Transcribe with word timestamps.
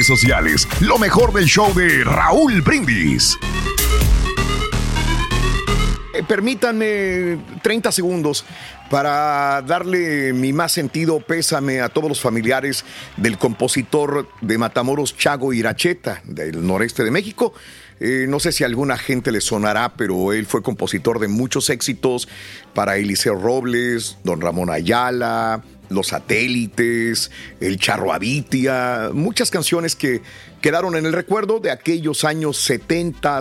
sociales. 0.00 0.66
Lo 0.80 0.98
mejor 0.98 1.32
del 1.32 1.44
show 1.44 1.72
de 1.74 2.02
Raúl 2.04 2.62
Brindis. 2.62 3.38
Eh, 6.14 6.22
permítanme 6.26 7.38
30 7.62 7.92
segundos 7.92 8.44
para 8.90 9.62
darle 9.62 10.34
mi 10.34 10.52
más 10.52 10.72
sentido 10.72 11.20
pésame 11.20 11.80
a 11.80 11.88
todos 11.88 12.10
los 12.10 12.20
familiares 12.20 12.84
del 13.16 13.38
compositor 13.38 14.28
de 14.42 14.58
Matamoros 14.58 15.16
Chago 15.16 15.52
Iracheta, 15.54 16.20
del 16.24 16.66
noreste 16.66 17.02
de 17.04 17.10
México. 17.10 17.54
Eh, 18.00 18.26
no 18.28 18.40
sé 18.40 18.52
si 18.52 18.64
a 18.64 18.66
alguna 18.66 18.98
gente 18.98 19.32
le 19.32 19.40
sonará, 19.40 19.94
pero 19.96 20.32
él 20.32 20.44
fue 20.44 20.62
compositor 20.62 21.20
de 21.20 21.28
muchos 21.28 21.70
éxitos 21.70 22.28
para 22.74 22.96
Eliseo 22.96 23.34
Robles, 23.34 24.18
Don 24.24 24.40
Ramón 24.40 24.68
Ayala, 24.70 25.62
Los 25.92 26.08
Satélites, 26.08 27.30
El 27.60 27.78
Charro 27.78 28.12
Abitia, 28.12 29.10
muchas 29.12 29.50
canciones 29.50 29.96
que 29.96 30.22
quedaron 30.60 30.94
en 30.96 31.06
el 31.06 31.12
recuerdo 31.12 31.58
de 31.58 31.70
aquellos 31.70 32.24
años 32.24 32.56
70, 32.58 33.40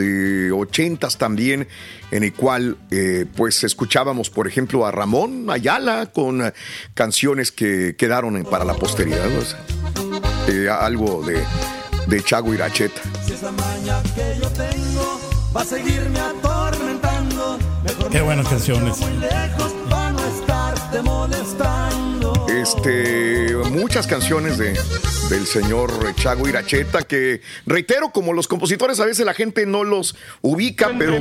eh, 0.00 0.50
80 0.52 1.08
también, 1.10 1.68
en 2.10 2.24
el 2.24 2.32
cual 2.32 2.78
eh, 2.90 3.26
pues 3.36 3.64
escuchábamos, 3.64 4.30
por 4.30 4.48
ejemplo, 4.48 4.86
a 4.86 4.90
Ramón 4.90 5.50
Ayala 5.50 6.06
con 6.12 6.46
eh, 6.46 6.52
canciones 6.94 7.52
que 7.52 7.96
quedaron 7.96 8.42
para 8.44 8.64
la 8.64 8.74
posteridad. 8.74 9.28
eh, 10.48 10.68
algo 10.68 11.22
de, 11.22 11.42
de 12.06 12.22
Chago 12.22 12.54
Iracheta. 12.54 13.00
Qué 18.10 18.20
buenas 18.20 18.48
canciones. 18.48 18.96
Este, 22.48 23.54
muchas 23.70 24.06
canciones 24.06 24.58
de, 24.58 24.78
del 25.28 25.46
señor 25.46 25.90
Chago 26.14 26.48
Iracheta 26.48 27.02
que, 27.02 27.40
reitero, 27.66 28.10
como 28.10 28.32
los 28.32 28.46
compositores 28.46 29.00
a 29.00 29.04
veces 29.04 29.26
la 29.26 29.34
gente 29.34 29.66
no 29.66 29.82
los 29.84 30.14
ubica, 30.40 30.90
pero 30.98 31.18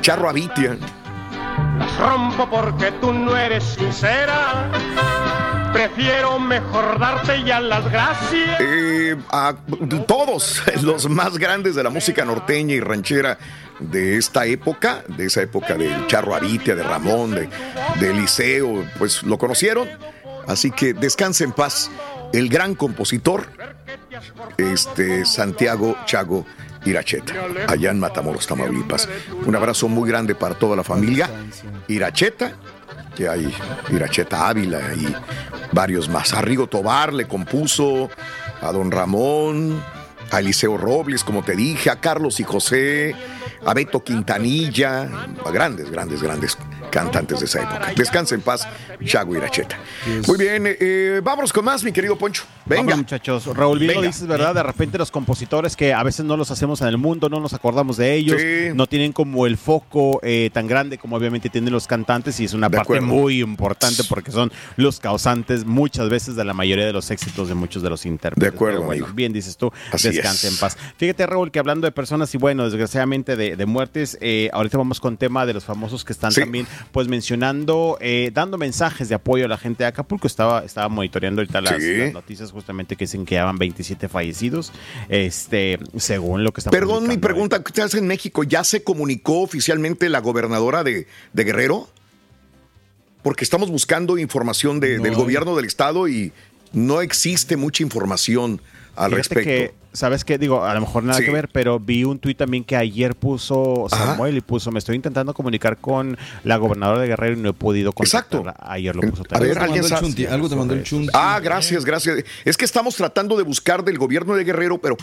Charro 0.00 0.28
Abitia. 0.28 0.76
Rompo 1.98 2.48
porque 2.50 2.92
tú 3.00 3.12
no 3.12 3.36
eres 3.36 3.64
sincera. 3.64 4.70
Prefiero 5.74 6.38
mejor 6.38 7.00
darte 7.00 7.42
ya 7.42 7.60
las 7.60 7.90
gracias. 7.90 8.60
Eh, 8.60 9.16
a 9.30 9.56
todos 10.06 10.62
los 10.82 11.10
más 11.10 11.36
grandes 11.36 11.74
de 11.74 11.82
la 11.82 11.90
música 11.90 12.24
norteña 12.24 12.76
y 12.76 12.80
ranchera 12.80 13.38
de 13.80 14.16
esta 14.16 14.46
época, 14.46 15.02
de 15.08 15.26
esa 15.26 15.42
época 15.42 15.74
de 15.74 15.92
Charro 16.06 16.36
Abitia, 16.36 16.76
de 16.76 16.84
Ramón, 16.84 17.32
de, 17.32 17.48
de 17.98 18.10
Eliseo, 18.10 18.84
pues 18.98 19.24
lo 19.24 19.36
conocieron. 19.36 19.88
Así 20.46 20.70
que 20.70 20.94
descanse 20.94 21.42
en 21.42 21.50
paz 21.50 21.90
el 22.32 22.48
gran 22.48 22.76
compositor, 22.76 23.46
este 24.56 25.24
Santiago 25.24 25.96
Chago 26.06 26.46
Iracheta, 26.84 27.34
allá 27.66 27.90
en 27.90 27.98
Matamoros, 27.98 28.46
Tamaulipas. 28.46 29.08
Un 29.44 29.56
abrazo 29.56 29.88
muy 29.88 30.08
grande 30.08 30.34
para 30.34 30.54
toda 30.54 30.76
la 30.76 30.84
familia 30.84 31.28
Iracheta, 31.88 32.52
que 33.14 33.28
hay 33.28 33.52
Iracheta 33.90 34.48
Ávila 34.48 34.80
y 34.94 35.14
varios 35.72 36.08
más. 36.08 36.32
A 36.32 36.42
Rigo 36.42 36.66
Tobar 36.66 37.12
le 37.12 37.26
compuso, 37.26 38.10
a 38.60 38.72
Don 38.72 38.90
Ramón, 38.90 39.82
a 40.30 40.40
Eliseo 40.40 40.76
Robles, 40.76 41.24
como 41.24 41.42
te 41.42 41.54
dije, 41.54 41.90
a 41.90 42.00
Carlos 42.00 42.40
y 42.40 42.44
José, 42.44 43.14
a 43.64 43.74
Beto 43.74 44.02
Quintanilla, 44.02 45.08
grandes, 45.52 45.90
grandes, 45.90 46.22
grandes 46.22 46.58
cantantes 46.94 47.40
de 47.40 47.46
esa 47.46 47.60
época. 47.62 47.92
Descansa 47.96 48.34
en 48.36 48.40
paz, 48.40 48.66
Chago 49.04 49.34
Iracheta. 49.36 49.76
Muy 50.28 50.38
bien, 50.38 50.62
eh, 50.66 51.20
vámonos 51.22 51.52
con 51.52 51.64
más, 51.64 51.82
mi 51.82 51.90
querido 51.90 52.16
Poncho. 52.16 52.44
Venga. 52.64 52.82
Vamos, 52.82 52.98
muchachos. 52.98 53.46
Raúl, 53.56 53.80
bien 53.80 53.94
lo 53.94 54.02
dices, 54.02 54.26
¿verdad? 54.28 54.54
De 54.54 54.62
repente 54.62 54.96
los 54.96 55.10
compositores 55.10 55.74
que 55.76 55.92
a 55.92 56.02
veces 56.04 56.24
no 56.24 56.36
los 56.36 56.50
hacemos 56.52 56.80
en 56.82 56.86
el 56.88 56.96
mundo, 56.98 57.28
no 57.28 57.40
nos 57.40 57.52
acordamos 57.52 57.96
de 57.96 58.14
ellos, 58.14 58.40
no 58.76 58.86
tienen 58.86 59.12
como 59.12 59.46
el 59.46 59.56
foco 59.56 60.20
eh, 60.22 60.50
tan 60.52 60.66
grande 60.68 60.96
como 60.98 61.16
obviamente 61.16 61.48
tienen 61.50 61.72
los 61.72 61.86
cantantes 61.88 62.38
y 62.40 62.44
es 62.44 62.54
una 62.54 62.68
De 62.68 62.76
parte 62.76 62.94
acuerdo. 62.96 63.06
muy 63.06 63.40
importante 63.40 64.04
porque 64.08 64.30
son 64.30 64.52
los 64.76 65.00
causantes 65.00 65.64
muchas 65.64 66.08
veces 66.08 66.36
de 66.36 66.44
la 66.44 66.54
mayoría 66.54 66.86
de 66.86 66.92
los 66.92 67.10
éxitos 67.10 67.48
de 67.48 67.54
muchos 67.54 67.82
de 67.82 67.90
los 67.90 68.06
intérpretes. 68.06 68.50
De 68.50 68.54
acuerdo, 68.54 68.78
Pero 68.78 68.86
bueno, 68.86 69.04
amigo. 69.06 69.16
bien 69.16 69.32
dices 69.32 69.56
tú, 69.56 69.72
Así 69.90 70.10
descanse 70.10 70.46
es. 70.46 70.52
en 70.54 70.58
paz. 70.60 70.76
Fíjate, 70.96 71.26
Raúl, 71.26 71.50
que 71.50 71.58
hablando 71.58 71.86
de 71.86 71.92
personas 71.92 72.32
y 72.34 72.38
bueno, 72.38 72.64
desgraciadamente 72.64 73.34
de, 73.36 73.56
de 73.56 73.66
muertes, 73.66 74.16
eh, 74.20 74.50
ahorita 74.52 74.78
vamos 74.78 75.00
con 75.00 75.16
tema 75.16 75.44
de 75.46 75.54
los 75.54 75.64
famosos 75.64 76.04
que 76.04 76.12
están 76.12 76.30
Sí. 76.32 76.40
también 76.40 76.66
pues 76.92 77.08
mencionando, 77.08 77.98
eh, 78.00 78.30
dando 78.32 78.56
mensajes 78.58 79.08
de 79.08 79.14
apoyo 79.16 79.44
a 79.46 79.48
la 79.48 79.58
gente 79.58 79.82
de 79.84 79.88
Acapulco. 79.88 80.26
Estaba, 80.26 80.64
estaba 80.64 80.88
monitoreando 80.88 81.40
ahorita 81.40 81.60
las, 81.60 81.82
Sí. 81.82 81.96
las 81.96 82.12
noticias 82.12 82.50
justamente 82.52 82.96
que 82.96 83.04
dicen 83.04 83.24
que 83.26 83.34
ya 83.36 83.44
van 83.44 83.58
27 83.58 84.08
fallecidos, 84.08 84.72
este, 85.08 85.78
según 85.96 86.44
lo 86.44 86.52
que 86.52 86.60
está 86.60 86.70
Perdón 86.70 87.08
mi 87.08 87.16
pregunta, 87.16 87.62
¿qué 87.62 87.82
hace 87.82 87.98
en 87.98 88.06
México? 88.06 88.44
¿Ya 88.44 88.62
se 88.64 88.82
comunicó 88.84 89.40
oficialmente 89.42 90.08
la 90.08 90.20
gobernadora 90.20 90.84
de, 90.84 91.06
de 91.32 91.44
Guerrero? 91.44 91.88
Porque 93.22 93.44
estamos 93.44 93.70
buscando 93.70 94.18
información 94.18 94.80
de- 94.80 94.98
del 94.98 95.14
gobierno 95.14 95.56
del 95.56 95.64
estado 95.64 96.08
y 96.08 96.32
no 96.72 97.00
existe 97.00 97.56
mucha 97.56 97.82
información 97.82 98.60
al 98.96 99.10
Fíjate 99.12 99.34
respecto. 99.34 99.74
¿Sabes 99.94 100.24
qué? 100.24 100.36
Digo, 100.36 100.62
a 100.64 100.74
lo 100.74 100.80
mejor 100.82 101.02
nada 101.04 101.18
Sí. 101.20 101.24
que 101.24 101.30
ver, 101.30 101.48
pero 101.48 101.80
vi 101.80 102.04
un 102.04 102.18
tuit 102.18 102.36
también 102.36 102.62
que 102.64 102.76
ayer 102.76 103.14
puso 103.14 103.86
Samuel 103.88 104.36
y 104.36 104.40
puso, 104.42 104.70
me 104.70 104.78
estoy 104.78 104.96
intentando 104.96 105.32
comunicar 105.32 105.78
con 105.78 106.18
la 106.42 106.58
gobernadora 106.58 107.00
de 107.00 107.06
Guerrero 107.08 107.38
y 107.38 107.40
no 107.40 107.48
he 107.48 107.52
podido 107.54 107.92
contactarla. 107.92 108.54
Ayer 108.58 108.94
lo 108.94 109.00
puso 109.02 109.22
A 109.22 109.26
también. 109.26 109.54
ver, 109.54 109.62
alguien 109.62 109.84
sabe. 109.84 110.28
algo 110.28 110.48
te 110.50 110.56
mandó 110.56 110.74
el 110.74 110.82
chunti. 110.82 111.08
Ah, 111.14 111.40
gracias, 111.42 111.84
gracias. 111.86 112.24
Es 112.44 112.56
que 112.58 112.64
estamos 112.66 112.94
tratando 112.96 113.36
de 113.36 113.44
buscar 113.44 113.84
del 113.84 113.96
gobierno 113.96 114.34
de 114.34 114.44
Guerrero, 114.44 114.78
pero 114.78 114.96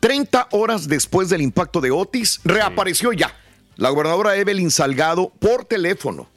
30 0.00 0.48
horas 0.52 0.88
después 0.88 1.28
del 1.28 1.42
impacto 1.42 1.82
de 1.82 1.90
Otis, 1.90 2.40
reapareció 2.44 3.12
ya 3.12 3.34
la 3.76 3.90
gobernadora 3.90 4.36
Evelyn 4.36 4.70
Salgado 4.70 5.30
por 5.38 5.66
teléfono. 5.66 6.28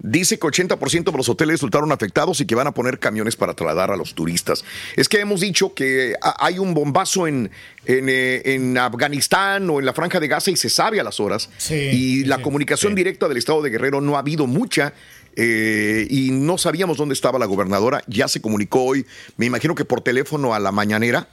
Dice 0.00 0.38
que 0.38 0.46
80% 0.46 1.10
de 1.10 1.16
los 1.16 1.28
hoteles 1.28 1.54
resultaron 1.54 1.90
afectados 1.90 2.40
y 2.40 2.46
que 2.46 2.54
van 2.54 2.66
a 2.68 2.72
poner 2.72 2.98
camiones 2.98 3.34
para 3.36 3.54
trasladar 3.54 3.90
a 3.90 3.96
los 3.96 4.14
turistas. 4.14 4.64
Es 4.96 5.08
que 5.08 5.18
hemos 5.20 5.40
dicho 5.40 5.74
que 5.74 6.14
ha- 6.22 6.36
hay 6.46 6.58
un 6.60 6.72
bombazo 6.74 7.26
en, 7.26 7.50
en, 7.84 8.08
eh, 8.08 8.42
en 8.54 8.78
Afganistán 8.78 9.68
o 9.70 9.80
en 9.80 9.86
la 9.86 9.92
Franja 9.92 10.20
de 10.20 10.28
Gaza 10.28 10.50
y 10.52 10.56
se 10.56 10.70
sabe 10.70 11.00
a 11.00 11.02
las 11.04 11.18
horas. 11.20 11.50
y 11.92 12.24
la 12.24 12.40
comunicación 12.42 12.94
directa 12.94 13.28
del 13.28 13.38
estado 13.38 13.60
de 13.62 13.70
Guerrero 13.70 14.00
no 14.00 14.16
ha 14.16 14.20
habido 14.20 14.46
mucha. 14.46 14.92
eh, 15.40 16.06
y 16.10 16.30
no 16.32 16.58
sabíamos 16.58 16.96
dónde 16.96 17.12
estaba 17.14 17.38
la 17.38 17.46
gobernadora. 17.46 18.02
Ya 18.08 18.26
se 18.26 18.40
comunicó 18.40 18.82
hoy, 18.82 19.06
me 19.36 19.46
imagino 19.46 19.74
que 19.76 19.84
por 19.84 20.00
teléfono 20.00 20.52
a 20.52 20.58
la 20.58 20.72
mañanera. 20.72 21.28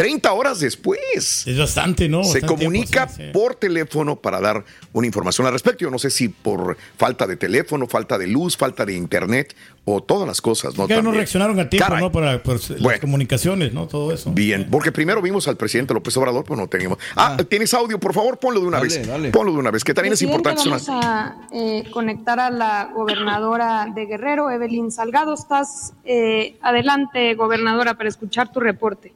30 0.00 0.32
horas 0.32 0.60
después. 0.60 1.46
Es 1.46 1.58
bastante, 1.58 2.08
¿no? 2.08 2.24
Se 2.24 2.40
comunica 2.40 3.06
tiempo, 3.06 3.14
sí, 3.16 3.22
sí. 3.26 3.32
por 3.34 3.54
teléfono 3.56 4.16
para 4.16 4.40
dar 4.40 4.64
una 4.94 5.06
información 5.06 5.46
al 5.46 5.52
respecto. 5.52 5.80
Yo 5.84 5.90
no 5.90 5.98
sé 5.98 6.08
si 6.08 6.30
por 6.30 6.78
falta 6.96 7.26
de 7.26 7.36
teléfono, 7.36 7.86
falta 7.86 8.16
de 8.16 8.26
luz, 8.26 8.56
falta 8.56 8.86
de 8.86 8.94
internet 8.94 9.54
o 9.84 10.02
todas 10.02 10.26
las 10.26 10.40
cosas. 10.40 10.78
¿no? 10.78 10.86
Que 10.86 11.02
no 11.02 11.12
reaccionaron 11.12 11.60
a 11.60 11.68
tiempo, 11.68 11.86
Caray. 11.86 12.02
¿no? 12.02 12.10
Para 12.10 12.42
por 12.42 12.54
las 12.54 12.80
Bueno. 12.80 12.98
comunicaciones, 12.98 13.74
¿no? 13.74 13.88
Todo 13.88 14.12
eso. 14.14 14.30
Bien, 14.32 14.68
porque 14.70 14.90
primero 14.90 15.20
vimos 15.20 15.48
al 15.48 15.58
presidente 15.58 15.92
López 15.92 16.16
Obrador, 16.16 16.44
pues 16.44 16.58
no 16.58 16.66
teníamos. 16.66 16.98
Ah, 17.14 17.36
¿tienes 17.48 17.74
audio? 17.74 18.00
Por 18.00 18.14
favor, 18.14 18.38
ponlo 18.38 18.60
de 18.60 18.66
una 18.68 18.78
Dale, 18.78 18.88
vez. 18.98 19.06
dale. 19.06 19.30
Ponlo 19.30 19.52
de 19.52 19.58
una 19.58 19.70
vez, 19.70 19.84
que 19.84 19.92
también 19.92 20.14
es 20.14 20.22
importante. 20.22 20.62
Vamos 20.64 20.88
a 20.88 21.36
eh, 21.52 21.84
conectar 21.92 22.40
a 22.40 22.50
la 22.50 22.90
gobernadora 22.94 23.86
de 23.94 24.06
Guerrero, 24.06 24.50
Evelyn 24.50 24.90
Salgado. 24.90 25.34
Estás 25.34 25.92
eh, 26.04 26.56
adelante, 26.62 27.34
gobernadora, 27.34 27.94
para 27.98 28.08
escuchar 28.08 28.50
tu 28.50 28.60
reporte. 28.60 29.12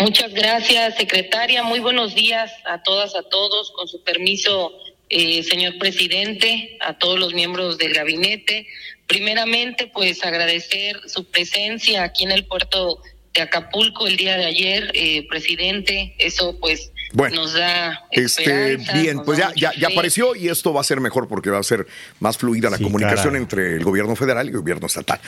Muchas 0.00 0.32
gracias, 0.32 0.94
secretaria. 0.94 1.64
Muy 1.64 1.80
buenos 1.80 2.14
días 2.14 2.52
a 2.66 2.80
todas, 2.84 3.16
a 3.16 3.22
todos. 3.24 3.72
Con 3.72 3.88
su 3.88 4.00
permiso, 4.04 4.72
eh, 5.08 5.42
señor 5.42 5.76
presidente, 5.78 6.78
a 6.80 6.96
todos 6.96 7.18
los 7.18 7.34
miembros 7.34 7.78
del 7.78 7.94
gabinete. 7.94 8.68
Primeramente, 9.08 9.88
pues 9.88 10.24
agradecer 10.24 11.00
su 11.06 11.24
presencia 11.24 12.04
aquí 12.04 12.22
en 12.22 12.30
el 12.30 12.46
puerto 12.46 13.02
de 13.34 13.42
Acapulco 13.42 14.06
el 14.06 14.16
día 14.16 14.36
de 14.36 14.46
ayer, 14.46 14.88
eh, 14.94 15.26
presidente. 15.28 16.14
Eso, 16.18 16.56
pues, 16.60 16.92
Bueno, 17.12 17.36
nos 17.42 17.54
da 17.54 18.00
Este, 18.10 18.76
bien, 18.94 19.22
pues 19.24 19.38
ya, 19.38 19.52
ya, 19.54 19.72
apareció 19.90 20.34
y 20.36 20.48
esto 20.48 20.72
va 20.72 20.80
a 20.80 20.84
ser 20.84 21.00
mejor 21.00 21.26
porque 21.28 21.50
va 21.50 21.58
a 21.58 21.62
ser 21.62 21.86
más 22.20 22.36
fluida 22.36 22.68
la 22.70 22.78
comunicación 22.78 23.28
caray. 23.30 23.42
entre 23.42 23.76
el 23.76 23.84
gobierno 23.84 24.14
federal 24.16 24.46
y 24.46 24.50
el 24.50 24.58
gobierno 24.58 24.86
estatal. 24.86 25.20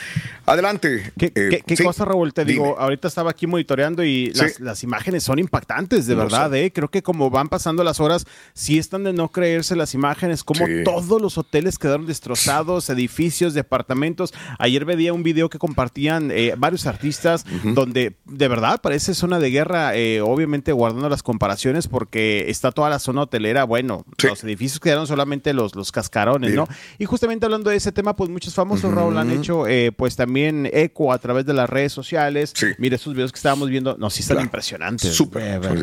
Adelante. 0.45 1.11
¿Qué, 1.17 1.27
eh, 1.27 1.47
qué- 1.49 1.63
qué 1.65 1.75
sí, 1.75 1.83
cosa, 1.83 2.05
Raúl? 2.05 2.33
Te 2.33 2.45
dime. 2.45 2.53
digo, 2.53 2.77
ahorita 2.79 3.07
estaba 3.07 3.31
aquí 3.31 3.47
monitoreando 3.47 4.03
y 4.03 4.31
Sí. 4.33 4.41
las, 4.41 4.59
las 4.59 4.83
imágenes 4.83 5.23
son 5.23 5.39
impactantes, 5.39 6.05
de 6.07 6.15
verdad. 6.15 6.53
¿eh? 6.55 6.71
Creo 6.71 6.89
que 6.89 7.01
como 7.01 7.29
van 7.29 7.49
pasando 7.49 7.83
las 7.83 7.99
horas, 7.99 8.25
sí 8.53 8.77
están 8.77 9.03
de 9.03 9.13
no 9.13 9.29
creerse 9.29 9.75
las 9.75 9.93
imágenes, 9.93 10.43
como 10.43 10.65
Sí. 10.65 10.83
todos 10.83 11.21
los 11.21 11.37
hoteles 11.37 11.77
quedaron 11.77 12.05
destrozados, 12.05 12.89
edificios, 12.89 13.53
departamentos. 13.53 14.33
Ayer 14.59 14.85
veía 14.85 15.13
un 15.13 15.23
video 15.23 15.49
que 15.49 15.57
compartían 15.57 16.31
eh, 16.31 16.53
varios 16.57 16.85
artistas 16.85 17.45
donde 17.63 18.15
de 18.25 18.47
verdad 18.47 18.81
parece 18.81 19.13
zona 19.13 19.39
de 19.39 19.49
guerra, 19.49 19.95
eh, 19.95 20.21
obviamente 20.21 20.71
guardando 20.71 21.09
las 21.09 21.23
comparaciones 21.23 21.70
porque 21.87 22.45
está 22.49 22.71
toda 22.71 22.89
la 22.89 22.99
zona 22.99 23.21
hotelera, 23.21 23.63
bueno, 23.63 24.05
los 24.23 24.43
edificios 24.43 24.79
quedaron 24.79 25.07
solamente 25.07 25.53
los, 25.53 25.75
los 25.75 25.91
cascarones, 25.91 26.51
Sí. 26.51 26.55
¿no? 26.55 26.67
Y 26.99 27.05
justamente 27.05 27.45
hablando 27.45 27.69
de 27.69 27.75
ese 27.77 27.91
tema, 27.91 28.15
pues 28.15 28.29
muchos 28.29 28.53
famosos, 28.53 28.93
Raúl, 28.93 29.17
han 29.17 29.31
hecho 29.31 29.67
eh, 29.67 29.91
pues 29.91 30.15
también 30.15 30.69
eco 30.71 31.13
a 31.13 31.17
través 31.19 31.45
de 31.45 31.53
las 31.53 31.69
redes 31.69 31.93
sociales. 31.93 32.53
Mire, 32.77 32.95
estos 32.95 33.13
videos 33.13 33.31
que 33.31 33.37
estábamos 33.37 33.69
viendo, 33.69 33.95
no, 33.97 34.09
sí 34.09 34.21
están 34.21 34.35
Claro. 34.35 34.45
impresionantes. 34.45 35.13
Súper, 35.15 35.59
pues 35.61 35.81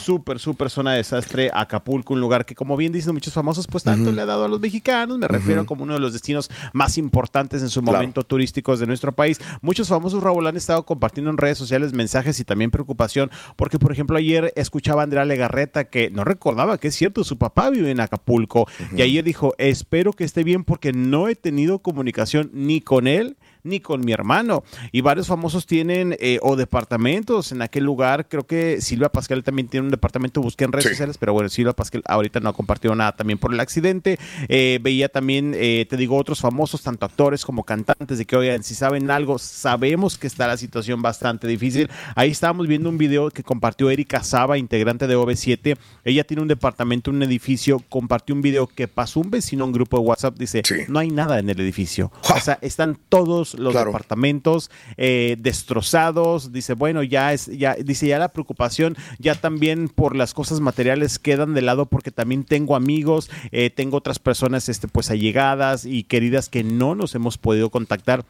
Súper, 0.00 0.38
súper 0.38 0.70
zona 0.70 0.92
de 0.92 0.98
desastre. 0.98 1.50
Acapulco, 1.52 2.14
un 2.14 2.20
lugar 2.20 2.44
que, 2.46 2.54
como 2.54 2.76
bien 2.76 2.92
dicen 2.92 3.14
muchos 3.14 3.32
famosos, 3.34 3.66
pues 3.66 3.84
tanto 3.84 4.12
le 4.12 4.22
ha 4.22 4.26
dado 4.26 4.44
a 4.44 4.48
los 4.48 4.60
mexicanos. 4.60 5.18
Me 5.18 5.28
refiero 5.28 5.66
como 5.66 5.82
uno 5.82 5.94
de 5.94 6.00
los 6.00 6.12
destinos 6.12 6.50
más 6.72 6.98
importantes 6.98 7.62
en 7.62 7.68
su 7.68 7.80
Claro. 7.82 7.98
momento 7.98 8.22
turísticos 8.22 8.78
de 8.80 8.86
nuestro 8.86 9.12
país. 9.12 9.40
Muchos 9.60 9.88
famosos, 9.88 10.22
Raúl, 10.22 10.46
han 10.46 10.56
estado 10.56 10.84
compartiendo 10.84 11.30
en 11.30 11.36
redes 11.38 11.58
sociales 11.58 11.92
mensajes 11.92 12.38
y 12.40 12.44
también 12.44 12.70
preocupación, 12.70 13.30
porque, 13.56 13.78
por 13.78 13.92
ejemplo, 13.92 14.16
ayer 14.16 14.52
escuchaba 14.56 15.02
a 15.02 15.04
Andrea 15.04 15.24
Legarreta 15.24 15.84
que 15.84 16.10
no 16.10 16.24
recordaba 16.24 16.78
que 16.78 16.88
es 16.88 16.94
cierto, 16.94 17.24
su 17.24 17.38
papá 17.38 17.70
vive 17.70 17.90
en 17.90 18.00
Acapulco. 18.00 18.66
Y 18.96 19.02
ayer 19.02 19.24
dijo: 19.24 19.54
Espero 19.58 20.12
que 20.12 20.24
esté 20.24 20.44
bien 20.44 20.64
porque 20.64 20.92
no 20.92 21.28
he 21.28 21.34
tenido 21.34 21.80
comunicación 21.80 22.50
ni 22.52 22.80
con 22.80 23.06
él 23.06 23.36
ni 23.64 23.80
con 23.80 24.04
mi 24.04 24.12
hermano. 24.12 24.64
Y 24.90 25.00
varios 25.00 25.26
famosos 25.26 25.66
tienen 25.66 26.16
eh, 26.20 26.38
o 26.42 26.56
departamentos 26.56 27.52
en 27.52 27.62
aquel 27.62 27.84
lugar. 27.84 28.28
Creo 28.28 28.46
que 28.46 28.80
Silvia 28.80 29.08
Pascal 29.08 29.42
también 29.44 29.68
tiene 29.68 29.86
un 29.86 29.90
departamento, 29.90 30.40
busqué 30.40 30.64
en 30.64 30.72
redes 30.72 30.84
Sí. 30.84 30.90
sociales, 30.90 31.16
pero 31.18 31.32
bueno, 31.32 31.48
Silvia 31.48 31.72
Pascal 31.72 32.02
ahorita 32.06 32.40
no 32.40 32.48
ha 32.48 32.52
compartido 32.52 32.94
nada 32.94 33.12
también 33.12 33.38
por 33.38 33.52
el 33.52 33.60
accidente. 33.60 34.18
Eh, 34.48 34.78
veía 34.82 35.08
también, 35.08 35.54
eh, 35.56 35.86
te 35.88 35.96
digo, 35.96 36.16
otros 36.16 36.40
famosos, 36.40 36.82
tanto 36.82 37.06
actores 37.06 37.44
como 37.44 37.64
cantantes, 37.64 38.18
de 38.18 38.24
que, 38.24 38.36
oigan, 38.36 38.62
si 38.64 38.74
saben 38.74 39.10
algo, 39.10 39.38
sabemos 39.38 40.18
que 40.18 40.26
está 40.26 40.46
la 40.46 40.56
situación 40.56 41.02
bastante 41.02 41.46
difícil. 41.46 41.88
Ahí 42.16 42.30
estábamos 42.30 42.66
viendo 42.66 42.88
un 42.88 42.98
video 42.98 43.30
que 43.30 43.42
compartió 43.42 43.90
Erika 43.90 44.22
Saba, 44.24 44.58
integrante 44.58 45.06
de 45.06 45.16
OV7. 45.16 45.76
Ella 46.04 46.24
tiene 46.24 46.42
un 46.42 46.48
departamento, 46.48 47.10
un 47.10 47.22
edificio, 47.22 47.80
compartió 47.88 48.34
un 48.34 48.42
video 48.42 48.66
que 48.66 48.88
pasó 48.88 49.20
un 49.20 49.30
vecino 49.30 49.64
a 49.64 49.66
un 49.68 49.72
grupo 49.72 49.98
de 49.98 50.04
WhatsApp, 50.04 50.36
dice, 50.36 50.62
no 50.88 50.98
hay 50.98 51.10
nada 51.10 51.38
en 51.38 51.48
el 51.48 51.60
edificio. 51.60 52.10
O 52.34 52.40
sea, 52.40 52.58
están 52.60 52.98
todos 53.08 53.51
los 53.54 53.72
Claro. 53.72 53.90
departamentos 53.90 54.70
eh, 54.96 55.36
destrozados. 55.38 56.52
Dice, 56.52 56.74
bueno, 56.74 57.02
ya 57.02 57.32
es, 57.32 57.46
ya, 57.46 57.74
dice, 57.74 58.06
ya 58.06 58.18
la 58.18 58.32
preocupación, 58.32 58.96
ya 59.18 59.34
también 59.34 59.88
por 59.88 60.16
las 60.16 60.34
cosas 60.34 60.60
materiales 60.60 61.18
quedan 61.18 61.54
de 61.54 61.62
lado 61.62 61.86
porque 61.86 62.10
también 62.10 62.44
tengo 62.44 62.76
amigos, 62.76 63.30
eh, 63.50 63.70
tengo 63.70 63.96
otras 63.96 64.18
personas, 64.18 64.68
este, 64.68 64.88
pues 64.88 65.10
allegadas 65.10 65.84
y 65.84 66.04
queridas 66.04 66.48
que 66.48 66.64
no 66.64 66.94
nos 66.94 67.14
hemos 67.14 67.38
podido 67.38 67.70
contactar. 67.70 68.24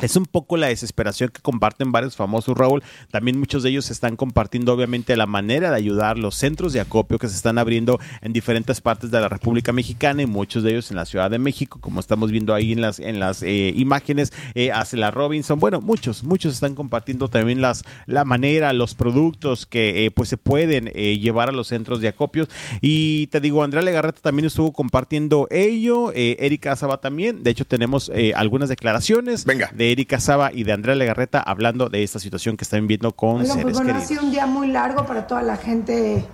Es 0.00 0.16
un 0.16 0.24
poco 0.26 0.56
la 0.56 0.68
desesperación 0.68 1.28
que 1.28 1.42
comparten 1.42 1.92
varios 1.92 2.16
famosos, 2.16 2.56
Raúl. 2.56 2.82
También 3.10 3.38
muchos 3.38 3.62
de 3.62 3.70
ellos 3.70 3.90
están 3.90 4.16
compartiendo, 4.16 4.72
obviamente, 4.72 5.16
la 5.16 5.26
manera 5.26 5.70
de 5.70 5.76
ayudar, 5.76 6.18
los 6.18 6.34
centros 6.34 6.72
de 6.72 6.80
acopio 6.80 7.18
que 7.18 7.28
se 7.28 7.36
están 7.36 7.58
abriendo 7.58 8.00
en 8.20 8.32
diferentes 8.32 8.80
partes 8.80 9.10
de 9.10 9.20
la 9.20 9.28
República 9.28 9.72
Mexicana 9.72 10.22
y 10.22 10.26
muchos 10.26 10.64
de 10.64 10.70
ellos 10.72 10.90
en 10.90 10.96
la 10.96 11.04
Ciudad 11.04 11.30
de 11.30 11.38
México, 11.38 11.78
como 11.80 12.00
estamos 12.00 12.32
viendo 12.32 12.52
ahí 12.52 12.72
en 12.72 12.80
las, 12.80 12.98
en 12.98 13.20
las 13.20 13.42
eh, 13.42 13.72
imágenes, 13.76 14.32
eh, 14.54 14.72
hace 14.72 14.96
la 14.96 15.12
Robinson. 15.12 15.60
Bueno, 15.60 15.80
muchos, 15.80 16.24
muchos 16.24 16.54
están 16.54 16.74
compartiendo 16.74 17.28
también 17.28 17.60
las, 17.60 17.84
la 18.06 18.24
manera, 18.24 18.72
los 18.72 18.94
productos 18.94 19.66
que 19.66 20.06
eh, 20.06 20.10
pues 20.10 20.28
se 20.28 20.36
pueden 20.36 20.90
eh, 20.94 21.18
llevar 21.18 21.50
a 21.50 21.52
los 21.52 21.68
centros 21.68 22.00
de 22.00 22.08
acopios. 22.08 22.48
Y 22.80 23.28
te 23.28 23.40
digo, 23.40 23.62
Andrea 23.62 23.82
Legarreta 23.82 24.20
también 24.20 24.46
estuvo 24.46 24.72
compartiendo 24.72 25.46
ello, 25.50 26.12
Erika 26.12 26.74
Saba 26.74 27.00
también. 27.00 27.44
De 27.44 27.50
hecho, 27.50 27.64
tenemos 27.64 28.10
algunas 28.34 28.68
declaraciones 28.68 29.44
de 29.44 29.81
Erika 29.90 30.20
Saba 30.20 30.52
y 30.52 30.64
de 30.64 30.72
Andrea 30.72 30.94
Legarreta 30.94 31.40
hablando 31.40 31.88
de 31.88 32.02
esta 32.02 32.18
situación 32.18 32.56
que 32.56 32.64
están 32.64 32.82
viviendo 32.82 33.12
con 33.12 33.46
seres 33.46 33.62
pues 33.62 33.76
bueno, 33.76 33.90
ha 33.90 33.94
queridos. 33.94 34.08
sido 34.08 34.22
un 34.22 34.30
día 34.30 34.46
muy 34.46 34.68
largo 34.68 35.06
para 35.06 35.26
toda 35.26 35.42
la 35.42 35.56
gente 35.56 36.24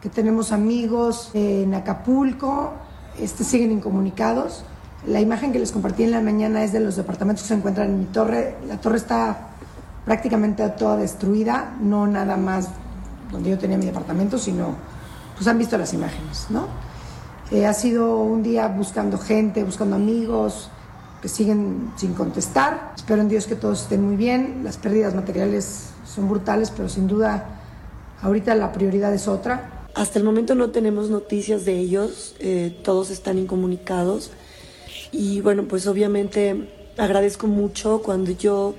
que 0.00 0.08
tenemos 0.08 0.52
amigos 0.52 1.30
en 1.34 1.74
Acapulco, 1.74 2.72
este, 3.18 3.42
siguen 3.42 3.72
incomunicados. 3.72 4.64
La 5.06 5.20
imagen 5.20 5.52
que 5.52 5.58
les 5.58 5.72
compartí 5.72 6.04
en 6.04 6.12
la 6.12 6.20
mañana 6.20 6.62
es 6.62 6.72
de 6.72 6.80
los 6.80 6.96
departamentos 6.96 7.42
que 7.42 7.48
se 7.48 7.54
encuentran 7.54 7.88
en 7.88 7.98
mi 7.98 8.04
torre. 8.06 8.56
La 8.66 8.80
torre 8.80 8.96
está 8.96 9.48
prácticamente 10.04 10.66
toda 10.70 10.96
destruida, 10.96 11.74
no 11.80 12.06
nada 12.06 12.36
más 12.36 12.68
donde 13.32 13.50
yo 13.50 13.58
tenía 13.58 13.76
mi 13.76 13.86
departamento, 13.86 14.38
sino 14.38 14.74
pues 15.34 15.46
han 15.48 15.58
visto 15.58 15.76
las 15.76 15.92
imágenes, 15.92 16.46
¿no? 16.50 16.66
Eh, 17.50 17.66
ha 17.66 17.74
sido 17.74 18.18
un 18.18 18.42
día 18.42 18.68
buscando 18.68 19.18
gente, 19.18 19.64
buscando 19.64 19.96
amigos 19.96 20.70
que 21.24 21.30
siguen 21.30 21.90
sin 21.96 22.12
contestar. 22.12 22.92
Espero 22.94 23.22
en 23.22 23.30
Dios 23.30 23.46
que 23.46 23.54
todos 23.54 23.84
estén 23.84 24.04
muy 24.04 24.14
bien. 24.14 24.60
Las 24.62 24.76
pérdidas 24.76 25.14
materiales 25.14 25.86
son 26.04 26.28
brutales, 26.28 26.70
pero 26.70 26.90
sin 26.90 27.08
duda 27.08 27.62
ahorita 28.20 28.54
la 28.54 28.72
prioridad 28.72 29.14
es 29.14 29.26
otra. 29.26 29.86
Hasta 29.94 30.18
el 30.18 30.26
momento 30.26 30.54
no 30.54 30.68
tenemos 30.68 31.08
noticias 31.08 31.64
de 31.64 31.78
ellos, 31.78 32.36
eh, 32.40 32.78
todos 32.84 33.10
están 33.10 33.38
incomunicados 33.38 34.32
y 35.12 35.40
bueno, 35.40 35.64
pues 35.66 35.86
obviamente 35.86 36.92
agradezco 36.98 37.46
mucho 37.46 38.02
cuando 38.02 38.32
yo 38.32 38.74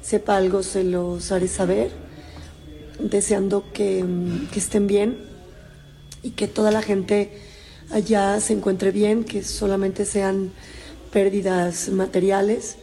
sepa 0.00 0.38
algo 0.38 0.62
se 0.62 0.84
los 0.84 1.30
haré 1.32 1.48
saber, 1.48 1.90
deseando 2.98 3.62
que, 3.74 4.02
mm, 4.02 4.46
que 4.46 4.58
estén 4.58 4.86
bien 4.86 5.18
y 6.22 6.30
que 6.30 6.48
toda 6.48 6.70
la 6.70 6.80
gente 6.80 7.30
allá 7.90 8.40
se 8.40 8.54
encuentre 8.54 8.90
bien, 8.90 9.24
que 9.24 9.42
solamente 9.42 10.06
sean 10.06 10.52
pérdidas 11.12 11.88
materiales. 11.88 12.76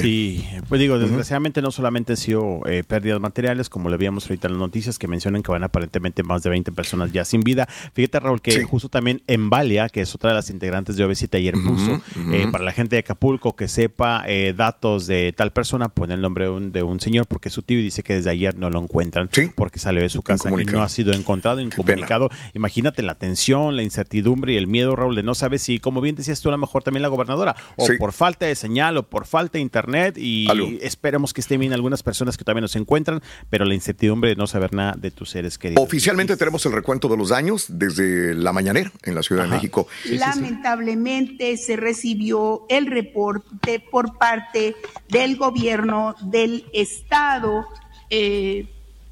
Sí, 0.00 0.46
pues 0.68 0.80
digo, 0.80 0.98
desgraciadamente 0.98 1.60
no 1.60 1.70
solamente 1.70 2.14
han 2.14 2.16
sido 2.16 2.60
eh, 2.66 2.82
pérdidas 2.86 3.20
materiales, 3.20 3.68
como 3.68 3.88
le 3.88 3.94
habíamos 3.94 4.24
ahorita 4.24 4.48
en 4.48 4.54
las 4.54 4.60
noticias 4.60 4.98
que 4.98 5.06
mencionan 5.06 5.42
que 5.42 5.52
van 5.52 5.64
aparentemente 5.64 6.22
más 6.22 6.42
de 6.42 6.50
20 6.50 6.72
personas 6.72 7.12
ya 7.12 7.24
sin 7.24 7.42
vida. 7.42 7.68
Fíjate, 7.92 8.20
Raúl, 8.20 8.40
que 8.40 8.64
justo 8.64 8.88
también 8.88 9.22
en 9.26 9.50
Valia, 9.50 9.88
que 9.88 10.00
es 10.00 10.14
otra 10.14 10.30
de 10.30 10.36
las 10.36 10.50
integrantes 10.50 10.96
de 10.96 11.04
Obesita 11.04 11.36
ayer 11.36 11.54
puso, 11.54 12.00
eh, 12.32 12.46
para 12.50 12.64
la 12.64 12.72
gente 12.72 12.96
de 12.96 13.00
Acapulco 13.00 13.54
que 13.54 13.68
sepa 13.68 14.24
eh, 14.26 14.54
datos 14.56 15.06
de 15.06 15.34
tal 15.36 15.52
persona, 15.52 15.88
pone 15.88 16.14
el 16.14 16.20
nombre 16.20 16.44
de 16.44 16.50
un, 16.50 16.72
de 16.72 16.82
un 16.82 17.00
señor 17.00 17.26
porque 17.26 17.48
es 17.48 17.54
su 17.54 17.62
tío 17.62 17.78
y 17.78 17.82
dice 17.82 18.02
que 18.02 18.14
desde 18.14 18.30
ayer 18.30 18.56
no 18.56 18.70
lo 18.70 18.80
encuentran 18.80 19.28
porque 19.54 19.78
salió 19.78 20.02
de 20.02 20.08
su 20.08 20.22
casa 20.22 20.50
y 20.50 20.64
no 20.64 20.82
ha 20.82 20.88
sido 20.88 21.12
encontrado, 21.12 21.60
incomunicado. 21.60 22.30
Imagínate 22.54 23.02
la 23.02 23.14
tensión, 23.16 23.76
la 23.76 23.82
incertidumbre 23.82 24.54
y 24.54 24.56
el 24.56 24.66
miedo, 24.66 24.96
Raúl, 24.96 25.16
de 25.16 25.22
no 25.22 25.34
saber 25.34 25.58
si, 25.58 25.78
como 25.78 26.00
bien 26.00 26.16
decías 26.16 26.40
tú, 26.40 26.48
a 26.48 26.52
lo 26.52 26.58
mejor 26.58 26.82
también 26.82 27.02
la 27.02 27.08
gobernadora, 27.08 27.56
o 27.76 27.86
por 27.98 28.12
falta 28.12 28.46
de 28.46 28.54
señal 28.54 28.96
o 28.96 29.02
por 29.02 29.26
falta 29.26 29.58
de 29.58 29.60
internet 29.60 29.81
y 30.16 30.78
esperemos 30.82 31.32
que 31.32 31.40
estén 31.40 31.60
bien 31.60 31.72
algunas 31.72 32.02
personas 32.02 32.36
que 32.36 32.44
todavía 32.44 32.62
no 32.62 32.68
se 32.68 32.78
encuentran, 32.78 33.22
pero 33.50 33.64
la 33.64 33.74
incertidumbre 33.74 34.30
de 34.30 34.36
no 34.36 34.46
saber 34.46 34.72
nada 34.72 34.94
de 34.96 35.10
tus 35.10 35.30
seres 35.30 35.58
queridos. 35.58 35.82
Oficialmente 35.82 36.36
tenemos 36.36 36.64
el 36.66 36.72
recuento 36.72 37.08
de 37.08 37.16
los 37.16 37.30
daños 37.30 37.66
desde 37.68 38.34
la 38.34 38.52
mañanera 38.52 38.92
en 39.02 39.14
la 39.14 39.22
Ciudad 39.22 39.44
de 39.44 39.50
México. 39.50 39.86
Lamentablemente 40.04 41.56
se 41.56 41.76
recibió 41.76 42.66
el 42.68 42.86
reporte 42.86 43.82
por 43.90 44.18
parte 44.18 44.74
del 45.08 45.36
gobierno 45.36 46.14
del 46.22 46.64
estado 46.72 47.66
eh, 48.10 48.66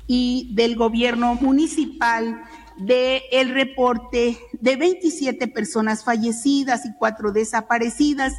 y 0.07 0.51
del 0.53 0.77
gobierno 0.77 1.35
municipal 1.37 2.43
de 2.77 3.23
el 3.31 3.51
reporte 3.51 4.39
de 4.53 4.77
27 4.77 5.47
personas 5.49 6.05
fallecidas 6.05 6.87
y 6.87 6.93
cuatro 6.99 7.31
desaparecidas 7.31 8.35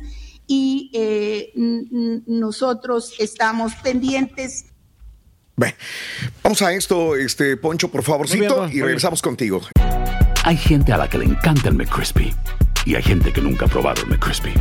y 0.53 0.91
eh, 0.93 1.53
nosotros 1.55 3.15
estamos 3.19 3.73
pendientes. 3.75 4.65
vamos 6.43 6.61
a 6.61 6.73
esto, 6.73 7.15
este 7.15 7.55
Poncho, 7.55 7.89
por 7.89 8.03
favorcito, 8.03 8.67
y 8.67 8.81
regresamos 8.81 9.21
contigo. 9.21 9.61
Hay 10.43 10.57
gente 10.57 10.91
a 10.91 10.97
la 10.97 11.09
que 11.09 11.19
le 11.19 11.25
encanta 11.25 11.69
el 11.69 11.75
McCrispy 11.75 12.33
y 12.85 12.95
hay 12.95 13.01
gente 13.01 13.31
que 13.31 13.39
nunca 13.39 13.65
ha 13.65 13.69
probado 13.69 14.01
el 14.01 14.09
McCrispy. 14.09 14.51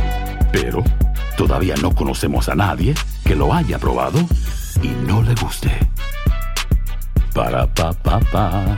Pero 0.53 0.81
todavía 1.35 1.75
no 1.81 1.93
conocemos 1.93 2.47
a 2.47 2.55
nadie 2.55 2.93
que 3.25 3.35
lo 3.35 3.53
haya 3.53 3.77
probado 3.77 4.19
y 4.81 4.87
no 5.05 5.21
le 5.21 5.35
guste. 5.35 5.71
Para 7.33 7.67
pa 7.67 7.91
pa 7.91 8.21
pa. 8.31 8.77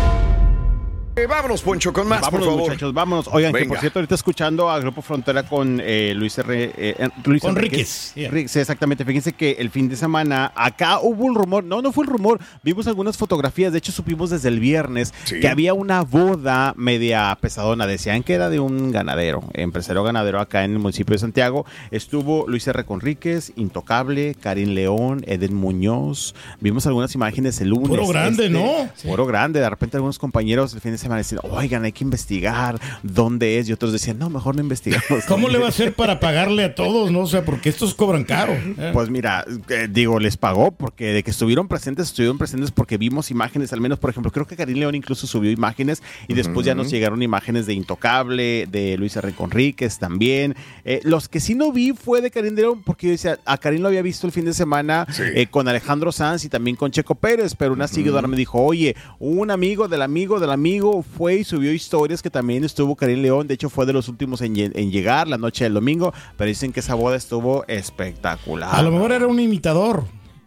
Eh, 1.13 1.27
vámonos, 1.27 1.61
Poncho, 1.61 1.91
con 1.91 2.07
más, 2.07 2.21
vámonos, 2.21 2.47
por 2.47 2.53
favor. 2.55 2.69
muchachos, 2.69 2.93
vámonos. 2.93 3.29
Oigan, 3.33 3.51
que 3.51 3.65
por 3.65 3.79
cierto, 3.79 3.99
ahorita 3.99 4.15
escuchando 4.15 4.69
a 4.69 4.79
Grupo 4.79 5.01
Frontera 5.01 5.43
con 5.43 5.81
eh, 5.83 6.13
Luis 6.15 6.37
R. 6.37 6.71
eh, 6.77 7.09
Luis 7.25 7.41
Con 7.41 7.51
Enríquez. 7.51 8.13
Sí, 8.15 8.23
exactamente. 8.59 9.03
Fíjense 9.03 9.33
que 9.33 9.57
el 9.59 9.69
fin 9.71 9.89
de 9.89 9.97
semana 9.97 10.53
acá 10.55 11.01
hubo 11.01 11.25
un 11.25 11.35
rumor. 11.35 11.65
No, 11.65 11.81
no 11.81 11.91
fue 11.91 12.05
el 12.05 12.11
rumor. 12.11 12.39
Vimos 12.63 12.87
algunas 12.87 13.17
fotografías. 13.17 13.73
De 13.73 13.79
hecho, 13.79 13.91
supimos 13.91 14.29
desde 14.29 14.47
el 14.47 14.61
viernes 14.61 15.13
que 15.27 15.49
había 15.49 15.73
una 15.73 16.03
boda 16.03 16.73
media 16.77 17.37
pesadona. 17.41 17.87
Decían 17.87 18.23
que 18.23 18.33
era 18.33 18.49
de 18.49 18.61
un 18.61 18.93
ganadero, 18.93 19.43
empresario 19.53 20.03
ganadero 20.03 20.39
acá 20.39 20.63
en 20.63 20.71
el 20.71 20.79
municipio 20.79 21.13
de 21.13 21.19
Santiago. 21.19 21.65
Estuvo 21.91 22.47
Luis 22.47 22.65
R. 22.67 22.85
Conríquez, 22.85 23.51
Intocable, 23.57 24.33
Karim 24.35 24.69
León, 24.69 25.23
Eden 25.27 25.55
Muñoz. 25.55 26.35
Vimos 26.61 26.87
algunas 26.87 27.13
imágenes 27.15 27.59
el 27.59 27.67
lunes. 27.67 27.89
Puro 27.89 28.07
grande, 28.07 28.49
¿no? 28.49 28.89
Puro 29.03 29.25
grande. 29.25 29.59
De 29.59 29.69
repente 29.69 29.97
algunos 29.97 30.17
compañeros 30.17 30.73
el 30.73 30.79
fin 30.79 30.93
de 30.93 31.00
semana 31.01 31.17
decían, 31.19 31.41
oigan, 31.43 31.83
hay 31.83 31.91
que 31.91 32.03
investigar 32.03 32.79
dónde 33.03 33.59
es. 33.59 33.69
Y 33.69 33.73
otros 33.73 33.91
decían, 33.91 34.19
no, 34.19 34.29
mejor 34.29 34.55
no 34.55 34.61
investigamos. 34.61 35.25
¿Cómo 35.27 35.49
le 35.49 35.57
va 35.57 35.67
a 35.67 35.69
hacer 35.69 35.93
para 35.93 36.19
pagarle 36.19 36.63
a 36.63 36.75
todos, 36.75 37.11
no? 37.11 37.21
O 37.21 37.27
sea, 37.27 37.43
porque 37.43 37.69
estos 37.69 37.93
cobran 37.93 38.23
caro. 38.23 38.53
¿eh? 38.77 38.91
Pues 38.93 39.09
mira, 39.09 39.45
eh, 39.69 39.87
digo, 39.89 40.19
les 40.19 40.37
pagó 40.37 40.71
porque 40.71 41.13
de 41.13 41.23
que 41.23 41.31
estuvieron 41.31 41.67
presentes, 41.67 42.07
estuvieron 42.07 42.37
presentes 42.37 42.71
porque 42.71 42.97
vimos 42.97 43.31
imágenes, 43.31 43.73
al 43.73 43.81
menos, 43.81 43.99
por 43.99 44.09
ejemplo, 44.09 44.31
creo 44.31 44.45
que 44.47 44.55
Karim 44.55 44.77
León 44.77 44.95
incluso 44.95 45.27
subió 45.27 45.51
imágenes 45.51 46.01
y 46.27 46.33
después 46.33 46.65
ya 46.65 46.75
nos 46.75 46.89
llegaron 46.89 47.21
imágenes 47.21 47.65
de 47.65 47.73
Intocable, 47.73 48.67
de 48.69 48.97
Luis 48.97 49.15
R. 49.15 49.31
Conríquez 49.33 49.99
también. 49.99 50.55
Eh, 50.85 51.01
los 51.03 51.27
que 51.27 51.39
sí 51.39 51.55
no 51.55 51.71
vi 51.71 51.93
fue 51.93 52.21
de 52.21 52.31
Karim 52.31 52.55
León 52.55 52.81
porque 52.85 53.07
yo 53.07 53.11
decía, 53.11 53.39
a 53.45 53.57
Karim 53.57 53.81
lo 53.81 53.87
había 53.87 54.01
visto 54.01 54.27
el 54.27 54.33
fin 54.33 54.45
de 54.45 54.53
semana 54.53 55.07
con 55.49 55.67
Alejandro 55.67 56.11
Sanz 56.11 56.45
y 56.45 56.49
también 56.49 56.75
con 56.75 56.91
Checo 56.91 57.15
Pérez, 57.15 57.55
pero 57.55 57.73
una 57.73 57.87
seguidora 57.87 58.27
me 58.27 58.37
dijo, 58.37 58.61
oye, 58.61 58.95
un 59.19 59.51
amigo 59.51 59.87
del 59.87 60.01
amigo 60.01 60.39
del 60.39 60.51
amigo 60.51 60.90
fue 61.01 61.35
y 61.35 61.43
subió 61.43 61.71
historias 61.71 62.21
que 62.21 62.29
también 62.29 62.63
estuvo 62.63 62.95
Karim 62.95 63.21
León, 63.21 63.47
de 63.47 63.53
hecho 63.53 63.69
fue 63.69 63.85
de 63.85 63.93
los 63.93 64.07
últimos 64.09 64.41
en, 64.41 64.57
en 64.57 64.91
llegar 64.91 65.27
la 65.27 65.37
noche 65.37 65.63
del 65.63 65.73
domingo, 65.73 66.13
pero 66.37 66.47
dicen 66.47 66.71
que 66.71 66.81
esa 66.81 66.95
boda 66.95 67.15
estuvo 67.15 67.65
espectacular. 67.67 68.75
A 68.75 68.81
lo 68.81 68.91
mejor 68.91 69.11
era 69.11 69.27
un 69.27 69.39
imitador. 69.39 70.03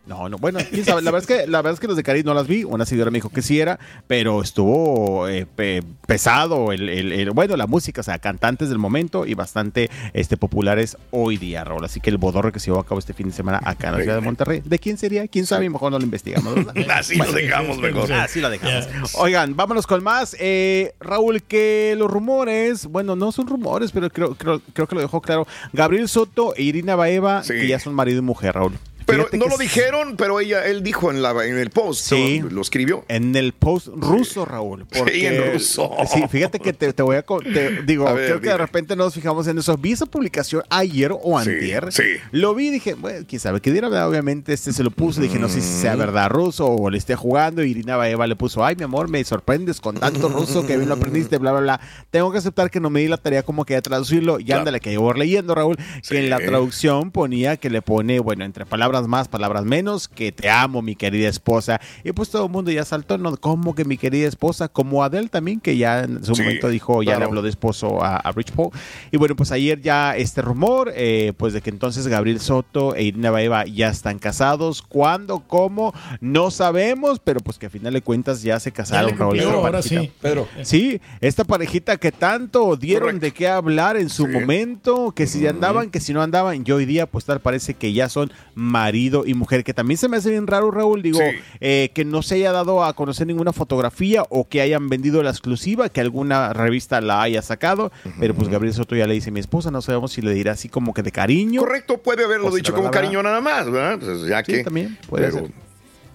No, 0.06 0.28
no, 0.28 0.36
bueno, 0.36 0.58
quién 0.70 0.84
sabe. 0.84 1.00
La 1.00 1.10
verdad 1.10 1.28
es 1.30 1.38
que, 1.44 1.46
la 1.50 1.58
verdad 1.58 1.72
es 1.74 1.80
que 1.80 1.86
los 1.86 1.96
de 1.96 2.02
Cariz 2.02 2.24
no 2.26 2.34
las 2.34 2.46
vi. 2.46 2.62
Una 2.64 2.84
seguidora 2.84 3.10
me 3.10 3.16
dijo 3.16 3.30
que 3.30 3.40
sí 3.40 3.58
era, 3.58 3.78
pero 4.06 4.42
estuvo 4.42 5.26
eh, 5.28 5.46
pe- 5.46 5.82
pesado 6.06 6.72
el, 6.72 6.88
el- 6.90 7.12
el- 7.12 7.30
bueno, 7.30 7.56
la 7.56 7.66
música, 7.66 8.02
o 8.02 8.04
sea, 8.04 8.18
cantantes 8.18 8.68
del 8.68 8.78
momento 8.78 9.24
y 9.26 9.32
bastante 9.34 9.90
este, 10.12 10.36
populares 10.36 10.98
hoy 11.10 11.38
día, 11.38 11.64
Raúl. 11.64 11.84
Así 11.84 12.00
que 12.00 12.10
el 12.10 12.18
bodorro 12.18 12.52
que 12.52 12.60
se 12.60 12.66
llevó 12.66 12.80
a 12.80 12.86
cabo 12.86 12.98
este 12.98 13.14
fin 13.14 13.28
de 13.28 13.32
semana 13.34 13.60
acá 13.64 13.88
en 13.88 13.94
la 13.94 14.00
ciudad 14.02 14.16
de 14.16 14.20
Monterrey, 14.20 14.62
¿de 14.64 14.78
quién 14.78 14.98
sería? 14.98 15.26
¿Quién 15.26 15.46
sabe? 15.46 15.70
Mejor 15.70 15.90
no 15.90 15.98
lo 15.98 16.04
investigamos. 16.04 16.54
¿verdad? 16.54 16.74
Así 16.98 17.16
lo 17.16 17.32
dejamos 17.32 17.78
mejor. 17.78 18.12
Así 18.12 18.40
lo 18.40 18.50
dejamos. 18.50 18.88
Oigan, 19.14 19.56
vámonos 19.56 19.86
con 19.86 20.02
más. 20.02 20.36
Eh, 20.38 20.92
Raúl, 21.00 21.42
que 21.42 21.94
los 21.96 22.10
rumores, 22.10 22.86
bueno, 22.86 23.16
no 23.16 23.32
son 23.32 23.46
rumores, 23.46 23.90
pero 23.90 24.10
creo, 24.10 24.34
creo, 24.34 24.60
creo 24.74 24.86
que 24.86 24.94
lo 24.96 25.00
dejó 25.00 25.20
claro. 25.22 25.46
Gabriel 25.72 26.08
Soto 26.08 26.54
e 26.56 26.62
Irina 26.62 26.94
Baeva, 26.94 27.42
que 27.60 27.66
ya 27.68 27.78
son 27.78 27.94
marido 27.94 28.18
y 28.18 28.22
mujer, 28.22 28.54
Raúl. 28.54 28.74
Pero 29.06 29.24
Fíjate 29.24 29.38
no 29.38 29.46
lo 29.46 29.56
dijeron, 29.58 30.16
pero 30.16 30.40
ella, 30.40 30.64
él 30.66 30.82
dijo 30.82 31.10
en, 31.10 31.22
la, 31.22 31.30
en 31.46 31.58
el 31.58 31.70
post, 31.70 32.06
Sí. 32.08 32.40
lo, 32.40 32.50
lo 32.50 32.60
escribió. 32.62 33.04
En 33.08 33.34
el 33.36 33.52
post 33.52 33.88
ruso, 33.94 34.44
Raúl. 34.44 34.86
Sí, 34.92 35.26
en 35.26 35.52
ruso. 35.52 35.90
Sí, 36.12 36.22
fíjate 36.28 36.58
que 36.60 36.72
te, 36.72 36.92
te 36.92 37.02
voy 37.02 37.16
a... 37.16 37.22
te- 37.22 37.82
digo, 37.86 38.08
A 38.08 38.12
ver, 38.12 38.26
creo 38.26 38.40
que 38.40 38.48
de 38.48 38.56
repente 38.58 38.96
nos 38.96 39.14
fijamos 39.14 39.46
en 39.46 39.58
eso. 39.58 39.76
Vi 39.76 39.92
esa 39.92 40.06
publicación 40.06 40.62
ayer 40.70 41.12
o 41.12 41.38
antier. 41.38 41.92
sí. 41.92 42.02
Lo 42.30 42.54
vi 42.54 42.68
y 42.68 42.70
dije, 42.70 42.94
bueno, 42.94 43.24
quién 43.28 43.40
sabe, 43.40 43.60
que 43.60 43.70
diera 43.72 43.88
verdad, 43.88 44.08
obviamente 44.08 44.52
este 44.52 44.72
se 44.72 44.82
lo 44.82 44.90
puso. 44.90 45.20
Dije, 45.20 45.38
no 45.38 45.48
sé 45.48 45.60
si 45.60 45.80
sea 45.80 45.96
verdad 45.96 46.28
ruso 46.30 46.66
o 46.66 46.88
le 46.90 46.98
esté 46.98 47.14
jugando. 47.16 47.62
Y 47.64 47.70
Irina 47.70 47.96
Baeva 47.96 48.26
le 48.26 48.36
puso, 48.36 48.64
ay, 48.64 48.76
mi 48.76 48.84
amor, 48.84 49.08
me 49.08 49.22
sorprendes 49.24 49.80
con 49.80 49.96
tanto 49.96 50.28
ruso 50.28 50.66
que 50.66 50.76
bien 50.76 50.88
lo 50.88 50.94
aprendiste, 50.94 51.38
bla, 51.38 51.50
bla, 51.52 51.60
bla. 51.60 51.80
Tengo 52.10 52.30
que 52.32 52.38
aceptar 52.38 52.70
que 52.70 52.80
no 52.80 52.90
me 52.90 53.00
di 53.00 53.08
la 53.08 53.16
tarea 53.16 53.42
como 53.42 53.64
que 53.64 53.74
de 53.74 53.82
traducirlo. 53.82 54.38
Y 54.40 54.50
ándale, 54.52 54.80
que 54.80 54.90
llevo 54.90 55.12
leyendo, 55.12 55.54
Raúl, 55.54 55.76
que 56.08 56.18
en 56.20 56.30
la 56.30 56.38
traducción 56.38 57.10
ponía 57.10 57.56
que 57.56 57.68
le 57.70 57.82
pone, 57.82 58.20
bueno, 58.20 58.44
entre 58.44 58.64
palabras 58.64 58.93
palabras 58.94 59.08
más, 59.08 59.28
palabras 59.28 59.64
menos, 59.64 60.06
que 60.08 60.30
te 60.30 60.48
amo, 60.48 60.80
mi 60.80 60.94
querida 60.94 61.28
esposa. 61.28 61.80
Y 62.04 62.12
pues 62.12 62.30
todo 62.30 62.46
el 62.46 62.52
mundo 62.52 62.70
ya 62.70 62.84
saltó, 62.84 63.18
¿no? 63.18 63.36
¿Cómo 63.36 63.74
que 63.74 63.84
mi 63.84 63.96
querida 63.96 64.28
esposa? 64.28 64.68
Como 64.68 65.02
Adele 65.02 65.28
también, 65.28 65.60
que 65.60 65.76
ya 65.76 66.04
en 66.04 66.24
su 66.24 66.34
Sí, 66.34 66.42
momento 66.42 66.68
dijo, 66.68 67.02
ya 67.02 67.18
le 67.18 67.24
habló 67.24 67.42
de 67.42 67.48
esposo 67.48 68.04
a, 68.04 68.16
a 68.16 68.32
Rich 68.32 68.52
Paul. 68.52 68.70
Y 69.10 69.16
bueno, 69.16 69.34
pues 69.34 69.50
ayer 69.50 69.80
ya 69.80 70.16
este 70.16 70.42
rumor, 70.42 70.92
eh, 70.94 71.32
pues 71.36 71.52
de 71.52 71.60
que 71.60 71.70
entonces 71.70 72.06
Gabriel 72.06 72.40
Soto 72.40 72.94
e 72.94 73.02
Irina 73.02 73.30
Baeva 73.30 73.64
ya 73.66 73.88
están 73.88 74.18
casados. 74.18 74.82
¿Cuándo? 74.82 75.40
¿Cómo? 75.40 75.92
No 76.20 76.50
sabemos, 76.52 77.18
pero 77.18 77.40
pues 77.40 77.58
que 77.58 77.66
a 77.66 77.70
final 77.70 77.94
de 77.94 78.02
cuentas 78.02 78.42
ya 78.42 78.60
se 78.60 78.70
casaron. 78.70 79.18
Raúl, 79.18 79.38
cumplió, 79.38 79.50
ahora 79.50 79.82
sí. 79.82 80.12
Pedro. 80.20 80.46
Sí, 80.62 81.00
esta 81.20 81.44
parejita 81.44 81.96
que 81.96 82.12
tanto 82.12 82.76
dieron 82.76 83.18
de 83.18 83.32
qué 83.32 83.48
hablar 83.48 83.96
en 83.96 84.08
su 84.08 84.28
momento, 84.28 85.12
que 85.12 85.26
si 85.26 85.46
andaban, 85.46 85.90
que 85.90 86.00
si 86.00 86.12
no 86.12 86.22
andaban, 86.22 86.62
y 86.64 86.70
hoy 86.70 86.84
día 86.84 87.06
pues 87.06 87.24
tal 87.24 87.40
parece 87.40 87.74
que 87.74 87.92
ya 87.92 88.08
son 88.08 88.30
marido 88.84 89.24
y 89.26 89.32
mujer, 89.34 89.64
que 89.64 89.72
también 89.72 89.96
se 89.96 90.08
me 90.08 90.18
hace 90.18 90.30
bien 90.30 90.46
raro, 90.46 90.70
Raúl, 90.70 91.00
digo, 91.02 91.18
eh, 91.60 91.90
que 91.94 92.04
no 92.04 92.20
se 92.22 92.34
haya 92.34 92.52
dado 92.52 92.84
a 92.84 92.92
conocer 92.94 93.26
ninguna 93.26 93.52
fotografía 93.54 94.24
o 94.28 94.46
que 94.46 94.60
hayan 94.60 94.88
vendido 94.90 95.22
la 95.22 95.30
exclusiva, 95.30 95.88
que 95.88 96.00
alguna 96.02 96.52
revista 96.52 97.00
la 97.00 97.22
haya 97.22 97.40
sacado, 97.40 97.90
pero 98.20 98.34
pues 98.34 98.48
Gabriel 98.48 98.74
Soto 98.74 98.94
ya 98.94 99.06
le 99.06 99.14
dice 99.14 99.30
mi 99.30 99.40
esposa, 99.40 99.70
no 99.70 99.80
sabemos 99.80 100.12
si 100.12 100.20
le 100.22 100.34
dirá 100.34 100.52
así 100.52 100.68
como 100.68 100.92
que 100.92 101.02
de 101.02 101.12
cariño. 101.12 101.60
Correcto, 101.62 101.98
puede 101.98 102.24
haberlo 102.24 102.50
dicho 102.54 102.74
como 102.74 102.90
cariño 102.90 103.22
nada 103.22 103.40
más, 103.40 103.70
¿verdad? 103.70 103.98
Pues 103.98 104.26
ya 104.28 104.44
Sí, 104.44 104.52
que. 104.52 104.64
también, 104.64 104.98
puede 105.08 105.26
pero- 105.30 105.38
ser. 105.46 105.50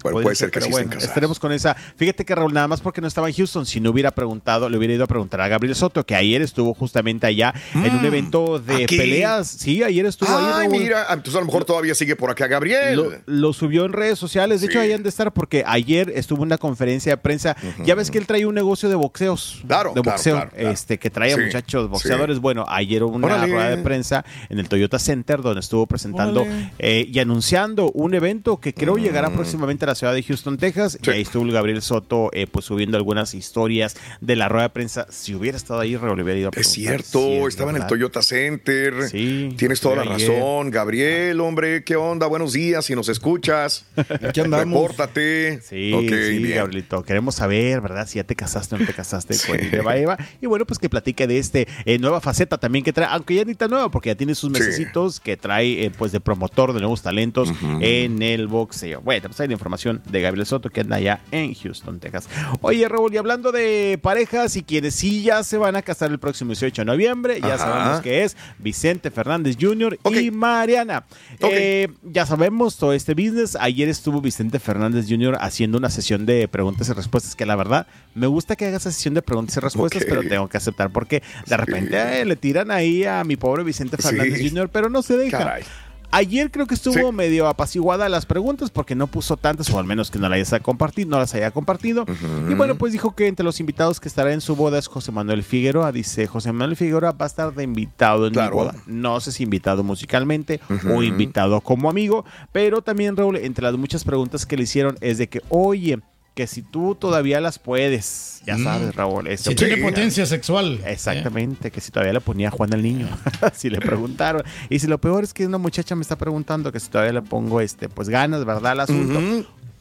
Bueno, 0.03 0.21
puede, 0.21 0.35
ser 0.35 0.49
que 0.51 0.59
pero 0.59 0.65
sí 0.65 0.71
bueno, 0.71 0.93
estaremos 0.97 1.39
con 1.39 1.51
esa. 1.51 1.73
Fíjate 1.73 2.25
que 2.25 2.35
Raúl, 2.35 2.53
nada 2.53 2.67
más 2.67 2.81
porque 2.81 3.01
no 3.01 3.07
estaba 3.07 3.27
en 3.29 3.35
Houston, 3.35 3.65
si 3.65 3.79
no 3.79 3.89
hubiera 3.91 4.11
preguntado, 4.11 4.69
le 4.69 4.77
hubiera 4.77 4.93
ido 4.93 5.03
a 5.03 5.07
preguntar 5.07 5.41
a 5.41 5.47
Gabriel 5.47 5.75
Soto, 5.75 6.05
que 6.05 6.15
ayer 6.15 6.41
estuvo 6.41 6.73
justamente 6.73 7.27
allá 7.27 7.53
en 7.73 7.95
un 7.95 8.05
evento 8.05 8.59
de 8.59 8.83
¿aquí? 8.83 8.97
peleas. 8.97 9.47
Sí, 9.47 9.83
ayer 9.83 10.05
estuvo 10.05 10.29
ahí. 10.29 10.45
Ay, 10.53 10.67
Raúl. 10.67 10.79
mira, 10.83 11.05
ah, 11.09 11.13
entonces 11.13 11.35
a 11.35 11.39
lo 11.39 11.45
mejor 11.45 11.65
todavía 11.65 11.95
sigue 11.95 12.15
por 12.15 12.29
acá 12.31 12.47
Gabriel. 12.47 12.95
Lo, 12.95 13.11
lo 13.25 13.53
subió 13.53 13.85
en 13.85 13.93
redes 13.93 14.17
sociales. 14.19 14.61
De 14.61 14.67
hecho, 14.67 14.79
ahí 14.79 14.91
han 14.91 15.03
de 15.03 15.09
estar 15.09 15.31
porque 15.33 15.63
ayer 15.65 16.11
estuvo 16.15 16.39
en 16.39 16.47
una 16.47 16.57
conferencia 16.57 17.13
de 17.13 17.17
prensa. 17.17 17.55
Ya 17.83 17.95
ves 17.95 18.11
que 18.11 18.17
él 18.17 18.27
trae 18.27 18.45
un 18.45 18.55
negocio 18.55 18.89
de 18.89 18.95
boxeos. 18.95 19.61
Claro, 19.67 19.93
De 19.93 20.01
boxeo. 20.01 20.35
claro, 20.35 20.51
claro. 20.51 20.69
Este, 20.69 20.97
que 20.97 21.09
trae 21.09 21.33
a 21.33 21.35
Sí, 21.35 21.41
muchachos 21.43 21.89
boxeadores. 21.89 22.39
Bueno, 22.39 22.65
ayer 22.67 23.03
hubo 23.03 23.15
una 23.15 23.27
Órale. 23.27 23.51
rueda 23.53 23.69
de 23.69 23.77
prensa 23.77 24.25
en 24.49 24.59
el 24.59 24.67
Toyota 24.69 24.99
Center 24.99 25.41
donde 25.41 25.59
estuvo 25.61 25.85
presentando 25.87 26.45
eh, 26.79 27.07
y 27.11 27.19
anunciando 27.19 27.91
un 27.91 28.13
evento 28.13 28.57
que 28.57 28.73
creo 28.73 28.97
llegará 28.97 29.29
próximamente 29.31 29.85
a 29.85 29.87
la 29.89 29.95
ciudad 29.95 30.13
de 30.13 30.23
Houston, 30.23 30.57
Texas. 30.57 30.97
Y 31.01 31.09
ahí 31.09 31.21
estuvo 31.21 31.43
el 31.45 31.51
Gabriel 31.51 31.81
Soto 31.81 32.29
eh, 32.33 32.47
pues 32.47 32.65
subiendo 32.65 32.97
algunas 32.97 33.33
historias 33.33 33.95
de 34.21 34.35
la 34.35 34.47
rueda 34.49 34.63
de 34.63 34.69
prensa. 34.69 35.07
Si 35.09 35.33
hubiera 35.35 35.57
estado 35.57 35.79
ahí, 35.79 35.95
Raúl, 35.97 36.19
hubiera 36.21 36.39
ido 36.39 36.49
a 36.55 36.59
Es 36.59 36.67
cierto, 36.67 37.19
si 37.19 37.33
es 37.37 37.47
estaba 37.49 37.71
en 37.71 37.77
el. 37.77 37.87
Toyota 37.87 38.21
Center. 38.21 39.07
Sí, 39.09 39.53
Tienes 39.57 39.81
toda 39.81 40.03
la 40.05 40.13
ayer. 40.13 40.29
razón, 40.29 40.69
Gabriel, 40.69 41.39
hombre, 41.41 41.83
¿qué 41.83 41.95
onda? 41.95 42.27
Buenos 42.27 42.53
días, 42.53 42.85
si 42.85 42.95
nos 42.95 43.09
escuchas. 43.09 43.85
Aquí 44.27 44.39
andamos. 44.41 44.79
Repórtate. 44.81 45.61
Sí, 45.61 45.91
Ok, 45.93 46.09
sí. 46.09 46.49
Gabrielito. 46.53 47.03
Queremos 47.03 47.35
saber, 47.35 47.81
¿verdad? 47.81 48.07
Si 48.07 48.17
ya 48.17 48.23
te 48.23 48.35
casaste 48.35 48.75
o 48.75 48.77
no 48.77 48.85
te 48.85 48.93
casaste 48.93 49.35
con 49.47 49.59
Eva 49.59 49.97
Eva. 49.97 50.17
Y 50.41 50.45
bueno, 50.45 50.65
pues 50.65 50.77
que 50.79 50.89
platique 50.89 51.25
de 51.25 51.39
este 51.39 51.67
eh, 51.85 51.97
nueva 51.97 52.21
faceta 52.21 52.57
también 52.59 52.83
que 52.83 52.93
trae, 52.93 53.07
aunque 53.09 53.35
ya 53.35 53.43
ni 53.45 53.55
tan 53.55 53.71
nueva, 53.71 53.89
porque 53.89 54.09
ya 54.09 54.15
tiene 54.15 54.35
sus 54.35 54.49
mesecitos 54.51 55.19
que 55.19 55.35
trae 55.37 55.85
eh, 55.85 55.91
pues 55.97 56.11
de 56.11 56.19
promotor 56.19 56.73
de 56.73 56.79
nuevos 56.79 57.01
talentos 57.01 57.49
en 57.81 58.21
el 58.21 58.47
boxeo. 58.47 59.01
Bueno, 59.01 59.23
pues 59.29 59.39
hay 59.39 59.47
la 59.47 59.53
información 59.53 59.78
de 59.83 60.21
Gabriel 60.21 60.45
Soto 60.45 60.69
que 60.69 60.81
anda 60.81 60.97
allá 60.97 61.21
en 61.31 61.53
Houston, 61.53 61.99
Texas. 61.99 62.27
Oye, 62.61 62.87
Raúl, 62.87 63.13
y 63.13 63.17
hablando 63.17 63.51
de 63.51 63.99
parejas 64.01 64.55
y 64.55 64.63
quienes 64.63 64.95
sí 64.95 65.23
ya 65.23 65.43
se 65.43 65.57
van 65.57 65.75
a 65.75 65.81
casar 65.81 66.11
el 66.11 66.19
próximo 66.19 66.49
18 66.51 66.81
de 66.81 66.85
noviembre, 66.85 67.39
ya 67.41 67.55
Ajá. 67.55 67.57
sabemos 67.57 68.01
que 68.01 68.23
es 68.23 68.35
Vicente 68.59 69.11
Fernández 69.11 69.57
Jr. 69.59 69.97
y 70.11 70.31
Mariana. 70.31 71.05
Eh, 71.39 71.87
ya 72.03 72.25
sabemos 72.25 72.77
todo 72.77 72.93
este 72.93 73.13
business. 73.13 73.55
Ayer 73.59 73.87
estuvo 73.89 74.21
Vicente 74.21 74.59
Fernández 74.59 75.05
Jr. 75.07 75.37
haciendo 75.39 75.77
una 75.77 75.89
sesión 75.89 76.25
de 76.25 76.47
preguntas 76.47 76.89
y 76.89 76.93
respuestas 76.93 77.35
que 77.35 77.45
la 77.45 77.55
verdad 77.55 77.87
me 78.15 78.27
gusta 78.27 78.55
que 78.55 78.65
haga 78.65 78.77
esa 78.77 78.91
sesión 78.91 79.13
de 79.13 79.21
preguntas 79.21 79.55
y 79.57 79.59
respuestas, 79.59 80.01
Ok. 80.03 80.07
pero 80.09 80.23
tengo 80.27 80.47
que 80.49 80.57
aceptar 80.57 80.89
porque 80.91 81.23
de 81.45 81.57
repente 81.57 82.21
eh, 82.21 82.25
le 82.25 82.35
tiran 82.35 82.71
ahí 82.71 83.03
a 83.05 83.23
mi 83.23 83.35
pobre 83.37 83.63
Vicente 83.63 83.97
Fernández 83.97 84.39
Sí. 84.39 84.49
Jr., 84.49 84.69
pero 84.69 84.89
no 84.89 85.01
se 85.01 85.17
deja. 85.17 85.37
Caray. 85.37 85.63
Ayer 86.11 86.49
creo 86.49 86.65
que 86.65 86.73
estuvo 86.73 87.11
medio 87.11 87.47
apaciguada 87.47 88.09
las 88.09 88.25
preguntas 88.25 88.71
porque 88.71 88.95
no 88.95 89.07
puso 89.07 89.37
tantas, 89.37 89.69
o 89.69 89.77
al 89.77 89.85
menos 89.85 90.09
que 90.09 90.17
no 90.17 90.27
las 90.27 90.51
haya 90.53 90.63
compartido, 90.63 91.09
no 91.09 91.19
las 91.19 91.35
haya 91.35 91.51
compartido. 91.51 92.05
Y 92.49 92.53
bueno, 92.55 92.75
pues 92.75 92.93
dijo 92.93 93.15
que 93.15 93.27
entre 93.27 93.43
los 93.43 93.59
invitados 93.59 93.99
que 93.99 94.07
estará 94.07 94.33
en 94.33 94.41
su 94.41 94.55
boda 94.55 94.79
es 94.79 94.87
José 94.87 95.11
Manuel 95.11 95.43
Figueroa. 95.43 95.91
Dice, 95.91 96.25
José 96.27 96.51
Manuel 96.51 96.75
Figueroa 96.75 97.11
va 97.11 97.25
a 97.25 97.27
estar 97.27 97.53
de 97.53 97.63
invitado 97.63 98.25
en 98.27 98.33
Claro. 98.33 98.51
mi 98.51 98.55
boda. 98.57 98.75
No 98.87 99.19
sé 99.19 99.31
si 99.31 99.43
invitado 99.43 99.83
musicalmente 99.83 100.59
o 100.91 101.03
invitado 101.03 101.61
como 101.61 101.89
amigo, 101.89 102.25
pero 102.51 102.81
también 102.81 103.15
Raúl, 103.15 103.37
entre 103.37 103.63
las 103.63 103.75
muchas 103.77 104.03
preguntas 104.03 104.45
que 104.45 104.57
le 104.57 104.63
hicieron 104.63 104.97
es 105.01 105.17
de 105.19 105.29
que, 105.29 105.41
oye, 105.49 105.99
que 106.39 106.47
si 106.47 106.61
tú 106.61 106.95
todavía 106.95 107.41
las 107.41 107.59
puedes, 107.59 108.41
ya 108.45 108.55
Mm. 108.55 108.63
sabes, 108.63 108.95
Raúl. 108.95 109.27
este, 109.27 109.49
Si 109.49 109.55
tiene 109.57 109.75
potencia 109.75 110.25
sexual. 110.25 110.79
Exactamente, 110.85 111.69
que 111.69 111.81
si 111.81 111.91
todavía 111.91 112.13
le 112.13 112.21
ponía 112.21 112.47
a 112.47 112.51
Juan 112.51 112.71
el 112.71 112.81
niño, 112.81 113.09
si 113.53 113.69
le 113.69 113.79
preguntaron. 113.81 114.43
Y 114.69 114.79
si 114.79 114.87
lo 114.87 114.99
peor 114.99 115.25
es 115.25 115.33
que 115.33 115.45
una 115.45 115.57
muchacha 115.57 115.95
me 115.97 116.01
está 116.01 116.15
preguntando 116.17 116.71
que 116.71 116.79
si 116.79 116.87
todavía 116.87 117.11
le 117.11 117.21
pongo 117.23 117.59
este, 117.59 117.89
pues 117.89 118.07
ganas, 118.07 118.45
¿verdad? 118.45 118.71
El 118.71 118.79
asunto. 118.79 119.19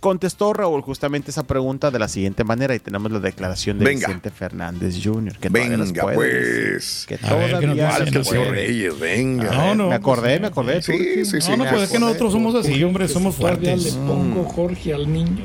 Contestó 0.01 0.53
Raúl 0.53 0.83
justamente 0.83 1.31
esa 1.33 1.45
pregunta 1.45 1.91
de 1.93 1.99
la 2.01 2.09
siguiente 2.09 2.43
manera 2.45 2.73
y 2.75 2.79
tenemos 2.81 3.11
la 3.13 3.19
declaración 3.21 3.79
de 3.81 3.85
Venga. 3.85 4.07
Vicente 4.09 4.31
Fernández 4.31 4.97
Jr. 5.03 5.37
Que 5.39 5.51
todavía 5.51 5.77
las 5.77 5.89
Venga, 5.93 6.03
puede 6.03 6.17
pues. 6.17 7.05
Que 7.09 7.17
ver, 7.17 7.21
¿qué 7.21 7.67
nos 7.67 7.77
todavía 7.77 7.99
las 7.99 8.11
que 8.11 8.21
puede. 8.21 8.51
Reyes, 8.51 8.99
venga. 8.99 9.51
No, 9.53 9.75
no, 9.77 9.89
me 9.91 9.95
acordé, 9.95 10.39
me 10.41 10.49
acordé. 10.49 10.83
Sí, 10.83 11.25
sí, 11.25 11.41
sí. 11.41 11.51
No, 11.53 11.59
no, 11.65 11.71
pues 11.71 11.83
es 11.83 11.91
que 11.91 11.99
nosotros 12.01 12.33
somos 12.33 12.55
así, 12.57 12.83
hombre, 12.85 13.07
somos 13.09 13.37
Todavía 13.37 13.73
fuertes. 13.77 13.95
le 13.95 14.01
pongo 14.07 14.45
Jorge 14.45 14.95
al 14.95 15.13
niño. 15.13 15.45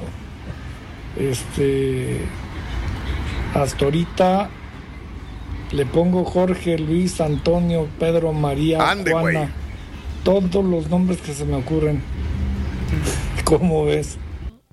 Este. 1.18 2.22
Hasta 3.54 3.86
ahorita 3.86 4.50
le 5.72 5.86
pongo 5.86 6.24
Jorge, 6.24 6.78
Luis, 6.78 7.22
Antonio, 7.22 7.88
Pedro, 8.00 8.34
María, 8.34 8.90
Ande. 8.90 9.12
Juana. 9.12 9.52
Todos 10.24 10.64
los 10.64 10.90
nombres 10.90 11.20
que 11.22 11.34
se 11.34 11.46
me 11.46 11.56
ocurren. 11.56 12.02
¿Cómo 13.44 13.86
ves? 13.86 14.18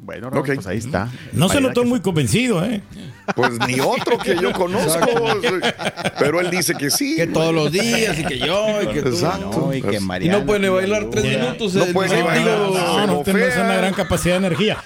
Bueno, 0.03 0.31
Raúl, 0.31 0.41
Ok. 0.49 0.55
pues 0.55 0.67
ahí 0.67 0.79
está. 0.79 1.09
No 1.33 1.49
se 1.49 1.57
Mañana 1.57 1.69
notó 1.69 1.85
muy 1.85 2.01
convencido, 2.01 2.65
¿eh? 2.65 2.81
Pues 3.37 3.51
ni 3.69 3.79
otro 3.81 4.19
que 4.19 4.35
yo 4.41 4.51
conozco. 4.53 4.99
Pero 6.19 6.41
él 6.41 6.51
dice 6.51 6.75
que 6.75 6.91
sí. 6.91 7.17
Que 7.17 7.27
todos 7.27 7.55
los 7.55 7.71
días 7.71 8.19
y 8.19 8.25
que 8.25 8.39
yo 8.39 8.83
y 8.83 8.87
que 8.89 9.03
tú. 9.03 9.09
Exacto. 9.11 9.51
No, 9.67 9.75
y 9.75 9.83
que 9.83 9.97
Y 9.97 10.01
Mariana, 10.01 10.39
no 10.39 10.47
pueden 10.47 10.63
ni 10.63 10.69
bailar 10.69 11.05
tres 11.11 11.25
minutos. 11.25 11.75
No 11.75 11.85
pueden 11.87 12.13
ni 12.15 12.21
no, 12.21 12.27
bailar. 12.27 12.59
No, 12.59 13.07
no 13.07 13.19
Se 13.19 13.25
tienes 13.25 13.47
bofea. 13.49 13.65
una 13.65 13.77
gran 13.77 13.95
capacidad 13.95 14.35
de 14.41 14.47
energía. 14.47 14.79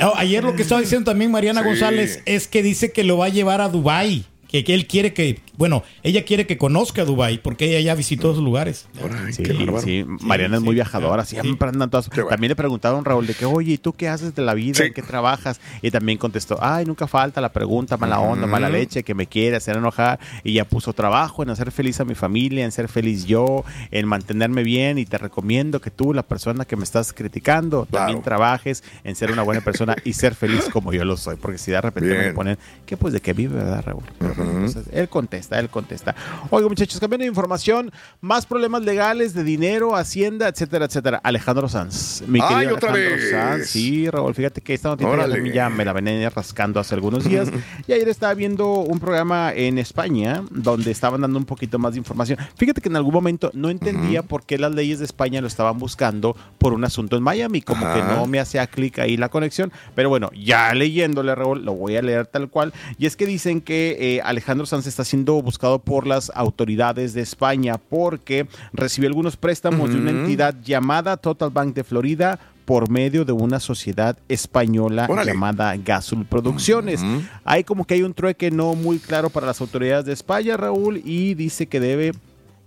No, 0.00 0.14
ayer 0.16 0.42
lo 0.44 0.54
que 0.54 0.62
estaba 0.62 0.80
diciendo 0.80 1.10
también 1.10 1.30
Mariana 1.30 1.62
Sí. 1.62 1.68
González 1.68 2.22
es 2.24 2.46
que 2.48 2.62
dice 2.62 2.92
que 2.92 3.04
lo 3.04 3.18
va 3.18 3.26
a 3.26 3.30
llevar 3.30 3.60
a 3.60 3.68
Dubai, 3.68 4.24
que, 4.52 4.64
que 4.64 4.74
él 4.74 4.86
quiere 4.86 5.14
que, 5.14 5.40
bueno, 5.56 5.82
ella 6.02 6.24
quiere 6.24 6.46
que 6.46 6.58
conozca 6.58 7.06
Dubai 7.06 7.38
porque 7.42 7.64
ella 7.64 7.80
ya 7.80 7.94
visitó 7.94 8.32
esos 8.32 8.44
lugares. 8.44 8.86
Ay, 9.02 9.32
Sí, 9.32 9.42
qué 9.42 9.54
bárbaro. 9.54 9.80
sí, 9.80 10.04
Mariana 10.20 10.56
es 10.56 10.62
muy 10.62 10.74
viajadora, 10.74 11.24
siempre 11.24 11.70
andan 11.70 11.88
todas. 11.88 12.10
Bueno. 12.10 12.26
También 12.28 12.50
le 12.50 12.56
preguntaron 12.56 13.02
Raúl 13.04 13.26
de 13.26 13.32
que, 13.34 13.46
oye, 13.46 13.72
¿y 13.72 13.78
tú 13.78 13.94
qué 13.94 14.08
haces 14.08 14.34
de 14.34 14.42
la 14.42 14.52
vida? 14.52 14.74
Sí. 14.74 14.82
¿En 14.84 14.92
qué 14.92 15.00
trabajas? 15.00 15.58
Y 15.80 15.90
también 15.90 16.18
contestó, 16.18 16.58
ay, 16.60 16.84
nunca 16.84 17.06
falta 17.06 17.40
la 17.40 17.50
pregunta, 17.50 17.96
mala 17.96 18.20
onda, 18.20 18.46
mala 18.46 18.68
leche, 18.68 19.02
que 19.02 19.14
me 19.14 19.26
quiere 19.26 19.56
hacer 19.56 19.76
enojar. 19.78 20.20
Y 20.44 20.52
ya 20.52 20.66
puso 20.66 20.92
trabajo 20.92 21.42
en 21.42 21.48
hacer 21.48 21.72
feliz 21.72 21.98
a 22.00 22.04
mi 22.04 22.14
familia, 22.14 22.64
en 22.64 22.72
ser 22.72 22.88
feliz 22.88 23.24
yo, 23.24 23.64
en 23.90 24.06
mantenerme 24.06 24.62
bien. 24.62 24.98
Y 24.98 25.06
te 25.06 25.16
recomiendo 25.16 25.80
que 25.80 25.90
tú, 25.90 26.12
la 26.12 26.24
persona 26.24 26.66
que 26.66 26.76
me 26.76 26.84
estás 26.84 27.14
criticando, 27.14 27.86
también 27.90 28.20
trabajes 28.20 28.84
en 29.04 29.16
ser 29.16 29.32
una 29.32 29.42
buena 29.42 29.62
persona 29.62 29.96
y 30.04 30.12
ser 30.12 30.34
feliz 30.34 30.68
como 30.72 30.92
yo 30.92 31.06
lo 31.06 31.16
soy. 31.16 31.36
Porque 31.36 31.56
si 31.56 31.70
de 31.70 31.80
repente 31.80 32.14
me 32.18 32.32
ponen, 32.34 32.58
¿qué 32.84 32.98
pues 32.98 33.14
de 33.14 33.20
qué 33.20 33.32
vive, 33.32 33.54
verdad, 33.56 33.82
Raúl? 33.86 34.02
Pero 34.18 34.41
entonces, 34.50 34.84
él 34.92 35.08
contesta, 35.08 35.58
él 35.58 35.68
contesta. 35.68 36.14
Oiga, 36.50 36.68
muchachos, 36.68 36.98
cambiando 37.00 37.22
de 37.22 37.28
información, 37.28 37.92
más 38.20 38.46
problemas 38.46 38.82
legales 38.82 39.34
de 39.34 39.44
dinero, 39.44 39.96
Hacienda, 39.96 40.48
etcétera, 40.48 40.86
etcétera. 40.86 41.20
Alejandro 41.22 41.68
Sanz. 41.68 42.22
Mi 42.26 42.40
Ay, 42.40 42.48
querido 42.48 42.76
otra 42.76 42.92
Alejandro 42.92 43.16
vez. 43.16 43.30
Sanz. 43.30 43.66
Sí, 43.68 44.10
Raúl, 44.10 44.34
fíjate 44.34 44.60
que 44.60 44.74
esta 44.74 44.88
noticia 44.88 45.52
ya, 45.52 45.68
me 45.68 45.84
la 45.84 45.92
venía 45.92 46.30
rascando 46.30 46.80
hace 46.80 46.94
algunos 46.94 47.24
días. 47.24 47.48
y 47.86 47.92
ayer 47.92 48.08
estaba 48.08 48.34
viendo 48.34 48.72
un 48.74 48.98
programa 49.00 49.52
en 49.54 49.78
España 49.78 50.42
donde 50.50 50.90
estaban 50.90 51.20
dando 51.20 51.38
un 51.38 51.44
poquito 51.44 51.78
más 51.78 51.92
de 51.92 51.98
información. 51.98 52.38
Fíjate 52.56 52.80
que 52.80 52.88
en 52.88 52.96
algún 52.96 53.14
momento 53.14 53.50
no 53.54 53.70
entendía 53.70 54.22
por 54.22 54.44
qué 54.44 54.58
las 54.58 54.72
leyes 54.72 54.98
de 54.98 55.04
España 55.04 55.40
lo 55.40 55.46
estaban 55.46 55.78
buscando 55.78 56.36
por 56.58 56.72
un 56.72 56.84
asunto 56.84 57.16
en 57.16 57.22
Miami. 57.22 57.62
Como 57.62 57.80
que 57.80 58.00
Ajá. 58.00 58.16
no 58.16 58.26
me 58.26 58.40
hacía 58.40 58.66
clic 58.66 58.98
ahí 58.98 59.16
la 59.16 59.28
conexión. 59.28 59.72
Pero 59.94 60.08
bueno, 60.08 60.30
ya 60.34 60.74
leyéndole, 60.74 61.34
Raúl, 61.34 61.64
lo 61.64 61.74
voy 61.74 61.96
a 61.96 62.02
leer 62.02 62.26
tal 62.26 62.48
cual. 62.48 62.72
Y 62.98 63.06
es 63.06 63.16
que 63.16 63.26
dicen 63.26 63.60
que 63.60 63.96
eh, 63.98 64.22
Alejandro 64.32 64.66
Sanz 64.66 64.86
está 64.86 65.04
siendo 65.04 65.40
buscado 65.40 65.78
por 65.78 66.06
las 66.06 66.32
autoridades 66.34 67.14
de 67.14 67.20
España 67.20 67.78
porque 67.78 68.48
recibió 68.72 69.08
algunos 69.08 69.36
préstamos 69.36 69.90
de 69.90 69.96
una 69.96 70.10
entidad 70.10 70.54
llamada 70.62 71.16
Total 71.16 71.50
Bank 71.50 71.74
de 71.74 71.84
Florida 71.84 72.38
por 72.64 72.90
medio 72.90 73.24
de 73.24 73.32
una 73.32 73.60
sociedad 73.60 74.18
española 74.28 75.06
Órale. 75.08 75.32
llamada 75.32 75.76
Gasul 75.76 76.24
Producciones. 76.24 77.00
Hay 77.44 77.64
como 77.64 77.84
que 77.84 77.94
hay 77.94 78.02
un 78.02 78.14
trueque 78.14 78.50
no 78.50 78.74
muy 78.74 78.98
claro 78.98 79.30
para 79.30 79.46
las 79.46 79.60
autoridades 79.60 80.04
de 80.04 80.12
España, 80.12 80.56
Raúl, 80.56 81.00
y 81.04 81.34
dice 81.34 81.66
que 81.66 81.80
debe 81.80 82.12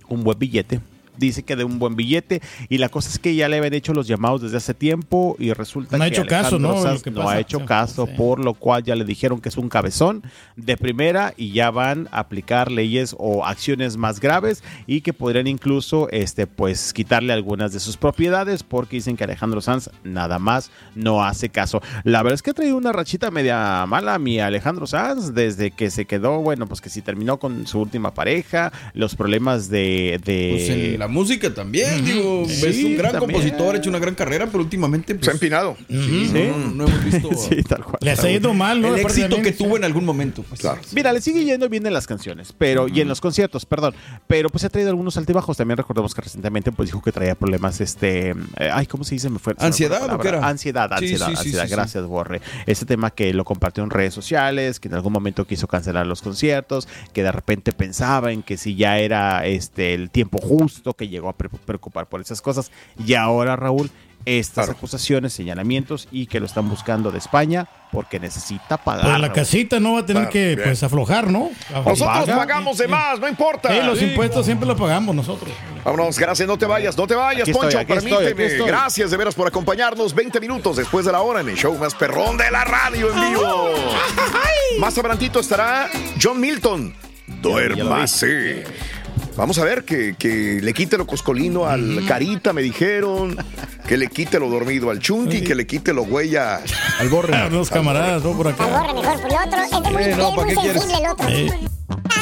un 0.08 0.24
buen 0.24 0.38
billete 0.38 0.80
dice 1.18 1.44
que 1.44 1.56
de 1.56 1.64
un 1.64 1.80
buen 1.80 1.96
billete 1.96 2.42
y 2.70 2.78
la 2.78 2.90
cosa 2.90 3.10
es 3.10 3.20
que 3.20 3.36
ya 3.36 3.48
le 3.50 3.58
habían 3.58 3.74
hecho 3.74 3.94
los 3.94 4.08
llamados 4.08 4.42
desde 4.42 4.58
hace 4.58 4.74
tiempo 4.74 5.36
y 5.40 5.54
resulta 5.54 5.98
No 5.98 6.04
ha 6.04 6.08
que 6.10 6.14
hecho 6.14 6.26
caso, 6.28 6.60
¿no? 6.60 6.82
Sanz 6.82 6.98
Lo 7.00 7.02
que 7.04 7.12
no 7.12 7.30
ha 7.30 7.40
hecho 7.40 7.66
caso, 7.66 8.08
por 8.08 8.40
lo 8.44 8.54
cual 8.54 8.84
ya 8.84 8.96
le 8.96 9.06
dijeron 9.06 9.42
que 9.42 9.50
es 9.50 9.58
un 9.58 9.70
cabezón 9.70 10.24
de 10.56 10.78
primera 10.78 11.34
y 11.38 11.52
ya 11.52 11.72
van 11.72 12.08
a 12.12 12.20
aplicar 12.20 12.72
leyes 12.72 13.16
o 13.18 13.46
acciones 13.46 13.98
más 13.98 14.20
graves 14.20 14.64
y 14.88 15.02
que 15.02 15.14
podrían 15.14 15.48
incluso 15.48 16.08
este 16.12 16.48
pues 16.48 16.94
quitarle 16.94 17.34
algunas 17.34 17.74
de 17.74 17.80
sus 17.80 17.98
propiedades 17.98 18.64
porque 18.64 18.98
dicen 18.98 19.18
que 19.18 19.24
Alejandro 19.24 19.62
Sanz 19.62 19.90
nada 20.04 20.40
más 20.40 20.72
no 20.96 21.24
hace 21.24 21.50
caso. 21.50 21.82
La 22.04 22.22
verdad 22.24 22.36
es 22.36 22.42
que 22.42 22.52
ha 22.52 22.54
traído 22.54 22.78
una 22.78 22.92
rachita 22.92 23.32
media 23.32 23.86
mala 23.88 24.16
a 24.16 24.20
mi 24.20 24.40
Alejandro 24.40 24.88
Sanz 24.88 25.34
desde 25.34 25.72
que 25.72 25.90
se 25.92 26.06
quedó, 26.06 26.42
bueno, 26.42 26.68
pues 26.68 26.82
que 26.82 26.90
si 26.90 27.02
terminó 27.02 27.38
con 27.40 27.68
su 27.68 27.80
última 27.80 28.14
pareja, 28.14 28.72
los 28.94 29.16
problemas 29.16 29.70
de... 29.70 30.20
de- 30.24 30.52
Pues 30.56 30.68
la 31.06 31.12
música 31.12 31.54
también, 31.54 32.04
digo, 32.04 32.46
Sí, 32.48 32.66
es 32.66 32.84
un 32.84 32.98
gran 32.98 33.12
también. 33.12 33.32
compositor, 33.42 33.76
ha 33.76 33.78
hecho 33.78 33.90
una 33.90 34.00
gran 34.00 34.16
carrera, 34.16 34.48
pero 34.48 34.60
últimamente 34.64 35.14
pues, 35.16 35.26
Se 35.26 35.32
ha 35.32 35.34
empinado. 35.34 35.78
Sí, 35.88 36.30
Sí. 36.32 36.50
no, 36.52 36.58
no 36.72 36.88
hemos 36.88 37.04
visto 37.06 37.30
Sí, 37.50 37.62
tal 37.64 37.84
cual. 37.84 37.98
Les 38.02 38.20
ha 38.24 38.30
ido 38.30 38.54
mal, 38.54 38.82
¿no? 38.82 38.96
el 38.96 39.02
éxito 39.02 39.42
que 39.42 39.52
tuvo 39.52 39.78
en 39.78 39.84
algún 39.84 40.04
momento. 40.06 40.44
Pues. 40.44 40.62
Mira, 40.94 41.14
le 41.14 41.22
sigue 41.22 41.44
yendo 41.44 41.70
bien 41.70 41.86
en 41.86 41.94
las 41.94 42.08
canciones, 42.08 42.54
pero 42.58 42.88
y 42.88 43.02
en 43.02 43.08
los 43.08 43.22
conciertos, 43.22 43.66
perdón, 43.66 43.94
pero 44.28 44.50
pues 44.50 44.64
ha 44.64 44.70
traído 44.70 44.90
algunos 44.90 45.18
altibajos. 45.18 45.58
También 45.58 45.78
recordemos 45.78 46.14
que 46.16 46.22
recientemente 46.22 46.72
pues 46.72 46.88
dijo 46.90 47.02
que 47.02 47.12
traía 47.12 47.36
problemas, 47.36 47.80
este, 47.82 48.30
eh, 48.32 48.70
ay, 48.74 48.86
¿cómo 48.88 49.04
se 49.04 49.16
dice? 49.16 49.30
Me 49.30 49.40
fue 49.40 49.54
¿Ansiedad 49.60 50.12
o 50.14 50.18
qué 50.20 50.30
era? 50.30 50.48
Ansiedad, 50.48 50.90
Sí, 51.00 51.06
ansiedad, 51.06 51.30
ansiedad. 51.30 51.64
sí, 51.64 51.68
sí. 51.68 51.76
Gracias, 51.76 52.06
Borre. 52.06 52.42
Ese 52.66 52.86
tema 52.86 53.12
que 53.12 53.34
lo 53.34 53.44
compartió 53.46 53.84
en 53.84 53.90
redes 53.90 54.14
sociales, 54.14 54.80
que 54.80 54.88
en 54.88 54.96
algún 54.96 55.14
momento 55.14 55.46
quiso 55.46 55.68
cancelar 55.68 56.08
los 56.08 56.22
conciertos, 56.22 56.88
que 57.14 57.24
de 57.24 57.32
repente 57.32 57.72
pensaba 57.72 58.32
en 58.32 58.42
que 58.44 58.58
si 58.58 58.76
ya 58.76 58.98
era 59.00 59.46
este 59.46 59.94
el 59.94 60.10
tiempo 60.10 60.40
justo, 60.40 60.94
que 60.96 61.08
llegó 61.08 61.30
a 61.30 61.34
pre- 61.34 61.50
preocupar 61.50 62.08
por 62.08 62.22
esas 62.22 62.42
cosas. 62.42 62.72
Y 63.06 63.14
ahora, 63.16 63.56
Raúl, 63.56 63.90
estas 64.26 64.70
acusaciones, 64.70 65.34
señalamientos 65.34 66.08
y 66.12 66.26
que 66.26 66.40
lo 66.40 66.48
están 66.48 66.68
buscando 66.68 67.12
de 67.12 67.20
España 67.20 67.68
porque 67.92 68.20
necesita 68.20 68.78
pagar. 68.78 69.04
Pues 69.04 69.14
la 69.20 69.28
Raúl. 69.28 69.36
casita 69.36 69.80
no 69.80 69.94
va 69.94 70.00
a 70.00 70.06
tener 70.06 70.24
Claro, 70.24 70.34
que 70.34 70.56
bien. 70.56 70.62
pues 70.64 70.82
aflojar, 70.82 71.30
¿no? 71.30 71.52
Nosotros 71.72 72.00
Paga. 72.26 72.36
pagamos 72.38 72.78
de 72.80 72.88
más, 72.88 73.20
no 73.20 73.28
importa. 73.28 73.70
Sí, 73.70 73.86
los 73.86 74.02
impuestos 74.02 74.44
siempre 74.48 74.68
los 74.68 74.80
pagamos 74.80 75.14
nosotros. 75.16 75.52
Vámonos, 75.84 76.18
gracias, 76.18 76.48
no 76.48 76.58
te 76.58 76.66
vayas, 76.66 76.98
no 76.98 77.06
te 77.06 77.14
vayas, 77.14 77.44
Aquí 77.44 77.54
Poncho, 77.54 77.80
estoy, 77.80 77.86
permíteme. 77.86 78.46
estoy. 78.48 78.68
Gracias 78.68 79.12
de 79.12 79.18
veras 79.18 79.36
por 79.36 79.48
acompañarnos 79.48 80.16
20 80.16 80.40
minutos 80.40 80.78
después 80.78 81.06
de 81.06 81.12
la 81.12 81.22
hora 81.22 81.42
en 81.42 81.50
el 81.50 81.56
show 81.56 81.78
más 81.78 81.94
perrón 81.94 82.36
de 82.36 82.50
la 82.50 82.64
radio 82.64 83.14
en 83.14 83.30
vivo. 83.30 83.70
Más 84.80 84.98
adelantito 84.98 85.40
estará 85.40 85.88
John 86.20 86.40
Milton. 86.40 86.96
Duérmase. 87.44 88.64
Vamos 89.38 89.58
a 89.60 89.66
ver 89.66 89.84
que, 89.84 90.16
que 90.18 90.60
le 90.62 90.74
quite 90.74 90.98
lo 90.98 91.06
coscolino 91.06 91.66
al 91.66 92.04
Carita, 92.08 92.54
me 92.54 92.62
dijeron. 92.62 93.36
Que 93.88 93.98
le 93.98 94.08
quite 94.08 94.40
lo 94.40 94.50
dormido 94.50 94.90
al 94.90 95.00
Chunti, 95.00 95.42
que 95.44 95.54
le 95.56 95.68
quite 95.68 95.94
lo 95.94 96.04
huella 96.04 96.62
al 97.00 97.10
borre. 97.10 97.50
Los 97.52 97.70
camaradas, 97.70 98.24
¿no? 98.24 98.32
Por 98.36 98.48
acá. 98.48 98.66
Borra 98.66 98.94
mejor, 98.94 99.22
pues 99.22 99.34
el 99.34 99.48
otro 99.48 99.62
es 99.64 99.94
muy, 99.94 100.04
Eh, 100.04 100.16
no, 100.18 100.30
es 100.30 100.36
¿para 100.36 100.46
muy 100.46 100.46
qué 100.48 100.56
quieres? 100.62 100.82
sensible 100.82 101.06
el 101.06 101.12
otro. 101.12 101.28
Eh. 101.30 101.50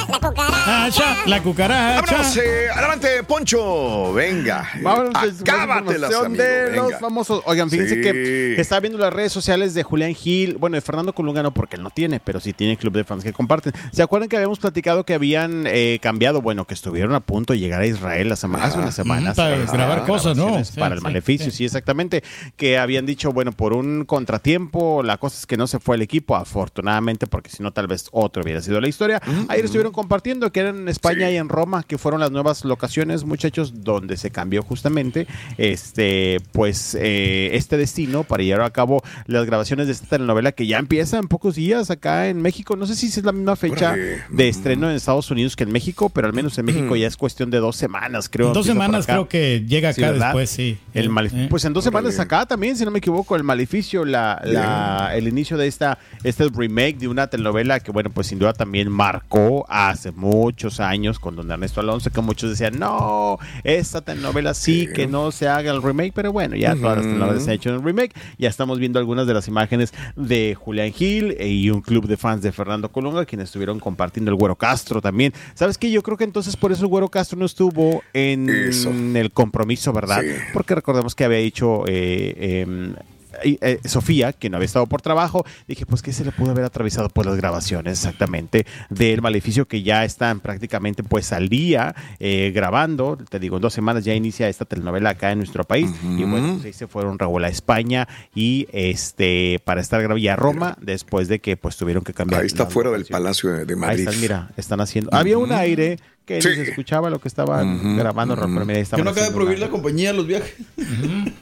La 0.10 0.20
cucaracha. 0.20 1.16
La 1.26 1.42
cucaracha. 1.44 2.02
Vámonos, 2.12 2.38
eh, 2.38 2.70
adelante, 2.74 3.24
Poncho. 3.24 4.14
Venga. 4.14 4.70
Vámonos, 4.82 5.14
Acábatelas, 5.42 6.14
amigo. 6.14 6.44
de 6.44 6.66
venga. 6.66 6.76
los 6.84 7.00
famosos. 7.00 7.42
Oigan, 7.46 7.70
fíjense 7.70 7.96
Sí. 7.96 8.02
que, 8.02 8.60
estaba 8.60 8.80
viendo 8.82 8.98
las 9.00 9.14
redes 9.14 9.32
sociales 9.32 9.74
de 9.74 9.84
Julián 9.84 10.14
Gil, 10.14 10.58
bueno, 10.58 10.76
de 10.76 10.82
Fernando 10.82 11.14
Colunga 11.14 11.44
no, 11.44 11.54
porque 11.54 11.76
él 11.76 11.84
no 11.84 11.90
tiene, 11.90 12.20
pero 12.20 12.40
sí 12.40 12.54
tiene 12.54 12.78
club 12.78 12.94
de 12.94 13.04
fans 13.04 13.24
que 13.24 13.34
comparten. 13.34 13.74
¿Se 13.92 14.02
acuerdan 14.02 14.30
que 14.30 14.36
habíamos 14.38 14.60
platicado 14.60 15.06
que 15.06 15.14
habían 15.14 15.66
eh, 15.68 16.00
cambiado, 16.02 16.42
bueno, 16.42 16.66
que 16.66 16.74
estuvieron 16.74 17.14
a 17.16 17.20
punto 17.20 17.54
de 17.54 17.60
llegar 17.60 17.82
a 17.82 17.86
Israel 17.86 18.30
la 18.30 18.36
semana, 18.36 18.66
hace 18.66 18.78
unas 18.80 18.96
semanas? 18.96 19.36
para 19.36 19.58
grabar 19.58 20.06
cosas, 20.06 20.36
¿no? 20.38 20.64
Sí, 20.64 20.80
Para 20.80 20.96
el 20.96 21.00
sí, 21.02 21.04
maleficio, 21.04 21.52
sí. 21.52 21.66
exactamente. 21.66 22.24
Que 22.58 22.78
habían 22.78 23.06
dicho, 23.06 23.32
bueno, 23.32 23.52
por 23.52 23.74
un 23.74 24.06
contratiempo, 24.06 25.04
la 25.04 25.18
cosa 25.18 25.38
es 25.40 25.46
que 25.46 25.58
no 25.58 25.68
se 25.68 25.80
fue 25.80 25.96
el 25.96 26.02
equipo, 26.02 26.36
afortunadamente, 26.36 27.28
porque 27.28 27.50
si 27.50 27.64
no, 27.64 27.72
tal 27.72 27.88
vez 27.88 28.08
otro 28.12 28.44
hubiera 28.44 28.62
sido 28.62 28.82
la 28.82 28.88
historia. 28.88 29.22
Ayer 29.50 29.66
estuvieron 29.66 29.92
compartiendo 29.94 30.52
que 30.52 30.60
eran 30.60 30.78
en 30.80 30.90
España 30.90 31.30
y 31.32 31.38
en 31.38 31.48
Roma, 31.50 31.84
que 31.84 31.98
fueron 31.98 32.20
las 32.20 32.32
nuevas 32.32 32.66
locaciones, 32.66 33.24
muchachos, 33.24 33.84
donde 33.84 34.18
se 34.18 34.32
cambió 34.32 34.62
justamente 34.64 35.28
este, 35.58 36.40
pues, 36.52 36.96
eh, 37.00 37.52
este 37.54 37.78
destino 37.78 38.24
para 38.24 38.44
llevar 38.44 38.66
a 38.66 38.70
cabo 38.72 39.02
las 39.26 39.46
grabaciones 39.46 39.88
de 39.88 39.94
esta 39.94 40.08
telenovela 40.08 40.52
que 40.52 40.68
ya 40.68 40.78
empieza 40.80 41.18
en 41.18 41.28
pocos 41.28 41.56
días 41.56 41.90
acá 41.90 42.28
en 42.28 42.42
México. 42.42 42.76
No 42.76 42.86
sé 42.86 42.96
si 42.96 43.08
es 43.08 43.24
la 43.24 43.32
misma 43.32 43.56
fecha 43.56 43.94
Órale. 43.94 44.24
de 44.30 44.50
estreno 44.50 44.90
en 44.90 44.96
Estados 44.96 45.32
Unidos 45.32 45.56
que 45.56 45.64
en 45.64 45.72
México, 45.72 46.10
pero 46.10 46.28
al 46.28 46.34
menos 46.34 46.58
en 46.58 46.66
México 46.66 46.96
ya 46.96 47.08
es 47.08 47.16
cuestión 47.18 47.50
de 47.50 47.60
dos 47.60 47.76
semanas, 47.76 48.30
creo. 48.30 48.48
En 48.48 48.54
dos 48.54 48.66
semanas 48.66 49.06
creo 49.06 49.28
que 49.30 49.64
llega 49.68 49.90
acá 49.90 50.12
después, 50.12 50.50
sí. 50.50 50.78
El 50.94 51.06
Eh, 51.08 51.30
eh. 51.34 51.48
Pues 51.50 51.64
en 51.66 51.74
dos 51.74 51.84
semanas 51.84 52.20
acá 52.20 52.46
también, 52.46 52.76
si 52.76 52.84
no 52.86 52.92
me 52.92 52.98
equivoco, 53.00 53.36
el 53.36 53.44
maleficio, 53.44 54.04
la, 54.06 54.42
la- 54.44 55.12
el 55.16 55.28
inicio 55.28 55.58
de 55.58 55.68
esta 55.68 55.98
este 56.24 56.48
remake 56.54 56.98
de 56.98 57.08
una 57.08 57.28
telenovela 57.28 57.80
que, 57.80 57.92
bueno, 57.92 58.10
pues 58.10 58.28
sin 58.28 58.40
duda 58.40 58.54
también 58.54 58.90
marcó 58.90 59.66
hace 59.90 60.12
muchos 60.12 60.80
años 60.80 61.20
con 61.20 61.36
don 61.36 61.50
Ernesto 61.52 61.80
Alonso, 61.80 62.10
que 62.10 62.22
muchos 62.22 62.50
decían, 62.50 62.80
no, 62.80 63.38
esta 63.64 64.02
telenovela 64.02 64.54
sí 64.54 64.88
que 64.94 65.08
no 65.08 65.32
se 65.32 65.48
haga 65.48 65.72
el 65.72 65.82
remake, 65.82 66.14
pero 66.14 66.32
bueno, 66.32 66.56
ya 66.56 66.76
todas 66.76 66.98
las 66.98 67.06
telenovelas 67.06 67.44
se 67.44 67.52
han 67.52 67.56
hecho 67.56 67.70
en 67.70 67.76
el 67.76 67.84
remake. 67.84 68.14
Ya 68.38 68.50
estamos 68.50 68.80
viendo 68.80 69.00
algunas 69.00 69.28
de 69.28 69.34
las 69.34 69.48
imágenes 69.48 69.94
de 70.16 70.56
Julián 70.56 70.92
Gil 70.92 71.36
eh, 71.40 71.48
y 71.48 71.70
un 71.70 71.82
club 71.82 72.08
de 72.08 72.18
fans 72.18 72.42
de 72.42 72.52
Fernando 72.52 72.92
Colunga, 72.92 73.26
quienes 73.26 73.50
estuvieron 73.50 73.80
compartiendo 73.80 74.32
el 74.32 74.38
Güero 74.38 74.56
Castro 74.56 75.02
también. 75.02 75.34
¿Sabes 75.54 75.78
qué? 75.78 75.92
Yo 75.92 76.02
creo 76.04 76.18
que 76.18 76.24
entonces 76.24 76.56
por 76.56 76.72
eso 76.72 76.84
el 76.84 76.88
Güero 76.90 77.10
Castro 77.10 77.38
no 77.38 77.46
estuvo 77.46 78.04
en 78.14 79.16
el 79.16 79.32
compromiso, 79.32 79.94
¿verdad? 79.94 80.22
Porque 80.54 80.76
recordemos 80.76 81.16
que 81.16 81.26
había 81.26 81.40
dicho 81.40 81.84
eh, 81.88 82.64
em, 82.66 82.96
eh, 83.44 83.80
Sofía, 83.86 84.34
que 84.34 84.50
no 84.50 84.58
había 84.58 84.66
estado 84.66 84.86
por 84.88 85.02
trabajo, 85.02 85.46
dije, 85.68 85.86
pues 85.86 86.02
que 86.02 86.14
se 86.14 86.24
le 86.26 86.32
pudo 86.32 86.52
haber 86.52 86.66
atravesado 86.66 87.10
por 87.10 87.26
las 87.26 87.36
grabaciones 87.36 88.00
exactamente 88.00 88.66
del 88.90 89.22
maleficio 89.22 89.68
que 89.68 89.84
ya 89.84 90.06
están 90.06 90.40
prácticamente 90.40 91.04
pues 91.04 91.32
al 91.34 91.50
día 91.50 91.96
eh, 92.20 92.52
grabando, 92.54 93.18
te 93.18 93.40
digo, 93.40 93.58
en 93.58 93.62
dos 93.62 93.74
semanas 93.74 94.04
ya 94.06 94.14
inicia 94.14 94.50
esta 94.50 94.66
telenovela 94.66 95.12
acá 95.12 95.32
en 95.32 95.40
nuestro 95.40 95.64
país 95.64 95.90
y 96.04 96.24
bueno, 96.24 96.54
pues 96.54 96.66
ahí 96.66 96.74
se 96.74 96.88
fueron 96.88 97.20
Raúl 97.20 97.44
a 97.44 97.50
España 97.50 98.08
y 98.34 98.68
este 98.72 99.62
para 99.64 99.82
estar 99.82 100.00
grabando 100.02 100.18
y 100.18 100.28
a 100.28 100.36
Roma 100.36 100.78
después 100.82 101.28
de 101.28 101.40
que 101.40 101.58
pues 101.58 101.78
tuvieron 101.78 102.04
que 102.04 102.14
cambiar. 102.14 102.42
Ahí 102.42 102.48
está 102.48 102.66
fuera 102.66 102.92
del. 102.92 103.06
Palacio 103.06 103.52
de, 103.52 103.66
de 103.66 103.74
Ahí 103.74 103.80
Madrid. 103.80 104.00
están, 104.08 104.22
mira, 104.22 104.50
están 104.58 104.82
haciendo. 104.82 105.14
Había 105.14 105.38
un 105.38 105.52
aire 105.52 106.00
que 106.26 106.36
ni 106.36 106.42
se 106.42 106.62
escuchaba 106.64 107.10
lo 107.10 107.20
que 107.20 107.28
estaban 107.28 107.98
grabando, 107.98 108.36
Raúl, 108.36 108.54
pero 108.54 108.66
mira, 108.66 108.80
estaban 108.80 109.04
no 109.04 109.12
acaba 109.12 109.28
de 109.28 109.34
prohibir 109.34 109.60
la 109.60 109.70
compañía 109.70 110.14
los 110.14 110.26
viajes. 110.26 110.54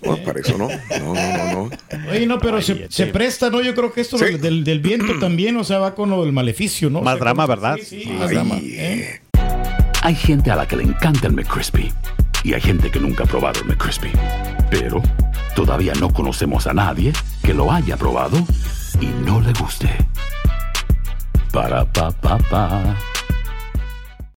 No, 0.01 0.17
para 0.17 0.39
eso 0.39 0.57
no. 0.57 0.67
No, 0.99 1.13
no, 1.13 1.69
no. 1.69 1.69
Oye, 2.09 2.25
no, 2.25 2.39
pero 2.39 2.61
se, 2.61 2.87
se 2.89 3.05
presta, 3.07 3.49
¿no? 3.51 3.61
Yo 3.61 3.75
creo 3.75 3.93
que 3.93 4.01
esto 4.01 4.17
Sí. 4.17 4.25
del, 4.25 4.41
del- 4.41 4.63
del 4.63 4.79
viento 4.79 5.13
también, 5.19 5.55
o 5.57 5.63
sea, 5.63 5.77
va 5.79 5.93
con 5.93 6.09
lo 6.09 6.23
del 6.23 6.33
maleficio, 6.33 6.89
¿no? 6.89 7.01
Más 7.01 7.13
O 7.13 7.17
sea, 7.17 7.23
drama, 7.25 7.43
como- 7.45 7.47
¿verdad? 7.61 7.77
Sí, 7.83 8.01
sí, 8.03 8.09
más 8.09 8.29
drama. 8.31 8.55
¿eh? 8.61 9.21
Hay 10.03 10.15
gente 10.15 10.49
a 10.49 10.55
la 10.55 10.67
que 10.67 10.75
le 10.77 10.83
encanta 10.83 11.27
el 11.27 11.33
McCrispy 11.33 11.93
y 12.43 12.53
hay 12.53 12.61
gente 12.61 12.89
que 12.89 12.99
nunca 12.99 13.23
ha 13.25 13.27
probado 13.27 13.61
el 13.61 13.67
McCrispy. 13.67 14.09
Pero 14.71 15.01
todavía 15.55 15.93
no 15.99 16.11
conocemos 16.11 16.65
a 16.65 16.73
nadie 16.73 17.13
que 17.43 17.53
lo 17.53 17.71
haya 17.71 17.97
probado 17.97 18.37
y 18.99 19.05
no 19.25 19.41
le 19.41 19.53
guste. 19.53 19.89
Para 21.51 21.85
pa 21.85 22.09
pa 22.11 22.37
pa. 22.49 22.97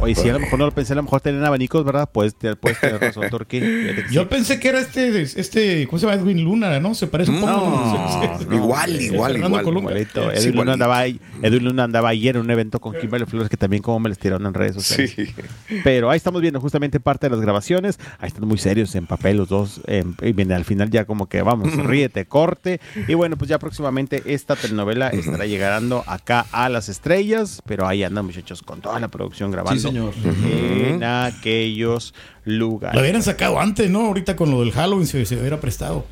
Oye, 0.00 0.14
si 0.14 0.28
a 0.28 0.32
lo 0.34 0.38
mejor 0.38 0.58
no 0.60 0.66
lo 0.66 0.70
pensé, 0.72 0.92
a 0.92 0.96
lo 0.96 1.02
mejor 1.02 1.20
tenían 1.20 1.44
abanicos, 1.44 1.84
¿verdad? 1.84 2.08
Puedes, 2.12 2.34
tener- 2.36 2.56
puedes 2.56 2.78
tener 2.80 3.00
razón, 3.00 3.28
Turquí. 3.30 3.60
Fíjate 3.60 4.02
que 4.02 4.08
sí. 4.08 4.14
Yo 4.14 4.28
pensé 4.28 4.60
que 4.60 4.68
era 4.68 4.78
este, 4.80 5.22
este, 5.22 5.86
¿cómo 5.88 5.98
se 5.98 6.06
llama? 6.06 6.20
Edwin 6.20 6.44
Luna, 6.44 6.78
¿no? 6.78 6.94
Se 6.94 7.08
parece 7.08 7.32
un 7.32 7.40
poco. 7.40 7.52
No, 7.52 8.38
no, 8.48 8.54
igual, 8.54 8.90
hombre, 8.90 9.04
igual, 9.04 9.36
igual. 9.36 9.66
Igualito. 9.66 10.30
Sí, 10.36 10.48
Edwin, 10.48 10.56
Luna 10.56 10.72
andaba, 10.74 11.04
Edwin 11.06 11.64
Luna 11.64 11.84
andaba 11.84 12.10
ayer 12.10 12.36
en 12.36 12.42
un 12.42 12.50
evento 12.50 12.80
con 12.80 12.94
Kimberly 12.94 13.26
Flores 13.26 13.48
que 13.48 13.56
también 13.56 13.82
como 13.82 13.98
me 13.98 14.08
les 14.08 14.18
tiraron 14.18 14.46
en 14.46 14.54
redes 14.54 14.74
sociales. 14.74 15.14
Sí. 15.16 15.34
Pero 15.82 16.10
ahí 16.10 16.16
estamos 16.16 16.42
viendo 16.42 16.60
justamente 16.60 17.00
parte 17.00 17.26
de 17.26 17.30
las 17.30 17.40
grabaciones. 17.40 17.98
Ahí 18.20 18.28
están 18.28 18.46
muy 18.46 18.58
serios 18.58 18.94
en 18.94 19.06
papel 19.06 19.36
los 19.36 19.48
dos. 19.48 19.80
y 20.22 20.32
viene 20.32 20.54
al 20.54 20.64
final 20.64 20.90
ya 20.90 21.06
como 21.06 21.26
que 21.28 21.42
vamos, 21.42 21.74
ríete, 21.84 22.24
corte. 22.26 22.80
Y 23.08 23.14
bueno, 23.14 23.36
pues 23.36 23.48
ya 23.48 23.58
próximamente 23.58 24.22
esta 24.26 24.54
telenovela 24.54 25.08
estará 25.08 25.44
llegando 25.46 26.04
acá 26.06 26.46
a 26.52 26.68
las 26.68 26.88
estrellas. 26.88 27.62
Pero 27.66 27.86
ahí 27.86 28.04
andan 28.04 28.26
muchachos 28.26 28.62
con 28.62 28.80
toda 28.80 29.00
la 29.00 29.08
producción 29.08 29.50
grabando. 29.50 29.87
Señor. 29.88 30.14
En 30.24 31.02
aquellos 31.04 32.14
lugares. 32.44 32.94
Lo 32.94 33.00
hubieran 33.02 33.22
sacado 33.22 33.60
antes, 33.60 33.90
¿no? 33.90 34.06
Ahorita 34.06 34.36
con 34.36 34.50
lo 34.50 34.60
del 34.60 34.72
Halloween 34.72 35.06
se, 35.06 35.24
se 35.26 35.36
hubiera 35.38 35.60
prestado. 35.60 36.04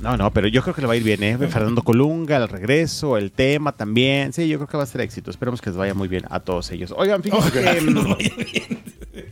No, 0.00 0.16
no, 0.16 0.32
pero 0.32 0.46
yo 0.46 0.62
creo 0.62 0.72
que 0.74 0.80
le 0.80 0.86
va 0.86 0.92
a 0.92 0.96
ir 0.96 1.02
bien, 1.02 1.22
¿eh? 1.24 1.36
Fernando 1.48 1.82
Colunga, 1.82 2.36
el 2.36 2.48
regreso, 2.48 3.16
el 3.16 3.32
tema 3.32 3.72
también. 3.72 4.32
Sí, 4.32 4.46
yo 4.48 4.58
creo 4.58 4.68
que 4.68 4.76
va 4.76 4.84
a 4.84 4.86
ser 4.86 5.00
éxito. 5.00 5.30
Esperemos 5.30 5.60
que 5.60 5.70
les 5.70 5.76
vaya 5.76 5.94
muy 5.94 6.06
bien 6.06 6.24
a 6.30 6.40
todos 6.40 6.70
ellos. 6.70 6.94
Oigan, 6.96 7.22
fíjense 7.22 7.50
que, 7.50 7.80
mm, 7.80 8.14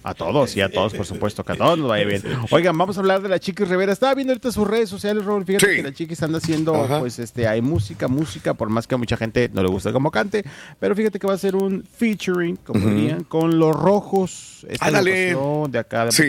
A 0.05 0.15
todos, 0.15 0.57
y 0.57 0.61
a 0.61 0.69
todos, 0.69 0.95
por 0.95 1.07
supuesto, 1.07 1.45
que 1.45 1.53
a 1.53 1.57
todos 1.57 1.79
nos 1.79 1.89
vaya 1.89 2.05
bien. 2.05 2.23
Oigan, 2.51 2.77
vamos 2.77 2.97
a 2.97 3.01
hablar 3.01 3.23
de 3.23 3.29
la 3.29 3.39
Chiquis 3.39 3.69
Rivera. 3.69 3.93
Estaba 3.93 4.15
viendo 4.15 4.33
ahorita 4.33 4.51
sus 4.51 4.67
redes 4.67 4.89
sociales, 4.89 5.25
Raúl. 5.25 5.45
Fíjate 5.45 5.77
que 5.77 5.83
la 5.83 5.93
Chiquis 5.93 6.21
anda 6.23 6.39
haciendo, 6.39 6.75
Ajá. 6.75 6.99
pues, 7.01 7.19
este, 7.21 7.47
hay 7.47 7.63
música, 7.63 8.09
música, 8.09 8.55
por 8.55 8.69
más 8.69 8.87
que 8.89 8.97
a 8.97 8.99
mucha 8.99 9.17
gente 9.17 9.49
no 9.53 9.63
le 9.63 9.69
gusta 9.69 9.93
como 9.93 10.11
cante. 10.11 10.45
Pero 10.81 10.97
fíjate 10.97 11.19
que 11.21 11.27
va 11.29 11.35
a 11.35 11.39
ser 11.39 11.55
un 11.55 11.85
featuring, 11.85 12.57
como 12.57 12.81
Ujú. 12.85 12.95
dirían, 12.95 13.25
con 13.25 13.59
los 13.61 13.75
rojos. 13.77 14.67
Esta 14.69 14.87
agrupación 14.87 15.71
de 15.73 15.79
acá 15.79 16.05
de 16.07 16.13
Sí. 16.13 16.23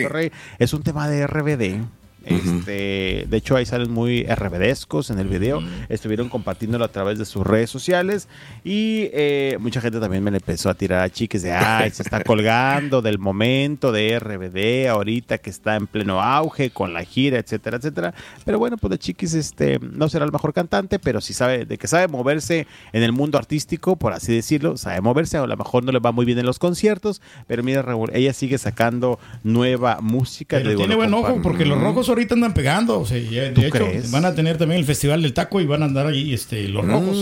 Es 0.58 0.72
un 0.72 0.82
tema 0.82 1.08
de 1.08 1.26
RBD. 1.26 2.03
Este, 2.26 3.26
de 3.28 3.36
hecho, 3.36 3.56
ahí 3.56 3.66
salen 3.66 3.90
muy 3.90 4.24
RBDescos 4.24 5.10
en 5.10 5.18
el 5.18 5.28
video. 5.28 5.62
Estuvieron 5.88 6.28
compartiéndolo 6.28 6.84
a 6.84 6.88
través 6.88 7.18
de 7.18 7.24
sus 7.24 7.46
redes 7.46 7.70
sociales. 7.70 8.28
Y 8.64 9.10
eh, 9.12 9.56
mucha 9.60 9.80
gente 9.80 10.00
también 10.00 10.22
me 10.22 10.30
le 10.30 10.38
empezó 10.38 10.70
a 10.70 10.74
tirar 10.74 11.02
a 11.02 11.10
chiques 11.10 11.42
de 11.42 11.52
ay, 11.52 11.90
se 11.90 12.02
está 12.02 12.22
colgando 12.24 13.02
del 13.02 13.18
momento 13.18 13.92
de 13.92 14.18
RBD 14.18 14.88
ahorita 14.88 15.38
que 15.38 15.50
está 15.50 15.76
en 15.76 15.86
pleno 15.86 16.20
auge 16.20 16.70
con 16.70 16.92
la 16.92 17.04
gira, 17.04 17.38
etcétera, 17.38 17.76
etcétera. 17.76 18.14
Pero 18.44 18.58
bueno, 18.58 18.76
pues 18.76 18.90
de 18.90 18.98
chiquis 18.98 19.34
este, 19.34 19.78
no 19.80 20.08
será 20.08 20.24
el 20.24 20.32
mejor 20.32 20.52
cantante, 20.52 20.98
pero 20.98 21.20
sí 21.20 21.32
sabe 21.32 21.64
de 21.64 21.78
que 21.78 21.86
sabe 21.86 22.08
moverse 22.08 22.66
en 22.92 23.02
el 23.02 23.12
mundo 23.12 23.38
artístico, 23.38 23.96
por 23.96 24.12
así 24.12 24.34
decirlo, 24.34 24.76
sabe 24.76 25.00
moverse. 25.00 25.36
A 25.36 25.46
lo 25.46 25.56
mejor 25.56 25.84
no 25.84 25.92
le 25.92 25.98
va 25.98 26.12
muy 26.12 26.24
bien 26.24 26.38
en 26.38 26.46
los 26.46 26.58
conciertos, 26.58 27.20
pero 27.46 27.62
mira, 27.62 27.82
Raúl, 27.82 28.10
ella 28.14 28.32
sigue 28.32 28.58
sacando 28.58 29.18
nueva 29.42 29.98
música. 30.00 30.56
Pero 30.56 30.70
digo, 30.70 30.80
tiene 30.80 30.94
buen 30.94 31.12
ojo 31.14 31.40
porque 31.42 31.64
los 31.64 31.80
rojos 31.80 32.08
ahorita 32.14 32.34
andan 32.34 32.54
pegando. 32.54 33.00
O 33.00 33.06
sea, 33.06 33.18
ya- 33.18 33.52
¿Tú 33.52 33.60
de 33.60 33.68
hecho, 33.68 33.78
crees? 33.78 34.10
van 34.10 34.24
a 34.24 34.34
tener 34.34 34.56
también 34.58 34.78
el 34.80 34.84
Festival 34.86 35.22
del 35.22 35.32
Taco 35.32 35.60
y 35.60 35.66
van 35.66 35.82
a 35.82 35.86
andar 35.86 36.06
ahí 36.06 36.32
este, 36.34 36.68
los 36.68 36.84
rojos. 36.86 37.16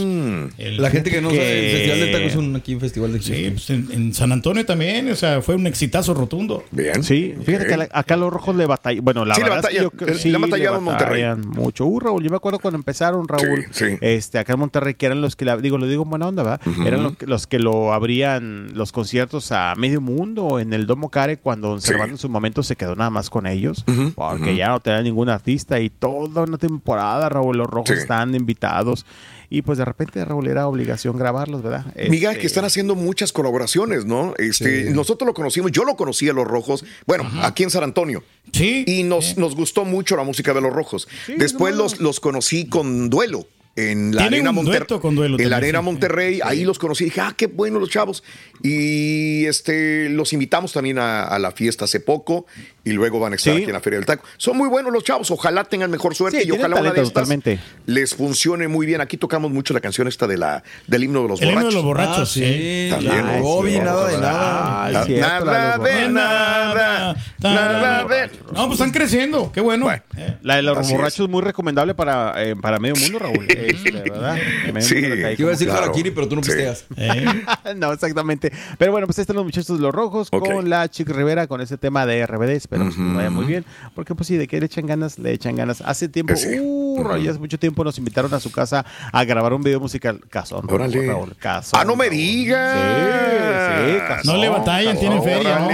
El- 0.59 0.81
La 0.81 0.91
gente 0.91 1.11
que 1.11 1.21
no 1.21 1.31
sabe, 1.31 1.67
el 1.67 1.73
Festival 1.77 2.01
del 2.01 2.13
Taco 2.13 2.25
es 2.25 2.37
un, 2.37 2.57
aquí 2.57 2.75
un 2.75 2.81
festival 2.81 3.13
de 3.13 3.21
Sí, 3.23 3.51
pues 3.51 3.71
en, 3.71 3.89
en 3.93 4.15
San 4.15 4.33
Antonio 4.33 4.65
también, 4.67 5.11
o 5.11 5.15
sea, 5.17 5.43
fue 5.43 5.55
un 5.55 5.67
exitazo 5.67 6.15
rotundo. 6.15 6.65
Bien. 6.71 7.03
Sí, 7.03 7.35
fíjate 7.45 7.67
que 7.67 7.89
acá 7.93 8.17
los 8.17 8.33
rojos 8.33 8.55
le 8.57 8.67
batallan. 8.67 9.05
Bueno, 9.05 9.25
la 9.25 9.35
Sí, 9.35 9.43
le 9.43 9.49
verdad 9.51 9.71
es 9.71 9.91
que 9.99 10.05
Le 10.07 10.15
sí, 10.15 10.35
han 10.35 10.41
batallado 10.41 10.79
en 10.79 10.85
Monterrey. 10.85 11.25
mucho. 11.47 11.87
Uh, 11.87 12.01
Raúl, 12.01 12.23
yo 12.25 12.31
me 12.31 12.37
acuerdo 12.37 12.59
cuando 12.59 12.77
empezaron, 12.79 13.27
Raúl. 13.29 13.67
Sí, 13.71 13.85
sí. 13.91 13.97
Este, 14.01 14.39
acá 14.39 14.55
en 14.55 14.59
Monterrey, 14.61 14.95
que 14.95 15.07
eran 15.07 15.21
los 15.21 15.37
que, 15.37 15.45
la, 15.45 15.57
digo, 15.57 15.79
lo 15.79 15.87
digo 15.87 16.03
en 16.03 16.11
buena 16.11 16.29
onda. 16.29 16.61
Ujú. 16.67 16.83
Eran 16.87 17.03
los 17.03 17.17
que, 17.17 17.27
los 17.27 17.47
que 17.47 17.59
lo 17.59 17.93
abrían 17.93 18.73
los 18.75 18.93
conciertos 18.93 19.53
a 19.53 19.75
medio 19.77 20.01
mundo 20.01 20.59
en 20.59 20.73
el 20.73 20.87
Domo 20.87 21.09
Care 21.11 21.37
cuando 21.39 21.69
Don 21.69 21.81
Cervantes 21.81 22.13
en 22.13 22.19
su 22.19 22.29
momento 22.29 22.63
se 22.63 22.77
quedó 22.77 22.97
nada 22.97 23.11
más 23.11 23.31
con 23.31 23.47
ellos. 23.47 23.85
Porque 24.15 24.57
ya 24.57 24.69
no 24.69 24.81
tenía 24.83 25.03
ningún 25.03 25.29
artista 25.29 25.81
y 25.81 25.89
toda 25.91 26.43
una 26.43 26.59
temporada, 26.59 27.29
Raúl, 27.29 27.57
los 27.57 27.67
rojos 27.67 27.89
Sí. 27.91 27.95
están 28.03 28.35
invitados. 28.35 29.07
Y 29.51 29.61
pues 29.63 29.77
de 29.77 29.85
repente, 29.85 30.25
Raúl, 30.25 30.49
era 30.49 30.67
obligación 30.67 31.19
grabarlos, 31.19 31.63
¿verdad? 31.63 31.85
Miguel, 32.09 32.31
Este, 32.31 32.41
que 32.41 32.47
están 32.47 32.65
haciendo 32.65 32.95
muchas 32.95 33.33
colaboraciones, 33.33 34.07
¿no? 34.07 34.33
Este, 34.39 34.91
Nosotros 34.93 35.27
lo 35.27 35.35
conocimos, 35.35 35.71
yo 35.73 35.85
lo 35.85 35.95
conocí 35.95 36.27
a 36.29 36.33
Los 36.33 36.47
Rojos, 36.47 36.85
bueno, 37.07 37.29
aquí 37.43 37.63
en 37.63 37.71
San 37.71 37.85
Antonio. 37.85 38.25
Sí. 38.53 38.85
Y 38.87 39.03
nos, 39.03 39.37
nos 39.37 39.55
gustó 39.55 39.85
mucho 39.85 40.17
la 40.17 40.23
música 40.25 40.55
de 40.55 40.63
Los 40.63 40.73
Rojos. 40.73 41.07
Después 41.37 41.75
los, 41.75 42.01
los 42.01 42.19
conocí 42.21 42.67
con 42.67 43.11
Duelo. 43.11 43.47
En 43.75 44.15
la 44.15 44.25
Arena 44.25 44.53
Duelo 44.53 45.39
En 45.39 45.49
la 45.51 45.57
Arena 45.57 45.79
sí. 45.79 45.85
Monterrey, 45.87 46.41
ahí 46.45 46.63
los 46.65 46.79
conocí. 46.79 47.05
Dije, 47.05 47.23
ah, 47.23 47.33
qué 47.35 47.47
bueno 47.47 47.79
los 47.79 47.89
chavos. 47.89 48.23
Y 48.63 49.47
este, 49.47 50.09
los 50.11 50.33
invitamos 50.35 50.73
también 50.73 50.99
a, 50.99 51.25
a 51.25 51.39
la 51.39 51.53
fiesta 51.53 51.87
hace 51.87 52.01
poco. 52.01 52.47
Y 52.85 52.91
luego 52.91 53.19
van 53.21 53.33
a 53.33 53.37
estar 53.37 53.55
Sí. 53.55 53.61
aquí 53.61 53.67
en 53.71 53.73
la 53.75 53.81
Feria 53.81 53.99
del 53.99 54.07
Taco. 54.07 54.25
Son 54.37 54.57
muy 54.59 54.69
buenos 54.69 54.93
los 54.93 55.05
chavos. 55.05 55.31
Ojalá 55.31 55.65
tengan 55.65 55.91
mejor 55.91 56.15
suerte. 56.15 56.43
Sí, 56.43 56.49
y 56.49 56.51
ojalá 56.51 56.77
una 56.81 56.91
de 56.91 56.91
talento 56.91 57.03
estas 57.03 57.13
totalmente. 57.29 57.61
les 57.87 58.15
funcione 58.15 58.69
muy 58.69 58.85
bien. 58.87 59.01
Aquí 59.01 59.17
tocamos 59.17 59.51
mucho 59.53 59.73
la 59.73 59.81
canción 59.81 60.07
esta 60.09 60.27
de 60.27 60.37
la, 60.37 60.63
del 60.87 61.05
himno 61.05 61.23
de 61.23 61.29
los 61.29 61.41
El 61.41 61.49
himno 61.51 61.61
borrachos. 61.61 61.75
de 61.75 61.77
los 61.77 61.85
borrachos, 61.85 62.19
Ah, 62.19 62.27
sí. 62.27 62.41
sí. 62.45 62.89
También. 62.91 63.27
La 63.27 63.41
Bobby, 63.41 63.79
nada 63.79 64.09
de 64.09 64.19
nada. 64.19 64.85
Ay, 64.85 64.97
cierto, 65.07 65.45
Nada 65.47 65.79
de 65.79 66.09
nada. 66.09 67.17
Nada 67.39 68.05
de 68.05 68.31
No, 68.53 68.67
pues 68.67 68.73
están 68.73 68.91
creciendo, 68.91 69.51
qué 69.53 69.61
bueno. 69.61 69.91
Eh, 69.93 70.03
La 70.43 70.57
de 70.57 70.63
los 70.63 70.91
borrachos 70.91 71.21
es 71.21 71.29
muy 71.29 71.41
recomendable 71.43 71.95
para, 71.95 72.35
eh, 72.45 72.55
para 72.57 72.79
medio 72.79 72.97
mundo, 72.97 73.19
Raúl. 73.19 73.47
Este, 73.67 73.91
¿verdad? 74.11 74.37
Que 74.75 74.81
Sí. 74.83 74.97
iba 74.99 75.49
a 75.49 75.53
decir 75.53 75.69
Claro. 75.69 75.85
Harakiri, 75.85 76.11
pero 76.11 76.29
tú 76.29 76.37
no 76.37 76.43
Sí. 76.43 76.51
pisteas. 76.51 76.85
eh. 76.97 77.25
no, 77.77 77.93
exactamente. 77.93 78.53
Pero 78.79 78.93
bueno, 78.93 79.07
pues 79.07 79.19
ahí 79.19 79.23
están 79.23 79.37
los 79.37 79.45
muchachos 79.45 79.77
de 79.79 79.83
los 79.83 79.95
rojos 79.95 80.29
Ok. 80.33 80.45
con 80.53 80.71
la 80.71 80.89
Chica 80.89 81.13
Rivera 81.13 81.47
con 81.47 81.61
ese 81.61 81.79
tema 81.79 82.07
de 82.07 82.27
RBD. 82.27 82.51
Esperemos 82.57 82.95
que 82.95 83.01
nos 83.01 83.17
vaya 83.17 83.31
muy 83.31 83.45
bien. 83.47 83.65
Porque 83.95 84.15
pues 84.15 84.27
sí, 84.27 84.37
de 84.37 84.47
que 84.49 84.59
le 84.61 84.67
echan 84.67 84.87
ganas, 84.87 85.19
le 85.19 85.33
echan 85.33 85.57
ganas. 85.57 85.81
Hace 85.83 86.09
tiempo, 86.09 86.35
Que 86.35 86.41
sí. 86.41 86.59
uh, 86.61 86.92
Raúl, 87.03 87.23
ya 87.23 87.31
hace 87.31 87.41
mucho 87.41 87.59
tiempo 87.59 87.85
nos 87.85 87.99
invitaron 87.99 88.33
a 88.35 88.41
su 88.41 88.51
casa 88.51 88.85
a 89.13 89.25
grabar 89.25 89.53
un 89.53 89.63
video 89.63 89.81
musical. 89.81 90.21
Casón, 90.31 90.67
Raúl, 90.69 90.81
Órale. 90.83 91.07
Raúl, 91.07 91.37
casón, 91.37 91.81
Ah, 91.81 91.85
no 91.85 91.97
me 91.97 92.09
digas. 92.11 92.77
Sí, 92.77 93.93
sí, 93.93 93.99
casón, 94.07 94.35
No 94.35 94.41
le 94.41 94.49
batallan, 94.49 94.99
tienen 94.99 95.23
feria, 95.23 95.59
¿no? 95.59 95.69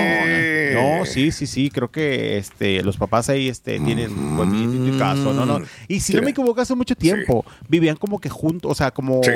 No, 0.68 1.06
sí, 1.06 1.32
sí, 1.32 1.46
sí, 1.46 1.70
creo 1.70 1.90
que 1.90 2.36
este, 2.38 2.82
los 2.82 2.96
papás 2.98 3.28
ahí 3.30 3.48
este, 3.48 3.80
tienen 3.80 4.36
buen 4.36 4.98
caso, 4.98 5.32
¿no? 5.32 5.44
no. 5.46 5.60
Y 5.88 6.00
si 6.00 6.12
Sí. 6.12 6.14
no 6.16 6.22
me 6.22 6.30
equivoco, 6.30 6.60
hace 6.60 6.74
mucho 6.74 6.94
tiempo 6.94 7.44
vivían 7.68 7.96
como 7.96 8.20
que 8.20 8.28
juntos, 8.28 8.70
o 8.70 8.74
sea, 8.74 8.90
como 8.90 9.22
Sí. 9.24 9.30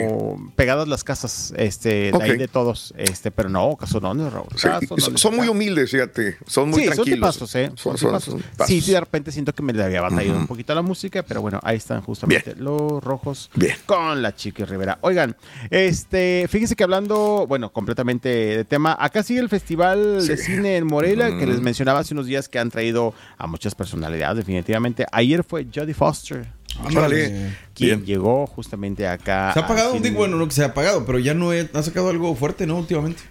pegadas 0.57 0.87
las 0.88 1.05
casas 1.05 1.53
este, 1.57 2.12
de 2.12 2.23
ahí 2.23 2.37
de 2.37 2.49
todos, 2.49 2.92
este, 2.97 3.31
pero 3.31 3.49
no, 3.49 3.77
casonones, 3.77 4.33
Raúl. 4.33 4.49
Casonones 4.51 5.05
son- 5.05 5.18
son 5.18 5.37
muy 5.37 5.49
humildes, 5.49 5.90
fíjate. 5.90 6.37
Son 6.47 6.68
muy 6.71 6.81
sí, 6.81 6.87
son 6.87 6.95
tranquilos. 6.97 7.16
tipazos, 7.18 7.55
¿eh? 7.57 7.66
Son 7.68 7.77
Son- 7.77 7.99
son- 7.99 8.09
tipazos. 8.11 8.33
son 8.35 8.42
tipazos. 8.42 8.66
Sí, 8.68 8.81
sí, 8.81 8.92
de 8.92 9.01
repente 9.01 9.33
siento 9.33 9.55
que 9.55 9.62
me 9.62 9.73
le 9.73 9.83
había 9.83 10.01
batallado 10.03 10.38
un 10.38 10.47
poquito 10.47 10.75
la 10.75 10.83
música, 10.83 11.23
pero 11.23 11.40
bueno, 11.40 11.61
ahí 11.62 11.71
están 11.76 12.00
justamente 12.02 12.54
los 12.56 13.02
rojos 13.02 13.50
Bien. 13.54 13.76
con 13.87 14.20
la 14.22 14.35
Chiqui 14.35 14.64
Rivera. 14.64 14.98
Oigan, 15.02 15.37
este, 15.70 16.46
fíjense 16.48 16.76
que 16.76 16.85
hablando, 16.85 17.46
bueno, 17.48 17.72
completamente 17.72 18.28
de 18.28 18.64
tema, 18.64 18.96
acá 18.98 19.22
sigue 19.22 19.40
el 19.40 19.48
Festival 19.48 20.26
de. 20.26 20.37
Cine 20.37 20.76
en 20.76 20.87
Morelia, 20.87 21.28
que 21.38 21.46
les 21.46 21.56
Ujú. 21.56 21.64
mencionaba 21.64 22.00
hace 22.00 22.14
unos 22.14 22.26
días 22.26 22.48
que 22.48 22.58
han 22.58 22.70
traído 22.70 23.14
a 23.38 23.46
muchas 23.46 23.74
personalidades, 23.74 24.37
definitivamente. 24.38 25.06
Ayer 25.12 25.44
fue 25.44 25.66
Jodie 25.72 25.94
Foster. 25.94 26.46
Órale. 26.94 27.52
Quien 27.74 27.98
Bien. 27.98 28.04
llegó 28.06 28.46
justamente 28.46 29.06
acá. 29.06 29.52
Se 29.52 29.61
ha 29.61 29.62
apagado, 29.64 29.92
digo, 30.00 30.16
bueno, 30.16 30.37
no 30.37 30.46
que 30.46 30.52
se 30.54 30.62
ha 30.62 30.66
apagado, 30.68 31.04
pero 31.04 31.18
ya 31.18 31.35
no 31.35 31.52
he- 31.52 31.68
ha 31.72 31.82
sacado 31.82 32.08
algo 32.08 32.35
fuerte, 32.35 32.66
¿no? 32.66 32.78
Últimamente. 32.78 33.22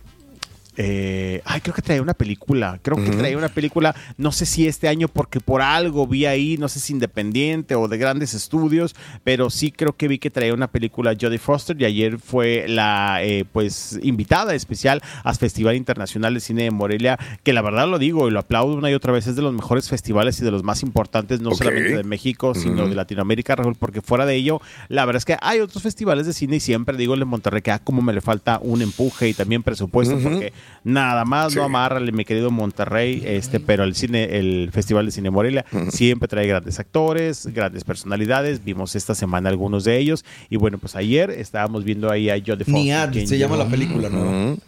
Eh, 0.83 1.43
ay, 1.45 1.61
creo 1.61 1.75
que 1.75 1.83
traía 1.83 2.01
una 2.01 2.15
película. 2.15 2.79
Creo 2.81 2.97
que 2.97 3.11
traía 3.11 3.37
una 3.37 3.49
película. 3.49 3.95
No 4.17 4.31
sé 4.31 4.47
si 4.47 4.67
este 4.67 4.87
año, 4.87 5.07
porque 5.07 5.39
por 5.39 5.61
algo 5.61 6.07
vi 6.07 6.25
ahí, 6.25 6.57
no 6.57 6.67
sé 6.69 6.79
si 6.79 6.93
independiente 6.93 7.75
o 7.75 7.87
de 7.87 7.99
grandes 7.99 8.33
estudios, 8.33 8.95
pero 9.23 9.51
sí 9.51 9.71
creo 9.71 9.95
que 9.95 10.07
vi 10.07 10.17
que 10.17 10.31
traía 10.31 10.55
una 10.55 10.69
película 10.71 11.15
Jodie 11.19 11.37
Foster 11.37 11.79
y 11.79 11.85
ayer 11.85 12.17
fue 12.17 12.65
la 12.67 13.19
eh, 13.21 13.45
pues 13.51 13.99
invitada 14.01 14.55
especial 14.55 15.03
al 15.23 15.35
Festival 15.35 15.75
Internacional 15.75 16.33
de 16.33 16.39
Cine 16.39 16.63
de 16.63 16.71
Morelia, 16.71 17.19
que 17.43 17.53
la 17.53 17.61
verdad 17.61 17.87
lo 17.87 17.99
digo 17.99 18.27
y 18.27 18.31
lo 18.31 18.39
aplaudo 18.39 18.75
una 18.75 18.89
y 18.89 18.95
otra 18.95 19.11
vez, 19.11 19.27
es 19.27 19.35
de 19.35 19.43
los 19.43 19.53
mejores 19.53 19.87
festivales 19.87 20.39
y 20.39 20.43
de 20.43 20.51
los 20.51 20.63
más 20.63 20.81
importantes, 20.81 21.41
no 21.41 21.53
solamente 21.53 21.97
de 21.97 22.03
México, 22.03 22.55
sino 22.55 22.87
de 22.87 22.95
Latinoamérica, 22.95 23.55
Raúl, 23.55 23.75
porque 23.75 24.01
fuera 24.01 24.25
de 24.25 24.35
ello, 24.35 24.61
la 24.89 25.05
verdad 25.05 25.17
es 25.17 25.25
que 25.25 25.37
hay 25.41 25.59
otros 25.59 25.83
festivales 25.83 26.25
de 26.25 26.33
cine 26.33 26.55
y 26.55 26.59
siempre 26.59 26.97
digo 26.97 27.13
en 27.13 27.27
Monterrey 27.27 27.61
que 27.61 27.71
ah, 27.71 27.79
como 27.79 28.01
me 28.01 28.13
le 28.13 28.21
falta 28.21 28.59
un 28.63 28.81
empuje 28.81 29.29
y 29.29 29.33
también 29.33 29.61
presupuesto, 29.61 30.17
porque 30.17 30.53
nada 30.83 31.25
más 31.25 31.53
Sí. 31.53 31.57
no 31.59 31.63
amárrale, 31.65 32.11
mi 32.11 32.25
querido 32.25 32.51
Monterrey, 32.51 33.21
este, 33.25 33.59
pero 33.59 33.83
el 33.83 33.95
cine, 33.95 34.37
el 34.37 34.69
Festival 34.71 35.05
de 35.05 35.11
Cine 35.11 35.29
Morelia 35.29 35.65
siempre 35.89 36.27
trae 36.27 36.47
grandes 36.47 36.79
actores, 36.79 37.47
grandes 37.47 37.83
personalidades, 37.83 38.63
vimos 38.63 38.95
esta 38.95 39.15
semana 39.15 39.49
algunos 39.49 39.83
de 39.83 39.97
ellos, 39.97 40.25
y 40.49 40.57
bueno, 40.57 40.77
pues 40.77 40.95
ayer 40.95 41.29
estábamos 41.31 41.83
viendo 41.83 42.11
ahí 42.11 42.29
a 42.29 42.35
Jodie 42.35 42.65
Foster. 42.65 42.73
Niad 42.73 43.13
se 43.25 43.37
llama 43.37 43.57
la 43.57 43.67
película, 43.67 44.09
¿no? 44.09 44.51
Ujú. 44.51 44.59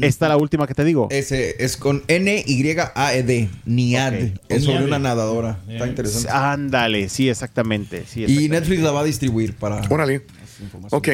Esta 0.00 0.28
la 0.28 0.36
última 0.36 0.66
que 0.66 0.72
te 0.74 0.84
digo. 0.84 1.08
Ese 1.10 1.62
es 1.62 1.76
con 1.76 2.02
N-Y-A-E-D. 2.06 3.48
Niad. 3.66 4.14
Es 4.48 4.64
sobre 4.64 4.84
una 4.84 4.98
nadadora. 4.98 5.58
Está 5.68 5.86
interesante. 5.86 6.28
Ándale, 6.30 7.08
sí, 7.08 7.28
exactamente. 7.28 8.04
Sí, 8.06 8.24
Y. 8.26 8.48
Netflix 8.48 8.80
la 8.82 8.92
va 8.92 9.00
a 9.00 9.04
distribuir 9.04 9.54
para. 9.54 9.82
Órale. 9.90 10.22
Ok. 10.90 11.08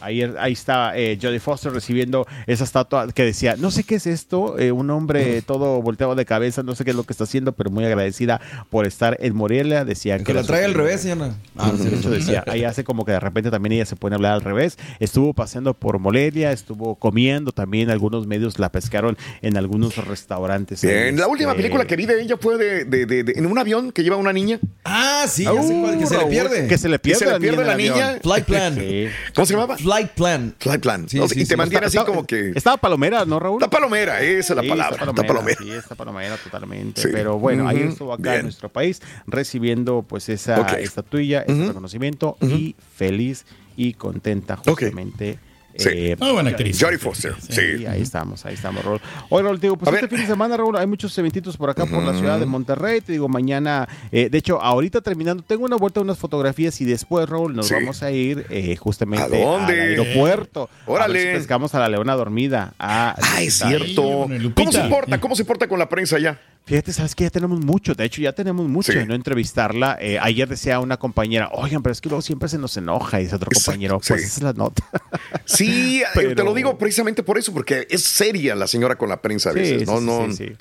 Ahí, 0.00 0.22
ahí 0.38 0.52
está 0.52 0.96
eh, 0.96 1.18
Jodie 1.20 1.40
Foster 1.40 1.72
recibiendo 1.72 2.26
esa 2.46 2.64
estatua 2.64 3.08
que 3.12 3.24
decía, 3.24 3.56
no 3.58 3.70
sé 3.70 3.84
qué 3.84 3.96
es 3.96 4.06
esto, 4.06 4.58
eh, 4.58 4.72
un 4.72 4.90
hombre 4.90 5.42
todo 5.42 5.80
volteado 5.82 6.14
de 6.14 6.24
cabeza, 6.24 6.62
no 6.62 6.74
sé 6.74 6.84
qué 6.84 6.90
es 6.90 6.96
lo 6.96 7.04
que 7.04 7.12
está 7.12 7.24
haciendo, 7.24 7.52
pero 7.52 7.70
muy 7.70 7.84
agradecida 7.84 8.40
por 8.70 8.86
estar 8.86 9.16
en 9.20 9.34
Morelia. 9.36 9.84
Decía 9.84 10.18
Que 10.18 10.34
la 10.34 10.42
trae 10.42 10.64
al 10.64 10.74
revés, 10.74 11.02
señora. 11.02 11.34
Ah, 11.56 11.72
sí, 11.76 11.88
de 11.88 11.96
hecho 11.96 12.10
decía, 12.10 12.44
ahí 12.46 12.64
hace 12.64 12.84
como 12.84 13.04
que 13.04 13.12
de 13.12 13.20
repente 13.20 13.50
también 13.50 13.72
ella 13.72 13.86
se 13.86 13.96
pone 13.96 14.14
a 14.14 14.16
hablar 14.16 14.32
al 14.34 14.40
revés. 14.42 14.78
Estuvo 15.00 15.34
paseando 15.34 15.74
por 15.74 15.98
Morelia, 15.98 16.52
estuvo 16.52 16.94
comiendo 16.96 17.52
también, 17.52 17.90
algunos 17.90 18.26
medios 18.26 18.58
la 18.58 18.70
pescaron 18.72 19.16
en 19.42 19.56
algunos 19.56 19.96
restaurantes. 19.96 20.82
Bien, 20.82 21.16
la 21.18 21.26
última 21.28 21.50
Este, 21.50 21.62
película 21.62 21.84
que 21.86 21.96
vi 21.96 22.06
de 22.06 22.22
ella 22.22 22.36
fue 22.40 22.56
de, 22.56 22.84
de- 22.84 23.06
de- 23.06 23.24
de- 23.24 23.32
en 23.36 23.46
un 23.46 23.58
avión 23.58 23.92
que 23.92 24.02
lleva 24.02 24.16
una 24.16 24.32
niña. 24.32 24.58
Ah, 24.84 25.24
sí, 25.28 25.44
ya 25.44 25.62
sé 25.62 25.78
cuál, 25.80 25.98
que 25.98 26.06
se 26.06 26.14
le 26.14 26.20
Raúl, 26.20 26.30
pierde. 26.30 26.66
Que 26.68 26.78
se 26.78 26.88
le 26.88 26.98
pierde, 26.98 27.18
Que 27.20 27.26
se 27.26 27.32
le 27.32 27.40
pierde 27.40 27.62
la 27.64 27.70
la 27.72 27.76
niña. 27.76 27.92
niña. 27.94 28.18
Flight 28.22 28.44
Plan. 28.44 28.74
Sí. 28.74 29.06
¿Cómo 29.34 29.46
se 29.46 29.52
llamaba? 29.54 29.76
Flight 29.76 29.89
Plan. 30.14 30.54
Flight 30.58 30.80
Plan. 30.82 31.08
Sí, 31.08 31.18
No, 31.18 31.28
sí, 31.28 31.40
y 31.40 31.44
te 31.44 31.50
sí. 31.50 31.56
mantiene 31.56 31.86
así 31.86 31.96
Estaba- 31.96 32.06
como 32.14 32.26
que. 32.26 32.52
Estaba 32.54 32.76
palomera, 32.76 33.24
¿no, 33.24 33.38
Raúl? 33.40 33.62
Está 33.62 33.70
palomera, 33.70 34.20
esa 34.22 34.52
es 34.52 34.56
la 34.56 34.62
palabra. 34.68 34.96
Está 34.98 35.10
Está 35.10 35.22
palomera. 35.26 35.58
Sí, 35.60 35.70
está 35.70 35.94
palomera 35.94 36.36
totalmente. 36.36 37.02
Sí. 37.02 37.08
Pero 37.12 37.38
bueno, 37.38 37.66
ahí 37.68 37.78
Ujú, 37.80 37.88
estuvo 37.88 38.12
acá 38.12 38.22
bien. 38.22 38.34
en 38.36 38.42
nuestro 38.44 38.68
país 38.68 39.00
recibiendo 39.26 40.02
pues 40.02 40.28
esa 40.28 40.60
Ok. 40.60 40.72
estatuilla, 40.78 41.42
ese 41.42 41.52
Ujú. 41.54 41.68
reconocimiento 41.68 42.36
y 42.40 42.76
feliz 42.96 43.46
y 43.76 43.94
contenta 43.94 44.56
justamente. 44.56 45.38
Sí. 45.82 45.88
eh, 45.92 46.16
Muy 46.18 46.32
buena 46.32 46.50
actriz. 46.50 46.78
Jodie 46.80 46.98
Foster. 46.98 47.34
Sí. 47.40 47.78
Sí, 47.78 47.86
ahí 47.86 48.02
estamos, 48.02 48.44
ahí 48.46 48.54
estamos, 48.54 48.84
Raúl. 48.84 49.00
Oye, 49.28 49.42
Raúl, 49.42 49.58
te 49.60 49.66
digo, 49.66 49.76
pues 49.76 49.88
A 49.90 49.94
este 49.94 50.06
ver. 50.06 50.10
fin 50.10 50.20
de 50.20 50.26
semana, 50.32 50.56
Raúl, 50.56 50.76
hay 50.76 50.86
muchos 50.86 51.16
eventitos 51.18 51.56
por 51.56 51.70
acá, 51.70 51.86
por 51.86 52.02
la 52.02 52.14
ciudad 52.14 52.38
de 52.38 52.46
Monterrey. 52.46 53.00
Te 53.00 53.12
digo, 53.12 53.28
mañana, 53.28 53.88
eh, 54.12 54.28
de 54.30 54.38
hecho, 54.38 54.60
ahorita 54.62 55.00
terminando, 55.00 55.42
tengo 55.42 55.64
una 55.64 55.76
vuelta, 55.76 56.00
unas 56.00 56.18
fotografías 56.18 56.80
y 56.80 56.84
después, 56.84 57.28
Raúl, 57.28 57.54
nos 57.54 57.68
Sí. 57.68 57.74
vamos 57.74 58.02
a 58.02 58.10
ir 58.10 58.46
eh, 58.50 58.76
justamente 58.76 59.24
¿A 59.42 59.44
dónde? 59.46 59.72
al 59.74 59.80
aeropuerto. 59.80 60.68
Órale. 60.86 61.20
A 61.20 61.22
ver 61.24 61.32
si 61.34 61.38
pescamos 61.38 61.74
a 61.74 61.80
la 61.80 61.88
leona 61.88 62.14
dormida. 62.14 62.74
A 62.78 63.14
Ah, 63.18 63.42
es 63.42 63.54
cierto. 63.58 64.28
¿Cómo 64.54 64.72
se 64.72 64.80
porta? 64.88 65.20
¿Cómo 65.20 65.34
se 65.36 65.44
porta 65.44 65.66
con 65.68 65.78
la 65.78 65.88
prensa 65.88 66.18
ya? 66.18 66.38
Fíjate, 66.66 66.92
sabes 66.92 67.14
que 67.16 67.24
ya 67.24 67.30
tenemos 67.30 67.64
mucho, 67.64 67.94
de 67.94 68.04
hecho 68.04 68.20
ya 68.22 68.32
tenemos 68.32 68.68
mucho 68.68 68.92
Sí. 68.92 68.98
de 68.98 69.06
no 69.06 69.14
entrevistarla. 69.14 69.98
Eh, 70.00 70.18
ayer 70.20 70.48
decía 70.48 70.78
una 70.78 70.98
compañera, 70.98 71.48
oigan, 71.52 71.82
pero 71.82 71.92
es 71.92 72.00
que 72.00 72.08
luego 72.08 72.22
siempre 72.22 72.48
se 72.48 72.58
nos 72.58 72.76
enoja, 72.76 73.20
y 73.20 73.24
dice 73.24 73.36
otro 73.36 73.48
Exacto, 73.50 73.70
compañero, 73.72 73.98
pues 73.98 74.20
sí. 74.20 74.26
esa 74.26 74.36
es 74.36 74.42
la 74.42 74.52
nota. 74.52 74.84
Sí, 75.46 76.02
Pero- 76.14 76.34
te 76.36 76.44
lo 76.44 76.54
digo 76.54 76.78
precisamente 76.78 77.22
por 77.24 77.38
eso, 77.38 77.52
porque 77.52 77.86
es 77.90 78.04
seria 78.04 78.54
la 78.54 78.68
señora 78.68 78.96
con 78.96 79.08
la 79.08 79.20
prensa 79.20 79.50
a 79.50 79.52
veces. 79.52 79.80
Sí, 79.80 79.84
no, 79.86 79.98
sí, 80.32 80.46
no. 80.50 80.56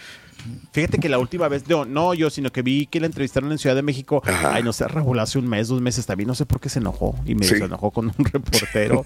Fíjate 0.72 1.00
que 1.00 1.10
la 1.10 1.20
última 1.20 1.50
vez, 1.50 1.68
no, 1.68 1.84
no 1.84 2.14
yo, 2.14 2.30
sino 2.30 2.50
que 2.50 2.62
vi 2.62 2.86
que 2.86 3.02
la 3.02 3.08
entrevistaron 3.08 3.52
en 3.52 3.58
Ciudad 3.58 3.76
de 3.76 3.82
México, 3.82 4.24
ay, 4.26 4.64
no 4.64 4.72
sé, 4.72 4.88
Raúl, 4.88 5.20
hace 5.20 5.38
un 5.38 5.46
mes, 5.50 5.68
dos 5.68 5.82
meses 5.82 6.06
también, 6.06 6.28
no 6.30 6.34
sé 6.34 6.46
por 6.46 6.62
qué 6.62 6.70
se 6.70 6.80
enojó, 6.80 7.14
y 7.26 7.36
me 7.36 7.46
Sí. 7.46 7.58
se 7.58 7.66
enojó 7.66 7.92
con 7.92 8.06
un 8.08 8.14
reportero, 8.34 9.06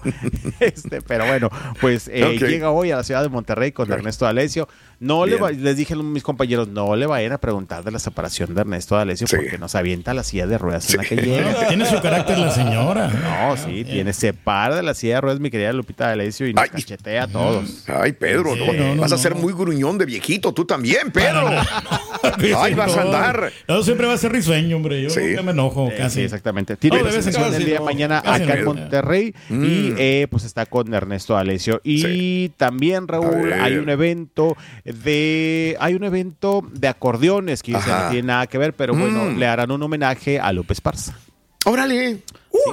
este, 0.60 1.02
pero 1.02 1.26
bueno, 1.26 1.50
pues 1.80 2.06
eh, 2.06 2.38
llega 2.38 2.70
hoy 2.70 2.92
a 2.92 2.96
la 2.98 3.02
ciudad 3.02 3.22
de 3.22 3.30
Monterrey 3.30 3.72
con 3.72 3.90
Ernesto 3.90 4.24
D'Alessio, 4.26 4.68
no 5.00 5.26
le 5.26 5.36
va- 5.36 5.50
les 5.50 5.76
dije 5.76 5.94
a 5.94 5.96
mis 5.96 6.22
compañeros, 6.22 6.68
no 6.68 6.94
le 6.96 7.06
vayan 7.06 7.32
a 7.32 7.38
preguntar 7.38 7.84
de 7.84 7.90
la 7.90 7.98
separación 7.98 8.54
de 8.54 8.60
Ernesto 8.62 8.96
D'Alessio, 8.96 9.26
Sí. 9.26 9.36
porque 9.36 9.58
nos 9.58 9.74
avienta 9.74 10.14
la 10.14 10.22
silla 10.24 10.46
de 10.46 10.58
ruedas 10.58 10.88
en 10.90 10.98
la 10.98 11.04
que 11.04 11.16
llega. 11.16 11.68
Tiene 11.68 11.86
su 11.86 12.00
carácter 12.00 12.38
la 12.38 12.50
señora. 12.50 13.08
No, 13.08 13.56
sí, 13.56 13.84
tiene, 13.84 14.12
se 14.12 14.32
para 14.32 14.76
de 14.76 14.82
la 14.82 14.94
silla 14.94 15.16
de 15.16 15.20
ruedas 15.22 15.40
mi 15.40 15.50
querida 15.50 15.72
Lupita 15.72 16.06
D'Alessio 16.08 16.46
y 16.46 16.54
nos 16.54 16.64
Ay. 16.64 16.70
cachetea 16.70 17.24
a 17.24 17.28
todos. 17.28 17.84
Ay, 17.88 18.12
Pedro, 18.12 18.54
Sí, 18.54 18.60
no, 18.66 18.72
no, 18.72 18.94
no, 18.96 19.02
vas 19.02 19.12
a 19.12 19.18
ser 19.18 19.34
no. 19.34 19.42
muy 19.42 19.52
gruñón 19.52 19.98
de 19.98 20.06
viejito, 20.06 20.52
tú 20.52 20.64
también, 20.64 21.10
Pedro. 21.12 21.50
Ay, 22.58 22.74
vas 22.74 22.96
a 22.96 23.02
andar. 23.02 23.52
No, 23.68 23.82
siempre 23.82 24.06
va 24.06 24.14
a 24.14 24.18
ser 24.18 24.32
risueño, 24.32 24.76
hombre. 24.76 25.02
Yo 25.02 25.10
Sí. 25.10 25.20
nunca 25.28 25.42
me 25.42 25.50
enojo, 25.52 25.88
Eh, 25.90 25.94
casi. 25.96 26.16
Sí, 26.16 26.20
exactamente. 26.22 26.76
Tiene 26.76 26.98
de 26.98 27.02
vez 27.04 27.26
en 27.26 27.54
el 27.54 27.64
día 27.64 27.78
de 27.78 27.84
mañana 27.84 28.22
casi 28.22 28.42
acá 28.44 28.58
en. 28.58 28.64
Monterrey 28.64 29.34
y 29.50 29.54
Mm. 29.54 29.94
eh, 29.98 30.26
pues 30.30 30.44
está 30.44 30.66
con 30.66 30.92
Ernesto 30.94 31.36
Alessio. 31.36 31.80
Y 31.84 31.98
Sí. 32.02 32.52
también, 32.56 33.06
Raúl, 33.08 33.52
hay 33.52 33.76
un 33.76 33.88
evento 33.88 34.56
de 34.84 35.76
hay 35.80 35.94
un 35.94 36.04
evento 36.04 36.62
de 36.72 36.88
acordeones 36.88 37.62
que 37.62 37.72
no 37.72 37.80
tiene 38.10 38.26
nada 38.28 38.46
que 38.46 38.58
ver, 38.58 38.74
pero 38.74 38.94
bueno, 38.94 39.24
Mm. 39.24 39.38
le 39.38 39.46
harán 39.46 39.70
un 39.70 39.82
homenaje 39.82 40.38
a 40.40 40.52
Lupe 40.52 40.72
Esparza. 40.72 41.16
Órale. 41.66 42.18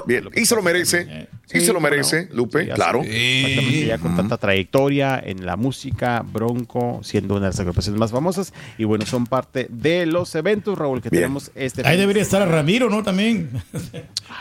Bien, 0.05 0.29
y 0.35 0.45
se 0.45 0.55
lo 0.55 0.61
merece. 0.61 1.27
Sí, 1.45 1.59
se 1.59 1.73
lo 1.73 1.81
merece, 1.81 2.27
no. 2.29 2.35
Lupe, 2.35 2.63
Sí, 2.63 2.69
claro. 2.71 3.01
Exactamente, 3.03 3.85
ya 3.85 3.97
con 3.97 4.15
tanta 4.15 4.37
trayectoria 4.37 5.21
en 5.23 5.45
la 5.45 5.57
música, 5.57 6.23
Bronco, 6.25 7.01
siendo 7.03 7.33
una 7.35 7.47
de 7.47 7.51
las 7.51 7.59
agrupaciones 7.59 7.99
más 7.99 8.11
famosas. 8.11 8.53
Y 8.77 8.85
bueno, 8.85 9.05
son 9.05 9.25
parte 9.25 9.67
de 9.69 10.05
los 10.05 10.33
eventos, 10.35 10.77
Raúl, 10.77 11.01
que 11.01 11.09
Bien. 11.09 11.23
tenemos 11.23 11.51
este 11.55 11.85
Ahí 11.85 11.97
debería 11.97 12.21
estar 12.21 12.47
Ramiro, 12.47 12.89
¿no? 12.89 13.03
También. 13.03 13.49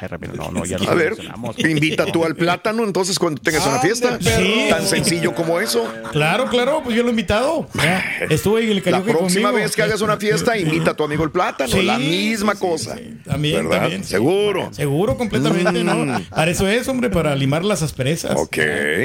Ay, 0.00 0.07
Ramiro, 0.07 0.35
no, 0.35 0.53
no, 0.53 0.64
ya 0.64 0.79
lo 0.79 0.88
A 0.88 0.94
ver, 0.94 1.16
invita 1.59 2.07
tú 2.07 2.24
al 2.24 2.37
plátano 2.37 2.85
entonces 2.85 3.18
cuando 3.18 3.42
tengas 3.42 3.66
una 3.66 3.81
fiesta. 3.81 4.18
Sí. 4.20 4.66
Tan 4.68 4.87
sencillo 4.87 5.35
como 5.35 5.59
eso. 5.59 5.92
Claro, 6.12 6.46
claro, 6.48 6.81
pues 6.85 6.94
yo 6.94 7.03
lo 7.03 7.09
he 7.09 7.11
invitado. 7.11 7.66
Ya, 7.74 8.05
Estuve 8.31 8.62
en 8.64 8.70
el 8.70 8.83
La 8.87 9.03
próxima 9.03 9.48
conmigo. 9.48 9.64
vez 9.64 9.74
que 9.74 9.83
hagas 9.83 10.00
una 10.00 10.16
fiesta, 10.16 10.57
invita 10.57 10.92
a 10.92 10.94
tu 10.94 11.03
amigo 11.03 11.24
el 11.24 11.31
plátano. 11.33 11.70
Sí, 11.72 11.83
la 11.83 11.98
misma 11.98 12.53
sí, 12.53 12.59
sí, 12.61 12.66
cosa. 12.66 12.96
sí. 12.96 13.16
También, 13.24 13.64
¿Verdad? 13.68 13.81
también. 13.83 14.05
sí. 14.05 14.11
Seguro. 14.11 14.68
Seguro, 14.72 15.16
completamente, 15.31 15.85
¿no? 15.85 16.21
Para 16.31 16.51
eso 16.51 16.69
es, 16.69 16.88
hombre, 16.88 17.11
para 17.11 17.35
limar 17.35 17.64
las 17.64 17.83
asperezas. 17.83 18.37
Ok. 18.37 18.57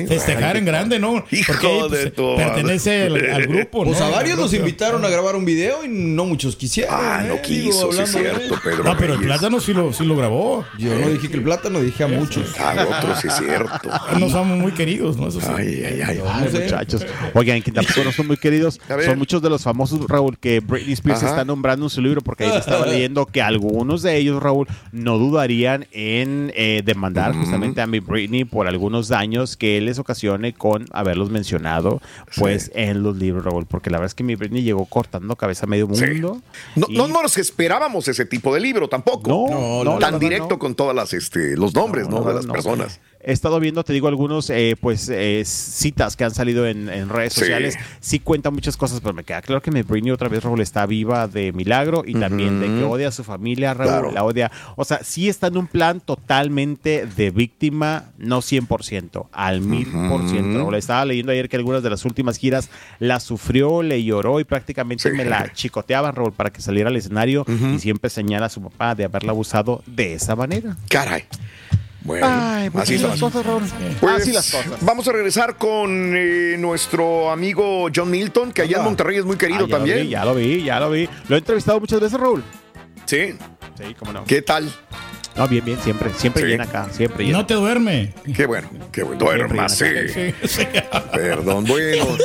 Festejar 0.08 0.58
en 0.58 0.66
grande, 0.66 1.00
¿no? 1.00 1.24
Hijo 1.32 1.54
Porque 1.54 1.86
pues, 1.90 1.92
de 1.92 2.12
tu 2.12 2.36
pertenece 2.36 3.04
al, 3.04 3.16
al 3.32 3.48
grupo, 3.48 3.84
Pues 3.84 4.00
¿no? 4.00 4.06
a 4.06 4.10
varios 4.10 4.38
nos 4.38 4.54
invitaron 4.54 5.04
a 5.06 5.10
grabar 5.10 5.36
un 5.36 5.46
video 5.46 5.86
y 5.86 5.88
no 5.88 6.26
muchos 6.26 6.56
quisieron. 6.56 6.94
Ah, 6.96 7.24
no 7.28 7.36
¿eh? 7.36 7.42
quiso, 7.44 7.92
sí 7.92 8.02
es 8.02 8.16
hablando 8.16 8.20
de 8.20 8.48
cierto. 8.48 8.60
Pedro. 8.64 8.84
No, 8.84 8.98
pero 8.98 9.14
el 9.14 9.20
plátano 9.20 9.60
sí 9.60 9.74
lo, 9.74 9.94
sí 9.94 10.06
lo 10.06 10.16
grabó. 10.16 10.66
Yo 10.78 10.94
no 10.98 11.10
dije 11.10 11.30
que 11.30 11.38
el 11.38 11.44
plátano, 11.44 11.82
dije 11.82 12.04
a 12.04 12.08
muchos. 12.08 12.54
Ah, 12.60 12.86
otro 12.98 13.16
sí 13.16 13.28
es 13.28 13.36
cierto. 13.36 13.90
No 14.20 14.30
somos 14.30 14.58
muy 14.58 14.72
queridos, 14.72 15.18
¿no? 15.18 15.28
Eso 15.28 15.42
sí. 15.42 15.48
Ay, 15.56 15.84
ay, 15.86 16.02
ay. 16.02 16.22
Ay, 16.26 16.50
muchachos. 16.52 17.06
Oigan, 17.34 17.62
que 17.62 17.72
tampoco 17.72 18.04
no 18.04 18.12
son 18.12 18.28
muy 18.28 18.38
queridos. 18.38 18.80
A. 18.90 19.02
Son 19.04 19.18
muchos 19.18 19.42
de 19.42 19.50
los 19.50 19.64
famosos, 19.64 20.00
Raúl, 20.08 20.38
que 20.38 20.60
Britney 20.62 20.94
Spears 20.94 21.22
Ajá. 21.24 21.32
está 21.32 21.46
nombrando 21.46 21.86
en 21.86 21.90
su 21.90 22.02
libro, 22.02 22.22
porque 22.22 22.46
ahí 22.46 22.52
te 22.52 22.58
estaba 22.60 22.86
leyendo 22.86 23.26
que 23.26 23.42
algunos 23.42 24.02
de 24.02 24.18
ellos, 24.18 24.42
Raúl, 24.42 24.68
no 24.92 25.18
dudarían 25.18 25.88
en 25.92 26.15
eh, 26.24 26.82
demandar 26.86 27.34
justamente 27.36 27.82
a 27.82 27.88
mi 27.88 28.00
Britney 28.00 28.46
por 28.46 28.68
algunos 28.68 29.08
daños 29.08 29.58
que 29.58 29.80
les 29.82 30.00
ocasione 30.00 30.54
con 30.54 30.86
haberlos 30.92 31.30
mencionado, 31.30 32.02
pues, 32.38 32.72
en 32.76 33.04
los 33.04 33.16
libros, 33.18 33.44
Raúl. 33.46 33.66
Porque 33.66 33.90
la 33.90 33.98
verdad 33.98 34.08
es 34.08 34.16
que 34.16 34.24
mi 34.24 34.36
Britney 34.36 34.64
llegó 34.64 34.86
cortando 34.86 35.36
cabeza 35.36 35.66
a 35.66 35.70
medio 35.70 35.88
Sí. 35.94 36.06
mundo. 36.06 36.42
No, 36.76 36.88
y- 36.90 36.98
no, 36.98 37.08
no 37.08 37.22
nos 37.22 37.38
esperábamos 37.38 38.08
ese 38.08 38.26
tipo 38.26 38.54
de 38.54 38.60
libro 38.60 38.88
tampoco. 38.88 39.30
No, 39.30 39.48
No, 39.48 39.84
no, 39.84 39.94
la 39.94 40.00
Tan 40.00 40.12
verdad 40.14 40.20
directo 40.20 40.50
no. 40.52 40.60
con 40.60 40.76
todas 40.76 40.96
las 40.96 41.14
este, 41.14 41.56
los 41.58 41.74
nombres, 41.74 42.08
¿no? 42.08 42.20
No, 42.22 42.26
de 42.28 42.34
las 42.36 42.46
no. 42.46 42.54
personas. 42.54 43.00
He 43.28 43.32
estado 43.32 43.60
viendo, 43.60 43.84
te 43.84 43.92
digo, 43.92 44.08
algunos 44.08 44.50
eh, 44.52 44.76
pues 44.80 45.10
eh, 45.10 45.42
citas 45.46 46.16
que 46.16 46.24
han 46.26 46.34
salido 46.34 46.68
en, 46.68 46.90
en 46.90 47.10
redes 47.10 47.34
Sí. 47.34 47.40
sociales. 47.40 47.76
Sí 48.00 48.20
cuentan 48.20 48.54
muchas 48.54 48.78
cosas, 48.78 49.02
pero 49.02 49.14
me 49.16 49.24
queda 49.24 49.42
claro 49.42 49.62
que 49.64 49.72
mi 49.72 49.82
Britney 49.82 50.12
otra 50.12 50.30
vez, 50.30 50.44
Raúl, 50.44 50.62
está 50.62 50.86
viva 50.86 51.28
de 51.28 51.52
milagro 51.52 52.04
y 52.06 52.14
también 52.14 52.60
de 52.60 52.68
que 52.68 52.84
odia 52.84 53.08
a 53.08 53.12
su 53.12 53.24
familia, 53.24 53.74
Raúl, 53.74 53.90
Claro. 53.92 54.12
la 54.12 54.24
odia. 54.24 54.52
O 54.76 54.86
sea, 54.86 55.00
sí 55.04 55.28
está 55.28 55.48
en 55.48 55.58
un 55.58 55.66
plan 55.68 56.02
totalmente 56.02 57.08
de 57.08 57.32
víctima, 57.32 58.12
no 58.18 58.42
100%, 58.42 59.28
al 59.32 59.62
1000%. 59.62 60.58
Raúl, 60.58 60.76
estaba 60.76 61.04
leyendo 61.06 61.32
ayer 61.32 61.50
que 61.50 61.56
algunas 61.56 61.82
de 61.82 61.90
las 61.90 62.06
últimas 62.06 62.38
giras 62.38 62.70
la 63.00 63.20
sufrió, 63.20 63.82
le 63.82 64.04
lloró 64.04 64.40
y 64.40 64.44
prácticamente 64.44 65.10
Sí. 65.10 65.16
me 65.18 65.26
la 65.26 65.52
chicoteaban, 65.54 66.16
Raúl, 66.16 66.34
para 66.34 66.52
que 66.52 66.62
saliera 66.62 66.90
al 66.90 66.96
escenario 66.96 67.46
y 67.74 67.80
siempre 67.80 68.10
señala 68.10 68.46
a 68.48 68.50
su 68.50 68.62
papá 68.62 68.94
de 68.96 69.06
haberla 69.06 69.32
abusado 69.32 69.82
de 69.88 70.14
esa 70.14 70.36
manera. 70.36 70.78
Caray. 70.90 71.24
Bueno, 72.06 72.28
Ay, 72.30 72.70
pues 72.70 72.84
así 72.84 72.94
así 72.94 73.02
son 73.02 73.12
las 73.12 73.20
cosas, 73.20 73.46
Raúl. 73.46 73.64
Pues, 74.00 74.22
así 74.22 74.32
las 74.32 74.52
cosas. 74.52 74.78
Vamos 74.82 75.08
a 75.08 75.12
regresar 75.12 75.58
con 75.58 76.14
eh, 76.16 76.56
nuestro 76.60 77.32
amigo 77.32 77.88
John 77.94 78.12
Milton, 78.12 78.52
que 78.52 78.62
allá 78.62 78.78
en 78.78 78.84
Monterrey 78.84 79.18
es 79.18 79.26
muy 79.26 79.38
querido 79.38 79.66
Ah, 79.66 79.68
ya 79.68 79.76
también. 79.78 79.98
Lo 79.98 80.04
vi, 80.04 80.10
ya 80.12 80.26
lo 80.26 80.36
vi, 80.36 80.64
ya 80.64 80.80
lo 80.80 80.92
vi. 80.92 81.10
Lo 81.28 81.36
he 81.36 81.40
entrevistado 81.40 81.80
muchas 81.80 82.00
veces, 82.00 82.20
Raúl. 82.20 82.44
Sí. 83.06 83.34
Sí, 83.78 83.96
cómo 83.98 84.14
no. 84.14 84.24
¿Qué 84.24 84.44
tal? 84.44 84.72
No, 85.36 85.48
bien, 85.48 85.66
bien, 85.66 85.78
siempre, 85.84 86.12
siempre 86.14 86.44
Sí. 86.44 86.48
bien 86.48 86.62
acá, 86.62 86.88
siempre 86.92 87.26
bien. 87.26 87.36
No 87.36 87.46
te 87.46 87.54
duerme. 87.56 88.14
Qué 88.36 88.46
bueno, 88.46 88.70
qué 88.92 89.04
bueno. 89.04 89.20
Duerma, 89.20 89.68
sí. 89.68 89.86
Sí, 90.14 90.34
sí. 90.48 90.68
Perdón, 91.12 91.66
bueno. 91.66 92.06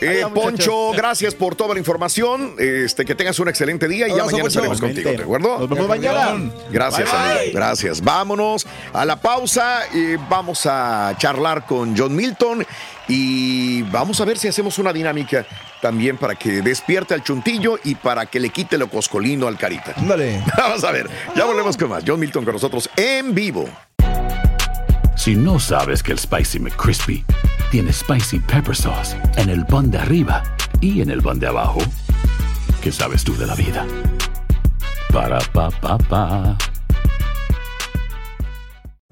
Eh, 0.00 0.24
Poncho, 0.32 0.92
gracias 0.92 1.34
por 1.34 1.56
toda 1.56 1.74
la 1.74 1.80
información. 1.80 2.54
Este, 2.56 3.04
que 3.04 3.16
tengas 3.16 3.36
un 3.40 3.48
excelente 3.48 3.88
día 3.88 4.06
y 4.06 4.10
ya 4.10 4.18
mañana 4.18 4.30
Poncho. 4.30 4.46
estaremos 4.46 4.80
contigo, 4.80 5.10
¿de 5.10 5.22
acuerdo? 5.24 5.58
Nos 5.58 5.68
vemos 5.68 5.88
mañana. 5.88 6.52
Gracias, 6.70 7.10
Bye, 7.10 7.20
amigo. 7.40 7.52
Gracias. 7.54 8.00
Vámonos 8.00 8.64
a 8.92 9.04
la 9.04 9.20
pausa 9.20 9.80
y 9.92 10.14
vamos 10.30 10.66
a 10.66 11.16
charlar 11.18 11.66
con 11.66 11.98
John 11.98 12.14
Milton 12.14 12.64
y 13.08 13.82
vamos 13.82 14.20
a 14.20 14.24
ver 14.24 14.38
si 14.38 14.48
hacemos 14.48 14.78
una 14.78 14.92
dinámica 14.92 15.46
también 15.80 16.18
para 16.18 16.34
que 16.34 16.62
despierte 16.62 17.14
al 17.14 17.22
chuntillo 17.22 17.78
y 17.82 17.94
para 17.94 18.26
que 18.26 18.38
le 18.38 18.50
quite 18.50 18.76
lo 18.76 18.88
coscolino 18.88 19.48
al 19.48 19.56
carita. 19.56 19.94
Ándale. 19.96 20.42
Vamos 20.56 20.84
a 20.84 20.92
ver. 20.92 21.08
Ya 21.34 21.44
volvemos 21.44 21.76
con 21.76 21.88
más. 21.88 22.04
John 22.06 22.20
Milton 22.20 22.44
con 22.44 22.54
nosotros 22.54 22.90
en 22.96 23.34
vivo. 23.34 23.68
Si 25.16 25.34
no 25.34 25.58
sabes 25.58 26.02
que 26.02 26.12
el 26.12 26.18
Spicy 26.18 26.60
McCrispy 26.60 27.24
tiene 27.70 27.92
Spicy 27.92 28.38
Pepper 28.40 28.76
Sauce 28.76 29.16
en 29.36 29.48
el 29.48 29.66
pan 29.66 29.90
de 29.90 29.98
arriba 29.98 30.42
y 30.80 31.00
en 31.00 31.10
el 31.10 31.22
pan 31.22 31.38
de 31.38 31.48
abajo. 31.48 31.80
¿Qué 32.82 32.92
sabes 32.92 33.24
tú 33.24 33.36
de 33.36 33.46
la 33.46 33.54
vida? 33.54 33.86
Para, 35.12 35.38
pa, 35.52 35.70
pa, 35.70 35.98
pa. 35.98 36.56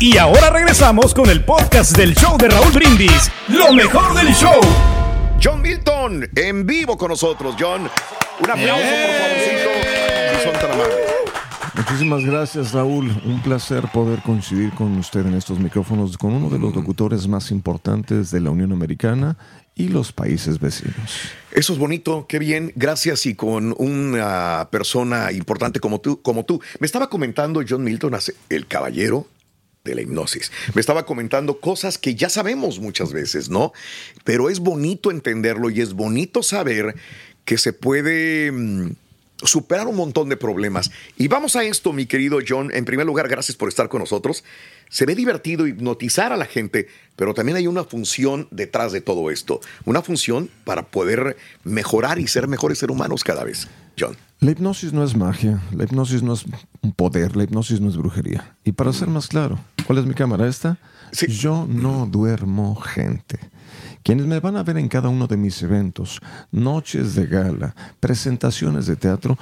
Y 0.00 0.18
ahora 0.18 0.50
regresamos 0.50 1.14
con 1.14 1.30
el 1.30 1.44
podcast 1.44 1.96
del 1.96 2.14
show 2.14 2.36
de 2.36 2.48
Raúl 2.48 2.72
Brindis. 2.72 3.30
Lo 3.48 3.72
mejor 3.72 4.14
del 4.14 4.34
show. 4.34 4.60
John 5.42 5.62
Milton, 5.62 6.28
en 6.34 6.66
vivo 6.66 6.98
con 6.98 7.08
nosotros. 7.10 7.54
John, 7.58 7.82
un 7.82 8.50
aplauso, 8.50 8.82
por 8.82 9.18
favorcito. 9.18 9.70
Si 10.38 10.44
son 10.44 10.52
tan 10.54 10.70
amables. 10.72 10.96
Muchísimas 11.74 12.24
gracias, 12.24 12.72
Raúl. 12.72 13.10
Un 13.24 13.40
placer 13.42 13.84
poder 13.92 14.20
coincidir 14.22 14.72
con 14.72 14.96
usted 14.98 15.26
en 15.26 15.34
estos 15.34 15.58
micrófonos 15.58 16.16
con 16.18 16.32
uno 16.32 16.48
de 16.50 16.58
los 16.58 16.74
locutores 16.74 17.26
más 17.26 17.50
importantes 17.50 18.30
de 18.30 18.40
la 18.40 18.50
Unión 18.50 18.72
Americana 18.72 19.36
y 19.74 19.88
los 19.88 20.12
países 20.12 20.60
vecinos. 20.60 20.94
Eso 21.50 21.72
es 21.72 21.78
bonito, 21.78 22.26
qué 22.28 22.38
bien, 22.38 22.72
gracias 22.76 23.26
y 23.26 23.34
con 23.34 23.74
una 23.78 24.68
persona 24.70 25.32
importante 25.32 25.80
como 25.80 26.00
tú, 26.00 26.20
como 26.22 26.44
tú. 26.44 26.60
Me 26.78 26.86
estaba 26.86 27.08
comentando 27.08 27.60
John 27.68 27.82
Milton, 27.82 28.14
hace- 28.14 28.34
el 28.50 28.66
caballero 28.68 29.26
de 29.84 29.94
la 29.94 30.02
hipnosis. 30.02 30.50
Me 30.74 30.80
estaba 30.80 31.04
comentando 31.06 31.60
cosas 31.60 31.98
que 31.98 32.14
ya 32.14 32.28
sabemos 32.28 32.80
muchas 32.80 33.12
veces, 33.12 33.50
¿no? 33.50 33.72
Pero 34.24 34.48
es 34.48 34.60
bonito 34.60 35.10
entenderlo 35.10 35.70
y 35.70 35.80
es 35.80 35.92
bonito 35.92 36.42
saber 36.42 36.94
que 37.44 37.58
se 37.58 37.72
puede 37.72 38.50
mm, 38.50 38.92
superar 39.44 39.86
un 39.86 39.96
montón 39.96 40.28
de 40.28 40.36
problemas. 40.36 40.90
Y 41.16 41.28
vamos 41.28 41.56
a 41.56 41.64
esto, 41.64 41.92
mi 41.92 42.06
querido 42.06 42.38
John. 42.46 42.70
En 42.72 42.84
primer 42.84 43.06
lugar, 43.06 43.28
gracias 43.28 43.56
por 43.56 43.68
estar 43.68 43.88
con 43.88 44.00
nosotros. 44.00 44.44
Se 44.88 45.06
ve 45.06 45.14
divertido 45.14 45.66
hipnotizar 45.66 46.32
a 46.32 46.36
la 46.36 46.46
gente, 46.46 46.88
pero 47.16 47.34
también 47.34 47.56
hay 47.56 47.66
una 47.66 47.84
función 47.84 48.48
detrás 48.50 48.92
de 48.92 49.00
todo 49.00 49.30
esto. 49.30 49.60
Una 49.84 50.02
función 50.02 50.50
para 50.64 50.86
poder 50.86 51.36
mejorar 51.64 52.18
y 52.18 52.26
ser 52.26 52.48
mejores 52.48 52.78
seres 52.78 52.94
humanos 52.94 53.24
cada 53.24 53.44
vez. 53.44 53.68
John. 53.98 54.16
La 54.40 54.50
hipnosis 54.50 54.92
no 54.92 55.04
es 55.04 55.16
magia, 55.16 55.62
la 55.74 55.84
hipnosis 55.84 56.22
no 56.22 56.34
es 56.34 56.44
un 56.82 56.92
poder, 56.92 57.36
la 57.36 57.44
hipnosis 57.44 57.80
no 57.80 57.88
es 57.88 57.96
brujería. 57.96 58.56
Y 58.64 58.72
para 58.72 58.92
ser 58.92 59.08
más 59.08 59.28
claro, 59.28 59.58
¿cuál 59.86 59.98
es 59.98 60.04
mi 60.04 60.14
cámara 60.14 60.48
esta? 60.48 60.78
Yo 61.28 61.66
no 61.68 62.06
duermo 62.06 62.74
gente. 62.76 63.38
Quienes 64.02 64.26
me 64.26 64.40
van 64.40 64.56
a 64.56 64.62
ver 64.62 64.78
en 64.78 64.88
cada 64.88 65.08
uno 65.08 65.26
de 65.26 65.36
mis 65.36 65.62
eventos, 65.62 66.20
noches 66.50 67.14
de 67.14 67.26
gala, 67.26 67.74
presentaciones 68.00 68.86
de 68.86 68.96
teatro, 68.96 69.38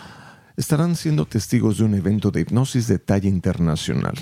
estarán 0.57 0.97
siendo 0.97 1.27
testigos 1.27 1.79
de 1.79 1.85
un 1.85 1.95
evento 1.95 2.31
de 2.31 2.41
hipnosis 2.41 2.87
de 2.87 2.99
talla 2.99 3.29
internacional. 3.29 4.15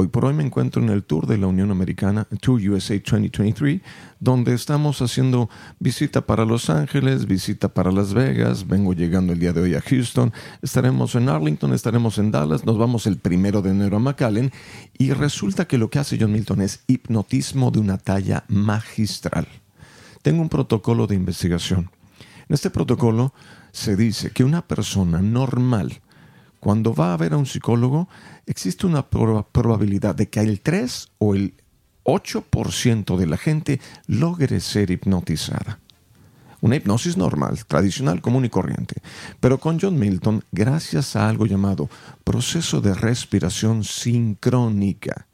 Hoy 0.00 0.06
por 0.06 0.26
hoy 0.26 0.32
me 0.32 0.44
encuentro 0.44 0.80
en 0.80 0.90
el 0.90 1.02
tour 1.02 1.26
de 1.26 1.38
la 1.38 1.48
Unión 1.48 1.72
Americana, 1.72 2.28
Tour 2.40 2.60
USA 2.70 2.94
2023, 2.94 3.80
donde 4.20 4.54
estamos 4.54 5.02
haciendo 5.02 5.50
visita 5.80 6.24
para 6.24 6.44
Los 6.44 6.70
Ángeles, 6.70 7.26
visita 7.26 7.74
para 7.74 7.90
Las 7.90 8.14
Vegas, 8.14 8.68
vengo 8.68 8.92
llegando 8.92 9.32
el 9.32 9.40
día 9.40 9.52
de 9.52 9.60
hoy 9.60 9.74
a 9.74 9.80
Houston, 9.80 10.32
estaremos 10.62 11.16
en 11.16 11.28
Arlington, 11.28 11.74
estaremos 11.74 12.16
en 12.18 12.30
Dallas, 12.30 12.64
nos 12.64 12.78
vamos 12.78 13.08
el 13.08 13.16
primero 13.16 13.60
de 13.60 13.70
enero 13.70 13.96
a 13.96 13.98
McAllen 13.98 14.52
y 14.96 15.10
resulta 15.14 15.66
que 15.66 15.78
lo 15.78 15.90
que 15.90 15.98
hace 15.98 16.16
John 16.16 16.30
Milton 16.30 16.60
es 16.60 16.84
hipnotismo 16.86 17.72
de 17.72 17.80
una 17.80 17.98
talla 17.98 18.44
magistral. 18.46 19.48
Tengo 20.22 20.42
un 20.42 20.48
protocolo 20.48 21.08
de 21.08 21.16
investigación. 21.16 21.90
En 22.48 22.54
este 22.54 22.70
protocolo 22.70 23.34
se 23.72 23.96
dice 23.96 24.30
que 24.30 24.44
una 24.44 24.62
persona 24.62 25.20
normal, 25.22 26.00
cuando 26.60 26.94
va 26.94 27.12
a 27.12 27.16
ver 27.16 27.32
a 27.32 27.36
un 27.36 27.46
psicólogo, 27.46 28.08
existe 28.46 28.86
una 28.86 29.08
proba- 29.08 29.46
probabilidad 29.50 30.14
de 30.14 30.28
que 30.28 30.40
el 30.40 30.60
3 30.60 31.08
o 31.18 31.34
el 31.34 31.54
8% 32.04 33.16
de 33.16 33.26
la 33.26 33.36
gente 33.36 33.80
logre 34.06 34.60
ser 34.60 34.90
hipnotizada. 34.90 35.78
Una 36.60 36.74
hipnosis 36.76 37.16
normal, 37.16 37.64
tradicional, 37.66 38.20
común 38.20 38.44
y 38.44 38.48
corriente. 38.48 38.96
Pero 39.38 39.58
con 39.58 39.78
John 39.78 39.96
Milton, 39.98 40.42
gracias 40.50 41.14
a 41.14 41.28
algo 41.28 41.46
llamado 41.46 41.88
proceso 42.24 42.80
de 42.80 42.94
respiración 42.94 43.84
sincrónica. 43.84 45.26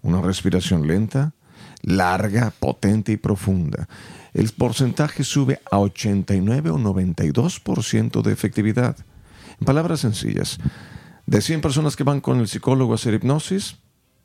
Una 0.00 0.22
respiración 0.22 0.86
lenta, 0.86 1.34
larga, 1.82 2.50
potente 2.58 3.12
y 3.12 3.16
profunda. 3.18 3.88
El 4.32 4.48
porcentaje 4.50 5.22
sube 5.22 5.60
a 5.70 5.78
89 5.78 6.70
o 6.70 6.78
92% 6.78 8.22
de 8.22 8.32
efectividad. 8.32 8.96
Palabras 9.64 10.00
sencillas, 10.00 10.58
de 11.26 11.40
100 11.40 11.60
personas 11.60 11.96
que 11.96 12.04
van 12.04 12.20
con 12.20 12.38
el 12.40 12.48
psicólogo 12.48 12.92
a 12.92 12.96
hacer 12.96 13.14
hipnosis, 13.14 13.76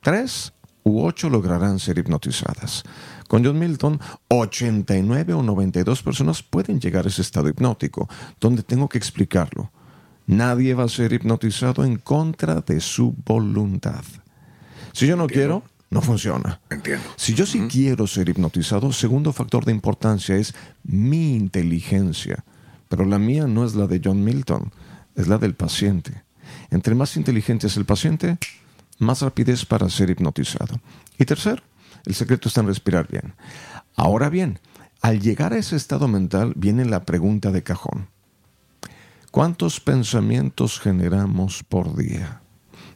3 0.02 0.54
u 0.84 1.02
8 1.06 1.30
lograrán 1.30 1.80
ser 1.80 1.98
hipnotizadas. 1.98 2.84
Con 3.28 3.46
John 3.46 3.60
Milton, 3.60 4.00
89 4.28 5.34
o 5.34 5.44
92 5.44 6.04
personas 6.04 6.44
pueden 6.44 6.80
llegar 6.80 7.06
a 7.06 7.10
ese 7.10 7.22
estado 7.22 7.48
hipnótico, 7.50 8.10
donde 8.40 8.64
tengo 8.64 8.90
que 8.90 8.98
explicarlo. 8.98 9.72
Nadie 10.26 10.74
va 10.74 10.84
a 10.84 10.90
ser 10.90 11.14
hipnotizado 11.14 11.84
en 11.84 11.98
contra 11.98 12.62
de 12.62 12.80
su 12.82 13.16
voluntad. 13.26 14.04
Si 14.94 15.08
yo 15.08 15.16
no 15.16 15.28
quiero, 15.28 15.64
no 15.90 16.02
funciona. 16.02 16.60
Entiendo. 16.70 17.06
Si 17.16 17.34
yo 17.34 17.46
sí 17.46 17.68
quiero 17.70 18.06
ser 18.06 18.30
hipnotizado, 18.30 18.92
segundo 18.92 19.34
factor 19.34 19.66
de 19.66 19.72
importancia 19.72 20.36
es 20.36 20.54
mi 20.84 21.36
inteligencia. 21.36 22.44
Pero 22.90 23.06
la 23.06 23.20
mía 23.20 23.48
no 23.48 23.66
es 23.66 23.76
la 23.76 23.88
de 23.88 24.02
John 24.04 24.24
Milton, 24.24 24.72
es 25.16 25.28
la 25.28 25.38
del 25.38 25.56
paciente. 25.56 26.24
Entre 26.70 26.96
más 26.96 27.18
inteligente 27.18 27.68
es 27.68 27.78
el 27.78 27.86
paciente, 27.86 28.38
más 29.00 29.22
rapidez 29.22 29.66
para 29.66 29.90
ser 29.90 30.10
hipnotizado. 30.10 30.80
Y 31.18 31.26
tercero, 31.26 31.62
el 32.06 32.16
secreto 32.16 32.48
está 32.48 32.62
en 32.62 32.68
respirar 32.68 33.08
bien. 33.08 33.34
Ahora 33.96 34.30
bien, 34.30 34.60
al 35.02 35.20
llegar 35.22 35.54
a 35.54 35.58
ese 35.58 35.76
estado 35.76 36.08
mental 36.08 36.54
viene 36.56 36.86
la 36.86 37.06
pregunta 37.06 37.52
de 37.52 37.64
cajón. 37.64 38.10
¿Cuántos 39.32 39.80
pensamientos 39.80 40.80
generamos 40.80 41.64
por 41.64 41.96
día? 41.96 42.42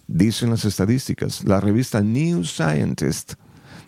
Dicen 0.07 0.49
las 0.49 0.65
estadísticas. 0.65 1.43
La 1.43 1.61
revista 1.61 2.01
New 2.01 2.43
Scientist 2.43 3.33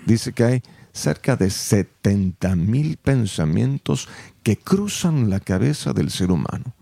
dice 0.06 0.32
que 0.32 0.44
hay 0.44 0.64
cerca 0.94 1.36
de 1.36 1.50
70 1.50 2.56
mil 2.56 2.98
pensamientos 2.98 4.08
que 4.44 4.58
cruzan 4.58 5.30
la 5.30 5.40
cabeza 5.40 5.92
del 5.92 6.10
ser 6.10 6.32
humano. 6.32 6.74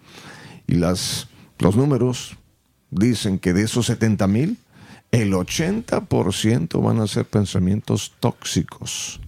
Y 0.68 0.76
las, 0.76 1.30
los 1.64 1.78
números 1.78 2.36
dicen 2.92 3.40
que 3.40 3.54
de 3.54 3.64
esos 3.64 3.86
70 3.86 4.28
mil, 4.28 4.58
el 5.12 5.32
80% 5.32 6.84
van 6.84 7.00
a 7.00 7.08
ser 7.08 7.24
pensamientos 7.24 8.12
tóxicos, 8.20 9.22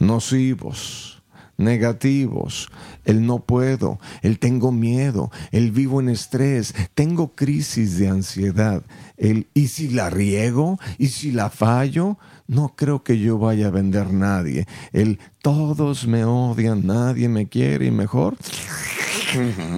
nocivos, 0.00 1.22
negativos, 1.56 2.70
el 3.04 3.24
no 3.24 3.38
puedo, 3.38 4.00
el 4.22 4.40
tengo 4.40 4.72
miedo, 4.72 5.30
el 5.52 5.70
vivo 5.70 6.00
en 6.00 6.08
estrés, 6.08 6.74
tengo 6.94 7.34
crisis 7.36 7.98
de 7.98 8.08
ansiedad, 8.08 8.82
el 9.16 9.46
y 9.54 9.68
si 9.68 9.90
la 9.90 10.10
riego, 10.10 10.78
y 10.98 11.08
si 11.08 11.30
la 11.30 11.50
fallo, 11.50 12.18
no 12.48 12.74
creo 12.76 13.04
que 13.04 13.18
yo 13.18 13.38
vaya 13.38 13.68
a 13.68 13.70
vender 13.70 14.12
nadie, 14.12 14.66
el 14.92 15.20
todos 15.40 16.06
me 16.06 16.24
odian, 16.24 16.86
nadie 16.86 17.28
me 17.28 17.46
quiere 17.48 17.86
y 17.86 17.90
mejor 17.92 18.36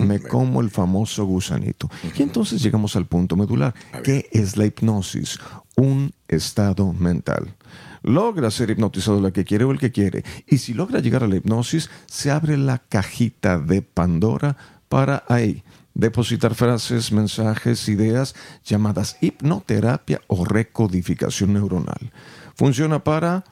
me 0.01 0.21
como 0.21 0.61
el 0.61 0.71
famoso 0.71 1.25
gusanito. 1.25 1.91
Y 2.17 2.23
entonces 2.23 2.63
llegamos 2.63 2.97
al 2.97 3.07
punto 3.07 3.37
medular. 3.37 3.75
¿Qué 4.03 4.29
es 4.33 4.57
la 4.57 4.67
hipnosis? 4.67 5.39
Un 5.77 6.13
estado 6.29 6.93
mental. 6.93 7.55
Logra 8.03 8.51
ser 8.51 8.71
hipnotizado 8.71 9.21
la 9.21 9.31
que 9.31 9.45
quiere 9.45 9.65
o 9.65 9.73
el 9.73 9.79
que 9.79 9.93
quiere. 9.93 10.25
Y 10.47 10.59
si 10.59 10.75
logra 10.75 11.01
llegar 11.01 11.23
a 11.23 11.29
la 11.29 11.37
hipnosis, 11.37 11.91
se 12.07 12.31
abre 12.31 12.57
la 12.57 12.79
cajita 12.79 13.59
de 13.59 13.83
Pandora 13.83 14.57
para 14.89 15.25
ahí 15.29 15.63
depositar 15.95 16.55
frases, 16.55 17.13
mensajes, 17.13 17.89
ideas 17.89 18.35
llamadas 18.65 19.17
hipnoterapia 19.21 20.21
o 20.29 20.45
recodificación 20.45 21.53
neuronal. 21.53 22.11
Funciona 22.55 23.03
para 23.03 23.45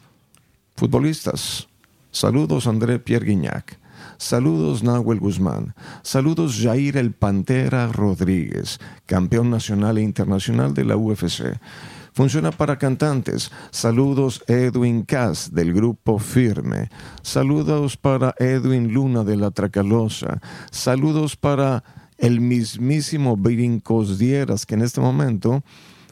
futbolistas. 0.77 1.69
Saludos 2.11 2.67
André 2.67 2.99
Pierre 2.99 3.27
Guignac. 3.27 3.79
Saludos 4.19 4.83
Nahuel 4.83 5.21
Guzmán. 5.21 5.75
Saludos 6.03 6.59
Jair 6.61 6.97
el 6.97 7.13
Pantera 7.13 7.87
Rodríguez, 7.87 8.81
campeón 9.07 9.49
nacional 9.49 9.97
e 9.97 10.03
internacional 10.03 10.75
de 10.75 10.85
la 10.85 10.97
UFC. 10.97 11.57
Funciona 12.13 12.51
para 12.51 12.79
cantantes. 12.79 13.53
Saludos 13.71 14.43
Edwin 14.49 15.03
Cass 15.05 15.55
del 15.55 15.73
grupo 15.73 16.19
Firme. 16.19 16.89
Saludos 17.23 17.97
para 17.97 18.35
Edwin 18.41 18.93
Luna 18.93 19.23
de 19.23 19.37
la 19.37 19.53
Tracalosa. 19.53 20.41
Saludos 20.73 21.37
para 21.37 21.85
el 22.17 22.41
mismísimo 22.41 23.37
Brincos 23.37 24.19
Dieras, 24.19 24.67
que 24.67 24.75
en 24.75 24.83
este 24.83 25.01
momento 25.01 25.63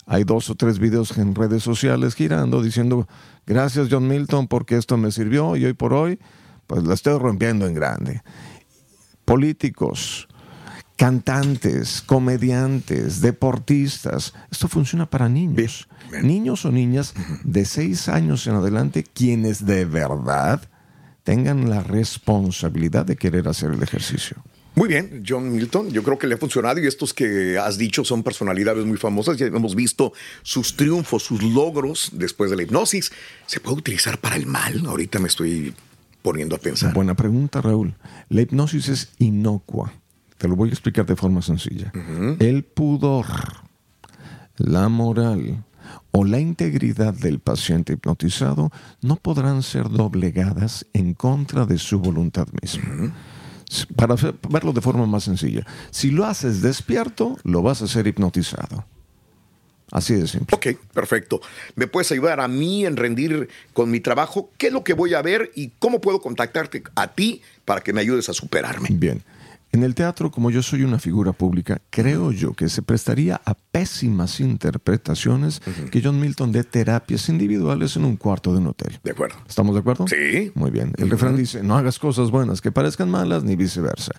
hay 0.06 0.22
dos 0.22 0.48
o 0.48 0.54
tres 0.54 0.78
videos 0.78 1.18
en 1.18 1.34
redes 1.34 1.64
sociales 1.64 2.14
girando 2.14 2.62
diciendo 2.62 3.08
gracias 3.44 3.88
John 3.90 4.06
Milton 4.06 4.46
porque 4.46 4.76
esto 4.76 4.96
me 4.96 5.10
sirvió 5.10 5.56
y 5.56 5.64
hoy 5.64 5.72
por 5.72 5.92
hoy 5.92 6.20
pues 6.66 6.84
la 6.84 6.94
estoy 6.94 7.18
rompiendo 7.18 7.66
en 7.66 7.74
grande. 7.74 8.22
Políticos, 9.24 10.28
cantantes, 10.96 12.02
comediantes, 12.02 13.20
deportistas. 13.20 14.34
Esto 14.50 14.68
funciona 14.68 15.08
para 15.08 15.28
niños. 15.28 15.88
Niños 16.22 16.64
o 16.64 16.72
niñas 16.72 17.14
de 17.44 17.64
seis 17.64 18.08
años 18.08 18.46
en 18.46 18.54
adelante 18.54 19.04
quienes 19.04 19.66
de 19.66 19.84
verdad 19.84 20.62
tengan 21.24 21.68
la 21.68 21.82
responsabilidad 21.82 23.04
de 23.04 23.16
querer 23.16 23.48
hacer 23.48 23.72
el 23.72 23.82
ejercicio. 23.82 24.42
Muy 24.76 24.88
bien, 24.88 25.24
John 25.26 25.50
Milton, 25.52 25.90
yo 25.90 26.02
creo 26.02 26.18
que 26.18 26.26
le 26.26 26.34
ha 26.34 26.38
funcionado 26.38 26.78
y 26.78 26.86
estos 26.86 27.14
que 27.14 27.56
has 27.56 27.78
dicho 27.78 28.04
son 28.04 28.22
personalidades 28.22 28.84
muy 28.84 28.98
famosas, 28.98 29.38
ya 29.38 29.46
hemos 29.46 29.74
visto 29.74 30.12
sus 30.42 30.76
triunfos, 30.76 31.22
sus 31.22 31.42
logros 31.42 32.10
después 32.12 32.50
de 32.50 32.56
la 32.56 32.62
hipnosis. 32.62 33.10
¿Se 33.46 33.58
puede 33.58 33.78
utilizar 33.78 34.20
para 34.20 34.36
el 34.36 34.44
mal? 34.46 34.84
Ahorita 34.86 35.18
me 35.18 35.28
estoy 35.28 35.74
poniendo 36.26 36.56
a 36.56 36.58
pensar. 36.58 36.92
Buena 36.92 37.14
pregunta, 37.14 37.60
Raúl. 37.60 37.94
La 38.30 38.40
hipnosis 38.40 38.88
es 38.88 39.12
inocua. 39.18 39.92
Te 40.38 40.48
lo 40.48 40.56
voy 40.56 40.70
a 40.70 40.72
explicar 40.72 41.06
de 41.06 41.14
forma 41.14 41.40
sencilla. 41.40 41.92
El 42.40 42.64
pudor, 42.64 43.26
la 44.56 44.88
moral 44.88 45.62
o 46.10 46.24
la 46.24 46.40
integridad 46.40 47.14
del 47.14 47.38
paciente 47.38 47.92
hipnotizado 47.92 48.72
no 49.02 49.14
podrán 49.14 49.62
ser 49.62 49.88
doblegadas 49.88 50.84
en 50.94 51.14
contra 51.14 51.64
de 51.64 51.78
su 51.78 52.00
voluntad 52.00 52.48
misma. 52.60 53.14
Para 53.94 54.16
verlo 54.50 54.72
de 54.72 54.80
forma 54.80 55.06
más 55.06 55.22
sencilla, 55.22 55.64
si 55.92 56.10
lo 56.10 56.24
haces 56.26 56.60
despierto, 56.60 57.36
lo 57.44 57.62
vas 57.62 57.82
a 57.82 57.84
hacer 57.84 58.08
hipnotizado. 58.08 58.84
Así 59.92 60.14
de 60.14 60.26
simple. 60.26 60.56
Ok, 60.56 60.78
perfecto. 60.92 61.40
¿Me 61.76 61.86
puedes 61.86 62.10
ayudar 62.10 62.40
a 62.40 62.48
mí 62.48 62.84
en 62.84 62.96
rendir 62.96 63.48
con 63.72 63.90
mi 63.90 64.00
trabajo? 64.00 64.50
¿Qué 64.58 64.68
es 64.68 64.72
lo 64.72 64.82
que 64.82 64.94
voy 64.94 65.14
a 65.14 65.22
ver 65.22 65.52
y 65.54 65.70
cómo 65.78 66.00
puedo 66.00 66.20
contactarte 66.20 66.82
a 66.96 67.12
ti 67.14 67.42
para 67.64 67.80
que 67.80 67.92
me 67.92 68.00
ayudes 68.00 68.28
a 68.28 68.32
superarme? 68.32 68.88
Bien. 68.90 69.22
En 69.76 69.82
el 69.82 69.94
teatro, 69.94 70.30
como 70.30 70.50
yo 70.50 70.62
soy 70.62 70.84
una 70.84 70.98
figura 70.98 71.32
pública, 71.32 71.82
creo 71.90 72.32
yo 72.32 72.54
que 72.54 72.70
se 72.70 72.80
prestaría 72.80 73.42
a 73.44 73.52
pésimas 73.52 74.40
interpretaciones 74.40 75.60
que 75.90 76.00
John 76.02 76.18
Milton 76.18 76.50
dé 76.50 76.64
terapias 76.64 77.28
individuales 77.28 77.94
en 77.96 78.06
un 78.06 78.16
cuarto 78.16 78.54
de 78.54 78.60
un 78.60 78.68
hotel. 78.68 78.98
De 79.04 79.10
acuerdo. 79.10 79.36
¿Estamos 79.46 79.74
de 79.74 79.80
acuerdo? 79.80 80.08
Sí. 80.08 80.50
Muy 80.54 80.70
bien. 80.70 80.94
El 80.96 81.10
refrán 81.10 81.36
dice, 81.36 81.62
no 81.62 81.76
hagas 81.76 81.98
cosas 81.98 82.30
buenas 82.30 82.62
que 82.62 82.72
parezcan 82.72 83.10
malas, 83.10 83.44
ni 83.44 83.54
viceversa. 83.54 84.12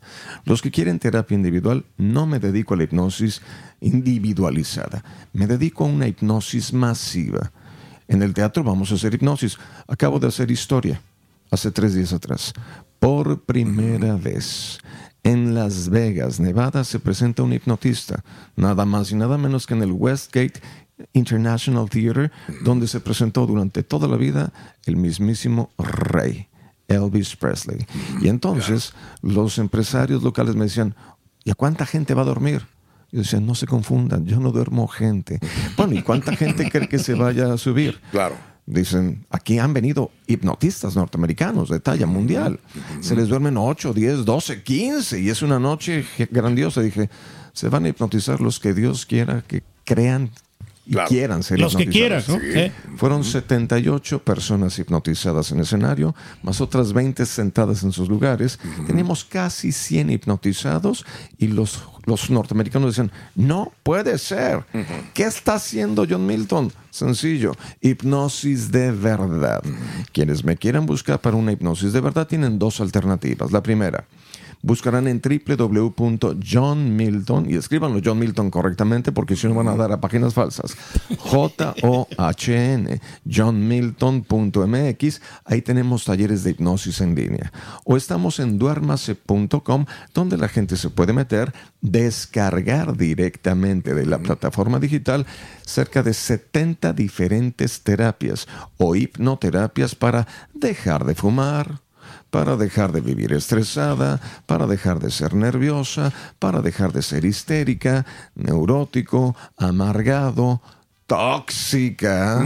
Los 0.46 0.62
que 0.62 0.70
quieren 0.70 1.00
terapia 1.00 1.34
individual, 1.34 1.86
no 1.98 2.28
me 2.28 2.38
dedico 2.38 2.76
a 2.76 2.78
la 2.78 2.84
hipnosis 2.84 3.42
individualizada. 3.82 5.04
Me 5.34 5.48
dedico 5.48 5.86
a 5.86 5.88
una 5.88 6.08
hipnosis 6.08 6.72
masiva. 6.72 7.52
En 8.08 8.22
el 8.22 8.36
teatro 8.36 8.64
vamos 8.64 8.92
a 8.92 8.94
hacer 8.94 9.16
hipnosis. 9.16 9.58
Acabo 9.88 10.20
de 10.20 10.28
hacer 10.28 10.52
historia 10.52 11.02
hace 11.50 11.72
tres 11.72 11.96
días 11.96 12.14
atrás. 12.14 12.54
Por 13.00 13.42
primera 13.42 14.18
vez. 14.18 14.80
En 15.28 15.54
Las 15.54 15.90
Vegas, 15.90 16.40
Nevada, 16.40 16.86
se 16.86 17.00
presenta 17.00 17.44
un 17.44 17.52
hipnotista, 17.52 18.24
nada 18.56 18.86
más 18.86 19.12
y 19.12 19.16
nada 19.16 19.38
menos 19.38 19.68
que 19.68 19.74
en 19.74 19.84
el 19.84 19.92
Westgate 19.92 20.62
International 21.12 21.90
Theater, 21.90 22.32
donde 22.64 22.88
se 22.88 23.02
presentó 23.02 23.46
durante 23.46 23.84
toda 23.84 24.08
la 24.08 24.16
vida 24.16 24.54
el 24.86 24.96
mismísimo 24.96 25.70
rey, 25.78 26.48
Elvis 26.88 27.36
Presley. 27.36 27.86
Y 28.22 28.30
entonces 28.30 28.94
los 29.22 29.58
empresarios 29.58 30.24
locales 30.24 30.56
me 30.56 30.64
decían, 30.64 30.96
¿y 31.44 31.52
a 31.52 31.56
cuánta 31.56 31.86
gente 31.86 32.14
va 32.14 32.22
a 32.22 32.26
dormir? 32.26 32.66
Yo 33.12 33.20
decía, 33.20 33.42
no 33.42 33.54
se 33.54 33.68
confundan, 33.68 34.26
yo 34.26 34.40
no 34.40 34.54
duermo 34.54 34.88
gente. 34.88 35.42
Bueno, 35.76 35.94
¿y 35.94 36.04
cuánta 36.04 36.38
gente 36.38 36.72
cree 36.72 36.88
que 36.88 37.00
se 37.00 37.16
vaya 37.16 37.52
a 37.52 37.58
subir? 37.58 38.00
Claro. 38.12 38.36
Dicen, 38.68 39.26
aquí 39.30 39.60
han 39.60 39.74
venido 39.74 40.12
hipnotistas 40.28 40.98
norteamericanos 40.98 41.70
de 41.70 41.80
talla 41.80 42.06
mundial. 42.06 42.60
Se 43.00 43.16
les 43.16 43.30
duermen 43.30 43.56
8, 43.56 43.94
10, 43.94 44.26
12, 44.26 44.62
15 44.62 45.22
y 45.22 45.30
es 45.30 45.42
una 45.42 45.58
noche 45.58 46.06
grandiosa. 46.30 46.82
Dije, 46.82 47.10
se 47.54 47.70
van 47.70 47.86
a 47.86 47.90
hipnotizar 47.90 48.42
los 48.42 48.60
que 48.60 48.74
Dios 48.74 49.06
quiera 49.06 49.42
que 49.42 49.64
crean 49.86 50.32
y 50.88 50.94
Claro. 50.94 51.10
quieran 51.10 51.44
ser 51.44 51.60
Los 51.60 51.76
que 51.76 51.86
quieran, 51.88 52.24
¿no? 52.28 52.40
Sí. 52.40 52.72
Fueron 52.96 53.24
78 53.24 54.20
personas 54.24 54.80
hipnotizadas 54.80 55.52
en 55.52 55.60
escenario, 55.60 56.16
más 56.44 56.62
otras 56.62 56.94
20 56.94 57.26
sentadas 57.26 57.84
en 57.84 57.92
sus 57.92 58.08
lugares. 58.08 58.58
Teníamos 58.88 59.26
casi 59.26 59.72
100 59.74 60.10
hipnotizados 60.12 61.06
y 61.38 61.48
los, 61.48 61.84
los 62.06 62.30
norteamericanos 62.30 62.92
decían, 62.92 63.12
no 63.36 63.74
puede 63.84 64.18
ser. 64.18 64.64
¿Qué 65.14 65.24
está 65.24 65.56
haciendo 65.56 66.06
John 66.10 66.26
Milton? 66.26 66.72
Sencillo, 66.90 67.52
hipnosis 67.82 68.72
de 68.72 68.92
verdad. 68.92 69.62
Quienes 70.14 70.44
me 70.44 70.56
quieran 70.56 70.86
buscar 70.86 71.20
para 71.20 71.36
una 71.36 71.52
hipnosis 71.52 71.92
de 71.94 72.02
verdad 72.02 72.28
tienen 72.28 72.58
dos 72.58 72.80
alternativas. 72.80 73.52
La 73.52 73.62
primera, 73.62 74.06
buscarán 74.68 75.08
en 75.08 75.22
www.johnmilton 75.22 77.50
y 77.50 77.56
escríbanlo 77.56 78.02
John 78.04 78.20
Milton 78.20 78.52
correctamente 78.52 79.14
porque 79.14 79.38
si 79.38 79.48
no 79.48 79.56
van 79.56 79.70
a 79.70 79.76
dar 79.76 79.94
a 79.94 80.02
páginas 80.02 80.34
falsas. 80.34 80.76
J-O-H-N, 81.18 83.00
johnmilton.mx. 83.26 85.22
Ahí 85.46 85.62
tenemos 85.62 86.04
talleres 86.04 86.44
de 86.44 86.52
hipnosis 86.52 87.00
en 87.02 87.16
línea. 87.16 87.52
O 87.86 87.96
estamos 87.98 88.40
en 88.40 88.60
duermase.com 88.60 89.86
donde 90.14 90.38
la 90.38 90.50
gente 90.50 90.76
se 90.76 90.90
puede 90.90 91.14
meter, 91.14 91.54
descargar 91.82 92.98
directamente 92.98 93.96
de 93.96 94.06
la 94.06 94.20
plataforma 94.20 94.80
digital 94.80 95.26
cerca 95.66 96.04
de 96.04 96.14
70 96.14 96.92
diferentes 96.92 97.84
terapias 97.84 98.50
o 98.78 98.96
hipnoterapias 98.96 99.96
para 99.96 100.28
dejar 100.54 101.06
de 101.06 101.16
fumar, 101.16 101.87
para 102.30 102.56
dejar 102.56 102.92
de 102.92 103.02
vivir 103.02 103.34
estresada, 103.34 104.20
para 104.46 104.68
dejar 104.68 105.00
de 105.00 105.12
ser 105.12 105.34
nerviosa, 105.34 106.14
para 106.40 106.62
dejar 106.62 106.92
de 106.92 107.02
ser 107.02 107.26
histérica, 107.26 108.06
neurótico, 108.36 109.36
amargado, 109.58 110.62
tóxica. 111.06 112.46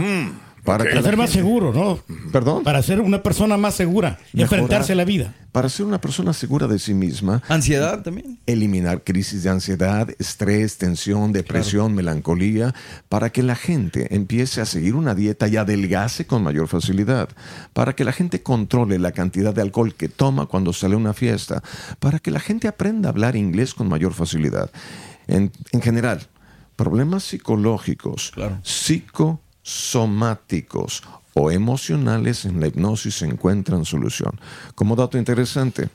Para, 0.64 0.84
ser 0.84 1.16
más 1.16 1.30
gente- 1.30 1.32
seguro, 1.32 1.72
¿no? 1.72 1.98
Perdón. 2.30 2.62
Para 2.62 2.82
ser 2.82 3.00
una 3.00 3.20
persona 3.22 3.56
más 3.56 3.74
segura, 3.74 4.18
Mejorar. 4.32 4.42
enfrentarse 4.60 4.92
a 4.92 4.94
la 4.94 5.04
vida. 5.04 5.34
Para 5.50 5.68
ser 5.68 5.86
una 5.86 6.00
persona 6.00 6.32
segura 6.32 6.68
de 6.68 6.78
sí 6.78 6.94
misma. 6.94 7.42
Ansiedad 7.48 8.02
también. 8.02 8.38
Eliminar 8.46 9.02
crisis 9.02 9.42
de 9.42 9.50
ansiedad, 9.50 10.08
estrés, 10.20 10.78
tensión, 10.78 11.32
depresión, 11.32 11.94
melancolía, 11.94 12.74
para 13.08 13.30
que 13.30 13.42
la 13.42 13.56
gente 13.56 14.14
empiece 14.14 14.60
a 14.60 14.64
seguir 14.64 14.94
una 14.94 15.16
dieta 15.16 15.48
y 15.48 15.56
adelgace 15.56 16.26
con 16.26 16.44
mayor 16.44 16.68
facilidad. 16.68 17.28
Para 17.72 17.94
que 17.94 18.04
la 18.04 18.12
gente 18.12 18.42
controle 18.42 19.00
la 19.00 19.10
cantidad 19.12 19.52
de 19.52 19.62
alcohol 19.62 19.94
que 19.96 20.08
toma 20.08 20.46
cuando 20.46 20.72
sale 20.72 20.94
a 20.94 20.98
una 20.98 21.12
fiesta. 21.12 21.60
Para 21.98 22.20
que 22.20 22.30
la 22.30 22.40
gente 22.40 22.68
aprenda 22.68 23.08
a 23.08 23.12
hablar 23.12 23.34
inglés 23.34 23.74
con 23.74 23.88
mayor 23.88 24.14
facilidad. 24.14 24.70
En, 25.26 25.50
en 25.72 25.82
general, 25.82 26.28
problemas 26.76 27.24
psicológicos, 27.24 28.32
psicosomáticos 29.62 31.02
o 31.34 31.50
emocionales 31.50 32.44
en 32.44 32.60
la 32.60 32.66
hipnosis 32.66 33.22
encuentran 33.22 33.84
solución. 33.84 34.38
Como 34.74 34.96
dato 34.96 35.18
interesante, 35.18 35.88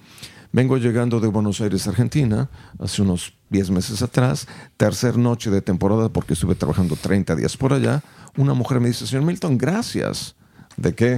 vengo 0.52 0.78
llegando 0.78 1.20
de 1.20 1.28
Buenos 1.28 1.62
Aires, 1.62 1.88
Argentina, 1.88 2.50
hace 2.80 3.02
unos 3.02 3.34
10 3.50 3.70
meses 3.72 4.02
atrás, 4.02 4.48
tercer 4.78 5.18
noche 5.18 5.52
de 5.52 5.62
temporada 5.62 6.10
porque 6.10 6.34
estuve 6.34 6.56
trabajando 6.56 6.96
30 6.96 7.36
días 7.36 7.56
por 7.56 7.74
allá, 7.74 8.04
una 8.36 8.54
mujer 8.54 8.80
me 8.80 8.88
dice, 8.88 9.06
señor 9.06 9.26
Milton, 9.26 9.58
gracias. 9.58 10.36
¿De 10.76 10.94
qué? 10.94 11.18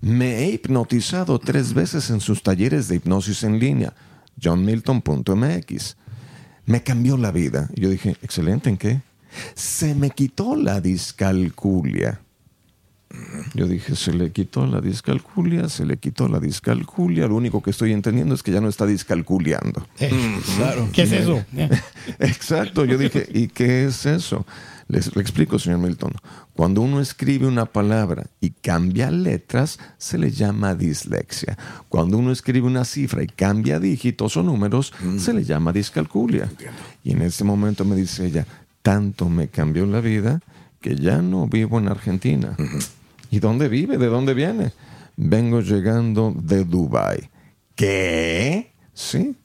Me 0.00 0.40
he 0.40 0.50
hipnotizado 0.50 1.38
tres 1.38 1.72
veces 1.74 2.10
en 2.10 2.20
sus 2.20 2.42
talleres 2.42 2.88
de 2.88 2.96
hipnosis 2.96 3.44
en 3.44 3.60
línea, 3.60 3.94
johnmilton.mx. 4.42 5.96
Me 6.66 6.82
cambió 6.82 7.16
la 7.16 7.30
vida. 7.30 7.68
Y 7.74 7.82
yo 7.82 7.88
dije, 7.88 8.16
excelente, 8.22 8.70
¿en 8.70 8.76
qué? 8.76 9.02
Se 9.54 9.94
me 9.94 10.10
quitó 10.10 10.56
la 10.56 10.80
discalculia. 10.80 12.20
Yo 13.54 13.66
dije, 13.66 13.94
se 13.94 14.12
le 14.14 14.32
quitó 14.32 14.66
la 14.66 14.80
discalculia, 14.80 15.68
se 15.68 15.84
le 15.84 15.98
quitó 15.98 16.28
la 16.28 16.40
discalculia. 16.40 17.26
Lo 17.26 17.36
único 17.36 17.62
que 17.62 17.70
estoy 17.70 17.92
entendiendo 17.92 18.34
es 18.34 18.42
que 18.42 18.52
ya 18.52 18.60
no 18.60 18.68
está 18.68 18.86
discalculiando. 18.86 19.86
claro. 20.56 20.88
¿Qué 20.92 21.02
es 21.02 21.12
eso? 21.12 21.44
Exacto, 22.18 22.84
yo 22.84 22.96
dije, 22.96 23.28
¿y 23.32 23.48
qué 23.48 23.84
es 23.84 24.06
eso? 24.06 24.46
Les 24.88 25.14
le 25.14 25.22
explico, 25.22 25.58
señor 25.58 25.78
Milton. 25.78 26.12
Cuando 26.54 26.82
uno 26.82 27.00
escribe 27.00 27.46
una 27.46 27.66
palabra 27.66 28.26
y 28.40 28.50
cambia 28.50 29.10
letras, 29.10 29.78
se 29.96 30.18
le 30.18 30.30
llama 30.30 30.74
dislexia. 30.74 31.56
Cuando 31.88 32.18
uno 32.18 32.30
escribe 32.30 32.66
una 32.66 32.84
cifra 32.84 33.22
y 33.22 33.26
cambia 33.26 33.78
dígitos 33.78 34.36
o 34.36 34.42
números, 34.42 34.92
se 35.18 35.32
le 35.32 35.44
llama 35.44 35.72
discalculia. 35.72 36.50
Y 37.04 37.12
en 37.12 37.22
ese 37.22 37.44
momento 37.44 37.84
me 37.84 37.96
dice 37.96 38.26
ella, 38.26 38.46
tanto 38.82 39.28
me 39.28 39.48
cambió 39.48 39.86
la 39.86 40.00
vida 40.00 40.40
que 40.80 40.96
ya 40.96 41.22
no 41.22 41.46
vivo 41.46 41.78
en 41.78 41.88
Argentina. 41.88 42.56
¿Y 43.30 43.38
dónde 43.38 43.68
vive? 43.68 43.96
¿De 43.96 44.06
dónde 44.06 44.34
viene? 44.34 44.72
Vengo 45.16 45.60
llegando 45.60 46.34
de 46.36 46.64
Dubai. 46.64 47.30
¿Qué? 47.74 48.72
Sí. 48.92 49.36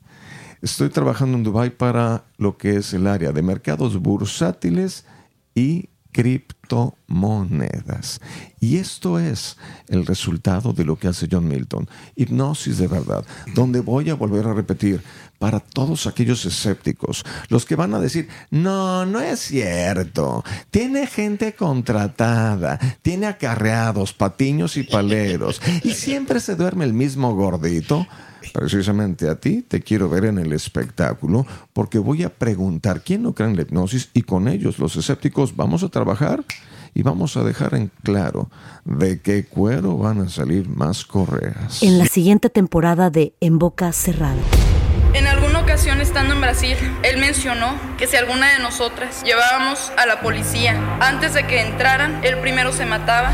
Estoy 0.61 0.89
trabajando 0.89 1.37
en 1.37 1.43
Dubai 1.43 1.69
para 1.69 2.25
lo 2.37 2.57
que 2.57 2.77
es 2.77 2.93
el 2.93 3.07
área 3.07 3.31
de 3.31 3.41
mercados 3.43 4.01
bursátiles 4.01 5.05
y 5.53 5.89
criptomonedas. 6.17 8.19
Y 8.59 8.77
esto 8.77 9.19
es 9.19 9.55
el 9.87 10.07
resultado 10.07 10.73
de 10.73 10.83
lo 10.83 10.97
que 10.97 11.07
hace 11.07 11.27
John 11.31 11.47
Milton. 11.47 11.87
Hipnosis 12.15 12.79
de 12.79 12.87
verdad, 12.87 13.23
donde 13.53 13.81
voy 13.81 14.09
a 14.09 14.15
volver 14.15 14.47
a 14.47 14.55
repetir 14.55 15.03
para 15.37 15.59
todos 15.59 16.07
aquellos 16.07 16.43
escépticos, 16.43 17.23
los 17.49 17.67
que 17.67 17.75
van 17.75 17.93
a 17.93 17.99
decir, 17.99 18.29
no, 18.49 19.05
no 19.05 19.19
es 19.19 19.41
cierto, 19.41 20.43
tiene 20.71 21.05
gente 21.05 21.53
contratada, 21.53 22.79
tiene 23.03 23.27
acarreados, 23.27 24.13
patiños 24.13 24.75
y 24.77 24.83
paleros, 24.83 25.61
y 25.83 25.91
siempre 25.91 26.39
se 26.39 26.55
duerme 26.55 26.85
el 26.85 26.93
mismo 26.93 27.35
gordito. 27.35 28.07
Precisamente 28.53 29.29
a 29.29 29.35
ti 29.35 29.61
te 29.61 29.81
quiero 29.81 30.09
ver 30.09 30.25
en 30.25 30.37
el 30.37 30.53
espectáculo 30.53 31.45
porque 31.73 31.99
voy 31.99 32.23
a 32.23 32.29
preguntar 32.29 33.01
quién 33.01 33.23
no 33.23 33.33
cree 33.33 33.49
en 33.49 33.55
la 33.55 33.61
hipnosis 33.63 34.09
y 34.13 34.23
con 34.23 34.47
ellos, 34.47 34.79
los 34.79 34.95
escépticos, 34.95 35.55
vamos 35.55 35.83
a 35.83 35.89
trabajar 35.89 36.43
y 36.93 37.03
vamos 37.03 37.37
a 37.37 37.43
dejar 37.43 37.75
en 37.75 37.91
claro 38.03 38.49
de 38.83 39.21
qué 39.21 39.45
cuero 39.45 39.97
van 39.97 40.21
a 40.21 40.29
salir 40.29 40.67
más 40.67 41.05
correas. 41.05 41.83
En 41.83 41.99
la 41.99 42.05
siguiente 42.05 42.49
temporada 42.49 43.09
de 43.09 43.33
En 43.39 43.59
Boca 43.59 43.91
Cerrada. 43.91 44.41
En 45.13 45.25
alguna 45.25 45.59
ocasión 45.59 46.01
estando 46.01 46.33
en 46.33 46.41
Brasil, 46.41 46.75
él 47.03 47.19
mencionó 47.19 47.73
que 47.97 48.07
si 48.07 48.17
alguna 48.17 48.53
de 48.53 48.59
nosotras 48.59 49.23
llevábamos 49.23 49.91
a 49.97 50.05
la 50.05 50.21
policía 50.21 50.97
antes 50.99 51.33
de 51.33 51.47
que 51.47 51.61
entraran, 51.61 52.23
él 52.23 52.37
primero 52.39 52.71
se 52.71 52.85
mataba. 52.85 53.33